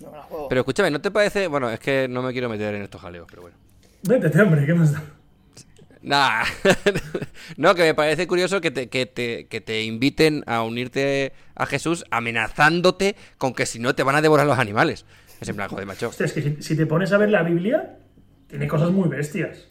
[0.00, 0.48] No me la juego.
[0.48, 1.46] Pero escúchame, ¿no te parece...?
[1.46, 3.56] Bueno, es que no me quiero meter en estos jaleos, pero bueno.
[4.02, 5.02] Vete, hombre, ¿qué más da?
[6.02, 6.44] Nah.
[7.56, 11.64] no, que me parece curioso que te, que, te, que te inviten a unirte a
[11.64, 15.06] Jesús amenazándote con que si no te van a devorar los animales.
[15.40, 16.08] Es en plan, joder, macho.
[16.08, 17.96] Hostia, es que si, si te pones a ver la Biblia,
[18.48, 19.68] tiene cosas muy bestias.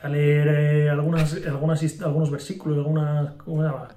[0.00, 3.88] A leer eh, algunas, algunas, algunos versículos, algunas ¿cómo se llama?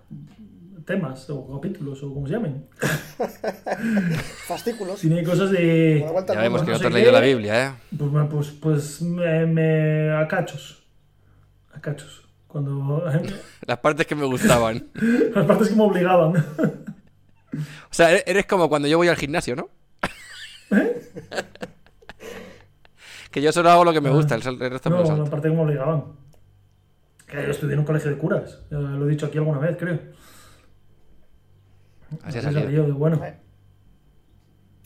[0.88, 2.66] Temas o capítulos o como se llamen.
[4.48, 5.02] Fascículos.
[5.02, 6.00] Tiene cosas de...
[6.30, 7.20] Ya vemos que no no te has leído la.
[7.20, 7.72] Biblia, ¿eh?
[7.96, 10.82] Pues, me- pues, pues me, me- a cachos.
[11.74, 12.24] A cachos.
[12.48, 13.04] Cuando...
[13.68, 14.88] Las partes que me gustaban.
[15.36, 16.38] Las partes que me obligaban.
[16.38, 19.70] O sea, eres como cuando yo voy al gimnasio, ¿no?
[23.32, 25.56] que yo solo hago lo que me gusta, el, resto me No, la parte que
[25.56, 26.04] me obligaban.
[27.28, 28.62] Que yo estudié en un colegio de curas.
[28.72, 30.00] Ya lo he dicho aquí alguna vez, creo.
[32.24, 32.70] Así ha Así salido.
[32.70, 33.24] yo de bueno.
[33.26, 33.36] Eh.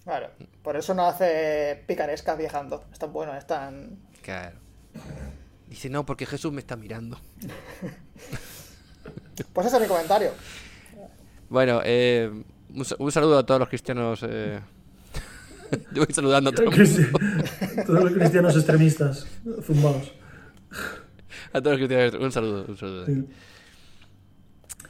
[0.03, 0.30] Claro.
[0.64, 2.84] Por eso no hace picarescas viajando.
[2.91, 3.98] Es tan bueno, es tan.
[4.22, 4.57] Claro.
[5.69, 7.19] Dice, no, porque Jesús me está mirando.
[9.53, 10.31] Pues ese es mi comentario.
[11.49, 12.31] Bueno, eh,
[12.76, 14.23] un, sa- un saludo a todos los cristianos.
[14.27, 14.60] eh.
[15.93, 17.43] yo voy saludando a todo el Cristi- mundo.
[17.88, 19.26] Todos los cristianos extremistas,
[19.64, 20.11] zumbados.
[21.53, 22.15] A todos los cristianos.
[22.23, 23.06] Un saludo, un saludo.
[23.07, 23.26] Sí.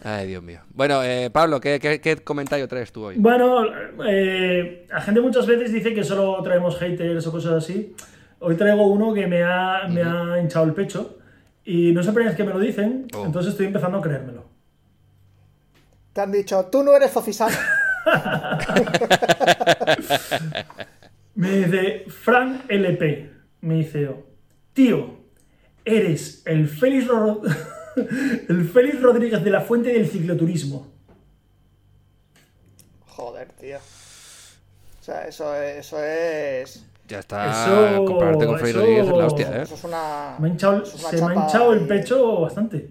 [0.03, 0.61] Ay, Dios mío.
[0.73, 3.15] Bueno, eh, Pablo, ¿qué, qué, qué comentario traes tú hoy?
[3.17, 3.63] Bueno,
[4.07, 7.95] eh, la gente muchas veces dice que solo traemos haters o cosas así.
[8.39, 11.19] Hoy traigo uno que me ha, me ha hinchado el pecho
[11.63, 13.25] y no sé por qué es que me lo dicen, Oh.
[13.25, 14.45] entonces estoy empezando a creérmelo.
[16.13, 17.55] Te han dicho, tú no eres Fofisano.
[21.35, 24.09] Me dice Frank LP, me dice,
[24.73, 25.19] tío,
[25.85, 27.41] eres el Félix, Ro-
[27.95, 30.87] el Félix Rodríguez de la Fuente del cicloturismo.
[33.07, 33.77] Joder, tío.
[33.77, 35.77] O sea, eso es.
[35.87, 37.51] Eso es, Ya está.
[37.51, 39.61] Eso- Compararte con eso- Rodríguez es la hostia, ¿eh?
[39.63, 40.35] eso es una.
[40.39, 42.89] Me ha hinchado- eso es una se me ha hinchado el pecho bastante.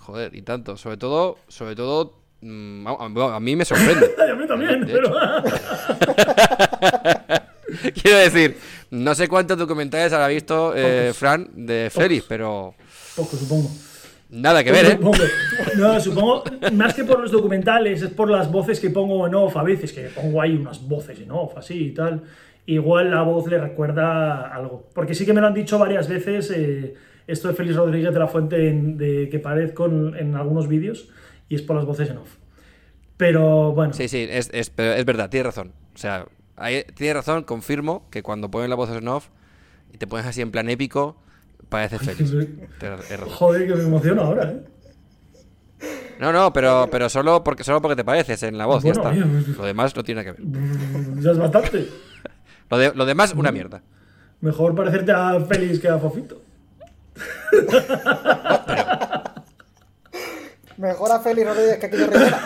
[0.00, 0.76] Joder, y tanto.
[0.76, 2.18] Sobre todo, sobre todo.
[2.40, 4.14] mm, a, mí me sorprende.
[4.30, 5.10] A mí también, De pero...
[8.02, 8.58] Quiero decir,
[8.90, 12.74] no sé cuántos documentales habrá visto eh, Fran de Félix, pero
[13.18, 13.68] Poco, supongo.
[14.30, 14.92] nada que ver, ¿eh?
[14.92, 15.16] Supongo.
[15.76, 19.56] No, supongo, más que por los documentales, es por las voces que pongo en off
[19.56, 22.22] a veces, que pongo ahí unas voces en off, así y tal.
[22.66, 24.88] Igual la voz le recuerda algo.
[24.94, 26.94] Porque sí que me lo han dicho varias veces, eh,
[27.26, 31.08] esto de Félix Rodríguez de la Fuente, en- de que parezco en, en algunos vídeos,
[31.48, 32.36] y es por las voces en off.
[33.16, 35.72] Pero bueno, Sí, sí, es, es, pero es verdad, tienes razón.
[35.94, 36.26] O sea,
[36.56, 39.28] ahí- tienes razón, confirmo que cuando ponen la voz en off
[39.92, 41.16] y te pones así en plan épico,
[41.68, 43.28] parece razón.
[43.30, 44.62] joder, que me emociono ahora, ¿eh?
[46.18, 49.12] No, no, pero, pero solo, porque, solo porque te pareces en la voz, ya está.
[49.12, 50.40] Lo demás no tiene que ver.
[51.22, 51.88] Ya es bastante.
[52.70, 53.82] Lo, de- lo demás, una mierda.
[54.40, 56.42] Mejor parecerte a Félix que a Fofito.
[60.76, 62.40] Mejor a Félix Rodríguez que a Kiko Rivera.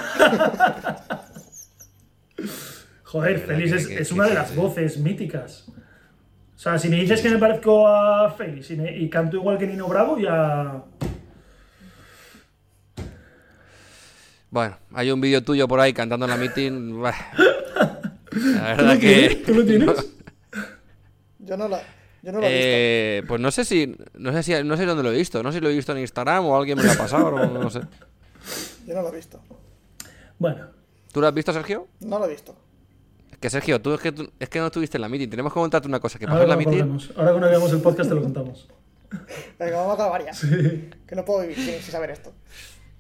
[3.05, 4.57] Joder, Félix que- es, que- es que una de las sí.
[4.57, 5.67] voces míticas.
[6.63, 9.59] O sea, si me dices que me parezco a Félix y, me- y canto igual
[9.59, 10.81] que Nino Bravo, ya.
[14.49, 17.03] Bueno, hay un vídeo tuyo por ahí cantando en la meeting.
[17.03, 17.11] La
[18.31, 19.29] ¿Tú lo verdad tienes?
[19.39, 19.43] que.
[19.45, 20.13] ¿Tú lo tienes?
[21.41, 21.83] Yo no, la,
[22.23, 22.67] yo no lo he visto.
[22.71, 23.97] Eh, pues no sé si.
[24.15, 25.43] No sé si no sé dónde lo he visto.
[25.43, 27.27] No sé si lo he visto en Instagram o alguien me lo ha pasado.
[27.27, 27.81] o no, no sé.
[28.87, 29.43] Yo no lo he visto.
[30.39, 30.67] Bueno,
[31.13, 31.89] ¿Tú lo has visto, Sergio?
[32.01, 32.55] No lo he visto.
[33.43, 35.29] Que Sergio, tú es que, tú- es que no estuviste en la meeting.
[35.29, 37.11] Tenemos que contarte una cosa que pasó ahora en la lo meeting.
[37.17, 38.69] Ahora cuando hagamos el podcast te lo contamos.
[39.59, 40.33] Venga, vamos a acabar ya.
[41.07, 42.33] Que no puedo vivir sin, sin saber esto.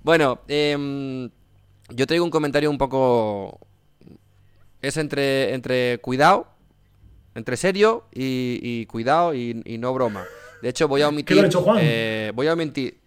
[0.02, 1.31] Bueno, em,
[1.90, 3.60] yo traigo un comentario un poco.
[4.82, 6.48] es entre, entre cuidado,
[7.36, 10.24] entre serio y, y cuidado y, y no broma.
[10.60, 11.39] De hecho, voy a omitir.
[11.39, 11.78] ha hecho Juan?
[11.81, 12.98] eh, voy a omitir.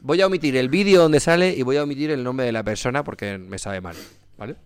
[0.00, 2.62] Voy a omitir el vídeo donde sale y voy a omitir el nombre de la
[2.62, 3.96] persona porque me sabe mal,
[4.36, 4.56] ¿vale?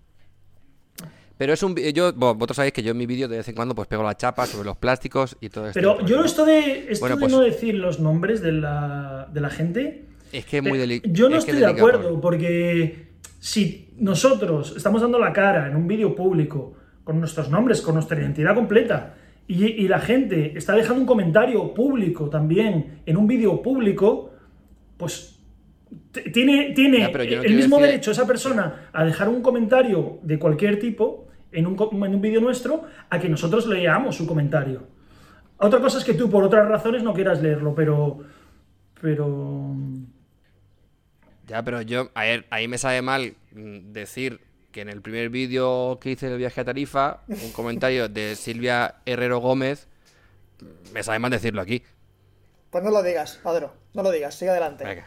[1.39, 3.74] Pero es un yo vosotros sabéis que yo en mi vídeo de vez en cuando
[3.74, 5.78] pues pego la chapa sobre los plásticos y todo esto.
[5.81, 9.40] Pero yo esto de, esto Bueno, de pues- no decir los nombres de la, de
[9.40, 10.05] la gente.
[10.32, 11.15] es que es muy eh, delicado.
[11.15, 13.06] Yo no estoy de acuerdo, porque
[13.39, 16.74] si nosotros estamos dando la cara en un vídeo público
[17.05, 19.15] con nuestros nombres, con nuestra identidad completa,
[19.47, 24.32] y, y la gente está dejando un comentario público también en un vídeo público,
[24.98, 25.39] pues
[26.35, 30.39] tiene, tiene Ya, no el mismo decir- derecho esa persona a dejar un comentario de
[30.39, 34.87] cualquier tipo en un, en un vídeo nuestro a que nosotros leamos su comentario.
[35.59, 38.19] Otra cosa es que tú por otras razones no quieras leerlo, pero...
[39.01, 39.75] Pero...
[41.47, 45.31] Ya, pero yo, a ver, ahí me sabe mal mm, decir que en el primer
[45.31, 49.89] vídeo que hice del viaje a Tarifa, un comentario de Silvia Herrero Gómez,
[50.93, 51.83] me sabe mal decirlo aquí.
[52.70, 53.73] Pues no lo digas, Adro.
[53.95, 54.85] No lo digas, sigue adelante.
[54.85, 55.07] Venga.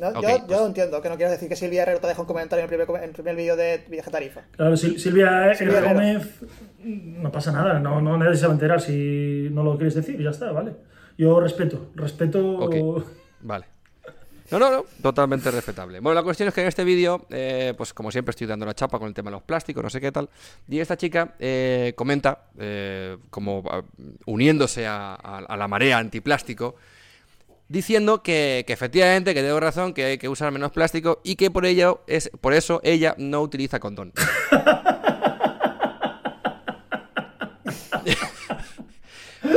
[0.00, 2.06] No, Ok, yo, yo pues- lo entiendo, que no quieras decir que Silvia Herrero te
[2.06, 4.42] deja un comentario en el primer, en el primer vídeo de Viaje Tarifa.
[4.52, 5.78] Claro, Sil- Silvia, Silvia.
[5.78, 5.94] Herrero.
[5.94, 6.28] Gómez,
[6.82, 10.20] no pasa nada, no, no nadie se va a enterar si no lo quieres decir,
[10.22, 10.72] ya está, vale.
[11.18, 12.56] Yo respeto, respeto...
[12.58, 13.04] Ok.
[13.42, 13.66] Vale.
[14.50, 16.00] No, no, no, totalmente respetable.
[16.00, 18.74] Bueno, la cuestión es que en este vídeo, eh, pues como siempre estoy dando la
[18.74, 20.28] chapa con el tema de los plásticos, no sé qué tal,
[20.68, 23.82] y esta chica eh, comenta, eh, como ah,
[24.26, 26.76] uniéndose a, a- a la marea antiplástico,
[27.74, 31.50] diciendo que, que efectivamente, que tengo razón, que hay que usar menos plástico y que
[31.50, 34.12] por ello es por eso ella no utiliza condón.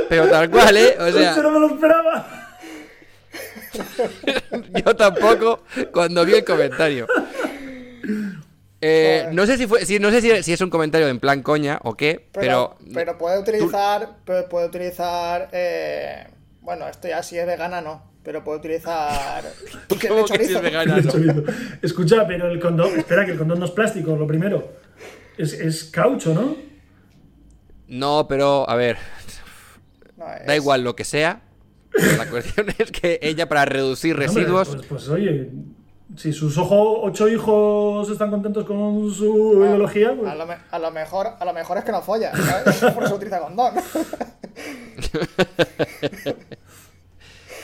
[0.10, 0.98] Pero tal cual, ¿eh?
[1.00, 2.28] O sea, Esto no me lo esperaba.
[4.86, 5.64] Yo tampoco
[5.94, 7.06] cuando vi el comentario.
[8.82, 11.44] Eh, no sé si fue, si, no sé si, si es un comentario en plan
[11.44, 14.18] coña o qué, Pero, pero, pero, puede utilizar.
[14.26, 15.50] Puede utilizar.
[15.52, 16.26] eh,
[16.68, 18.12] bueno, esto ya si es vegana, no.
[18.26, 19.42] Pero puede utilizar.
[19.88, 21.02] ¿qué ¿Cómo de que si es vegana?
[21.82, 24.74] Escucha, pero el condón, espera, que el condón no es plástico, lo primero.
[25.38, 26.58] Es, es caucho, ¿no?
[27.88, 28.98] no, pero a ver,
[30.18, 31.42] No, da igual lo que sea.
[32.18, 35.50] La cuestión es que ella para reducir Hombre, residuos, Pues, pues, oye,
[36.16, 40.30] si sus ojo, ocho hijos están contentos con su ideología, pues...
[40.32, 42.84] A lo, me- a lo mejor, a lo mejor es que no folla, ¿sabes?
[42.94, 43.74] Por eso utiliza condón.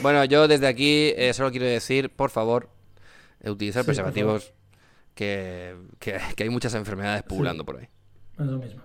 [0.01, 2.69] bueno, yo desde aquí eh, solo quiero decir, por favor,
[3.41, 4.53] eh, utilizar Sí, preservativos,
[5.15, 7.87] que, que- que hay muchas enfermedades pululando por ahí.
[8.39, 8.81] Es lo mismo.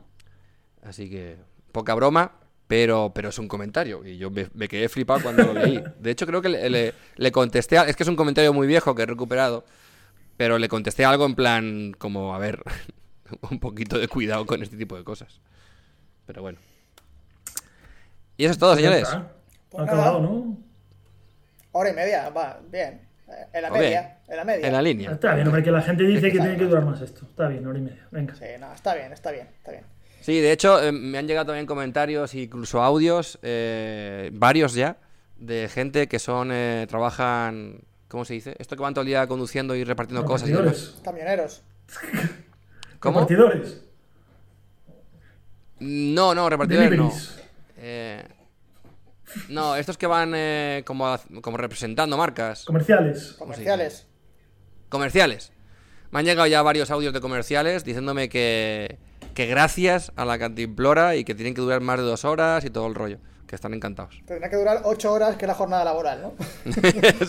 [0.83, 1.37] Así que,
[1.73, 2.33] poca broma,
[2.69, 4.07] pero, pero es un comentario.
[4.07, 5.83] Y yo me, me quedé flipado cuando lo leí.
[5.99, 7.79] De hecho, creo que le, le- le contesté.
[7.79, 9.65] a- es que es un comentario muy viejo que he recuperado.
[10.37, 12.63] Pero le contesté algo en plan, como, a ver,
[13.51, 15.41] un poquito de cuidado con este tipo de cosas.
[16.27, 16.59] Pero bueno.
[18.37, 19.09] Y eso es todo, señores.
[19.71, 20.57] Pues acabado, ¿no?
[21.73, 23.01] Hora y media, va, bien.
[23.53, 24.13] En la media, bien.
[24.29, 24.67] en la media.
[24.69, 25.11] En la línea.
[25.13, 27.27] Está bien, hombre, que la gente dice que tiene que durar más esto.
[27.29, 28.07] Está bien, hora y media.
[28.11, 28.35] Venga.
[28.35, 29.85] Sí, no, está bien, está bien, está bien.
[30.21, 34.99] Sí, de hecho, eh, me han llegado también comentarios, incluso audios, eh, varios ya,
[35.37, 38.55] de gente que son, eh, trabajan, ¿cómo se dice?
[38.59, 40.97] Esto que van todo el día conduciendo y repartiendo cosas y demás.
[41.05, 41.63] Camioneros.
[43.01, 43.21] ¿Cómo?
[43.21, 43.81] Repartidores.
[45.81, 46.97] No, no, repartidores no.
[46.97, 47.41] Deliveries.
[47.79, 48.25] Eh,
[49.49, 53.35] no, estos que van eh, como, a- como representando marcas Comerciales.
[53.39, 54.07] Comerciales.
[54.89, 55.53] comerciales.
[56.11, 58.99] Me han llegado ya varios audios de comerciales diciéndome que,
[59.39, 62.71] que gracias a la cantimplora y que tienen que durar más de dos horas y
[62.71, 63.19] todo el rollo.
[63.47, 64.21] Que están encantados.
[64.27, 66.35] Tendrá que durar 8 horas, que es la jornada laboral, ¿no?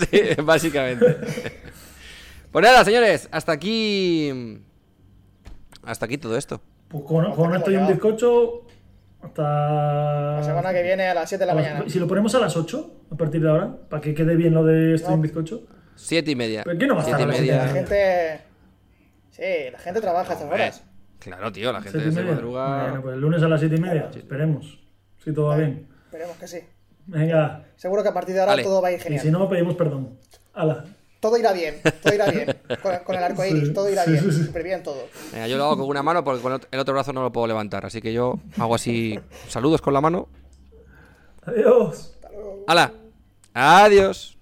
[0.09, 1.05] sí, básicamente.
[2.51, 4.59] Pues nada, señores, hasta aquí.
[5.83, 6.59] Hasta aquí todo esto.
[6.87, 8.63] Pues con, con esto y un bizcocho
[9.21, 9.43] hasta...
[10.37, 11.85] La semana que viene a las 7 de la las- mañana.
[11.87, 14.65] Si lo ponemos a las 8, a partir de ahora, para que quede bien lo
[14.65, 15.23] de esto y un No.
[15.23, 15.61] bizcocho.
[15.95, 16.63] Siete y media.
[16.63, 17.67] ¿Pero qué no va a Siete y estar.
[17.67, 18.41] La gente.
[19.29, 20.83] Sí, la gente trabaja a estas horas.
[21.19, 22.83] Claro, tío, la gente ¿Siete y se madruga.
[22.83, 24.09] Bueno, pues el lunes a las 7 y media.
[24.15, 24.79] Esperemos.
[25.23, 25.87] Si todo va bien.
[26.05, 26.59] Esperemos que sí.
[27.07, 27.65] Venga.
[27.75, 28.63] Seguro que a partir de ahora Vale.
[28.63, 29.21] todo va a ir Y genial.
[29.21, 30.17] si no, pedimos perdón.
[30.53, 30.85] Hala.
[31.19, 32.55] Todo irá bien, todo irá bien.
[32.81, 34.31] Con, con el arco iris, Sí, todo irá sí, bien.
[34.31, 34.43] sí.
[34.45, 35.05] Súper bien todo.
[35.33, 37.45] Venga, yo lo hago con una mano porque con el otro brazo no lo puedo
[37.47, 37.85] levantar.
[37.85, 39.19] Así que yo hago así.
[39.49, 40.29] Saludos con la mano.
[41.45, 42.17] Adiós.
[42.67, 42.93] ¡Hala!
[43.53, 44.37] ¡Adiós!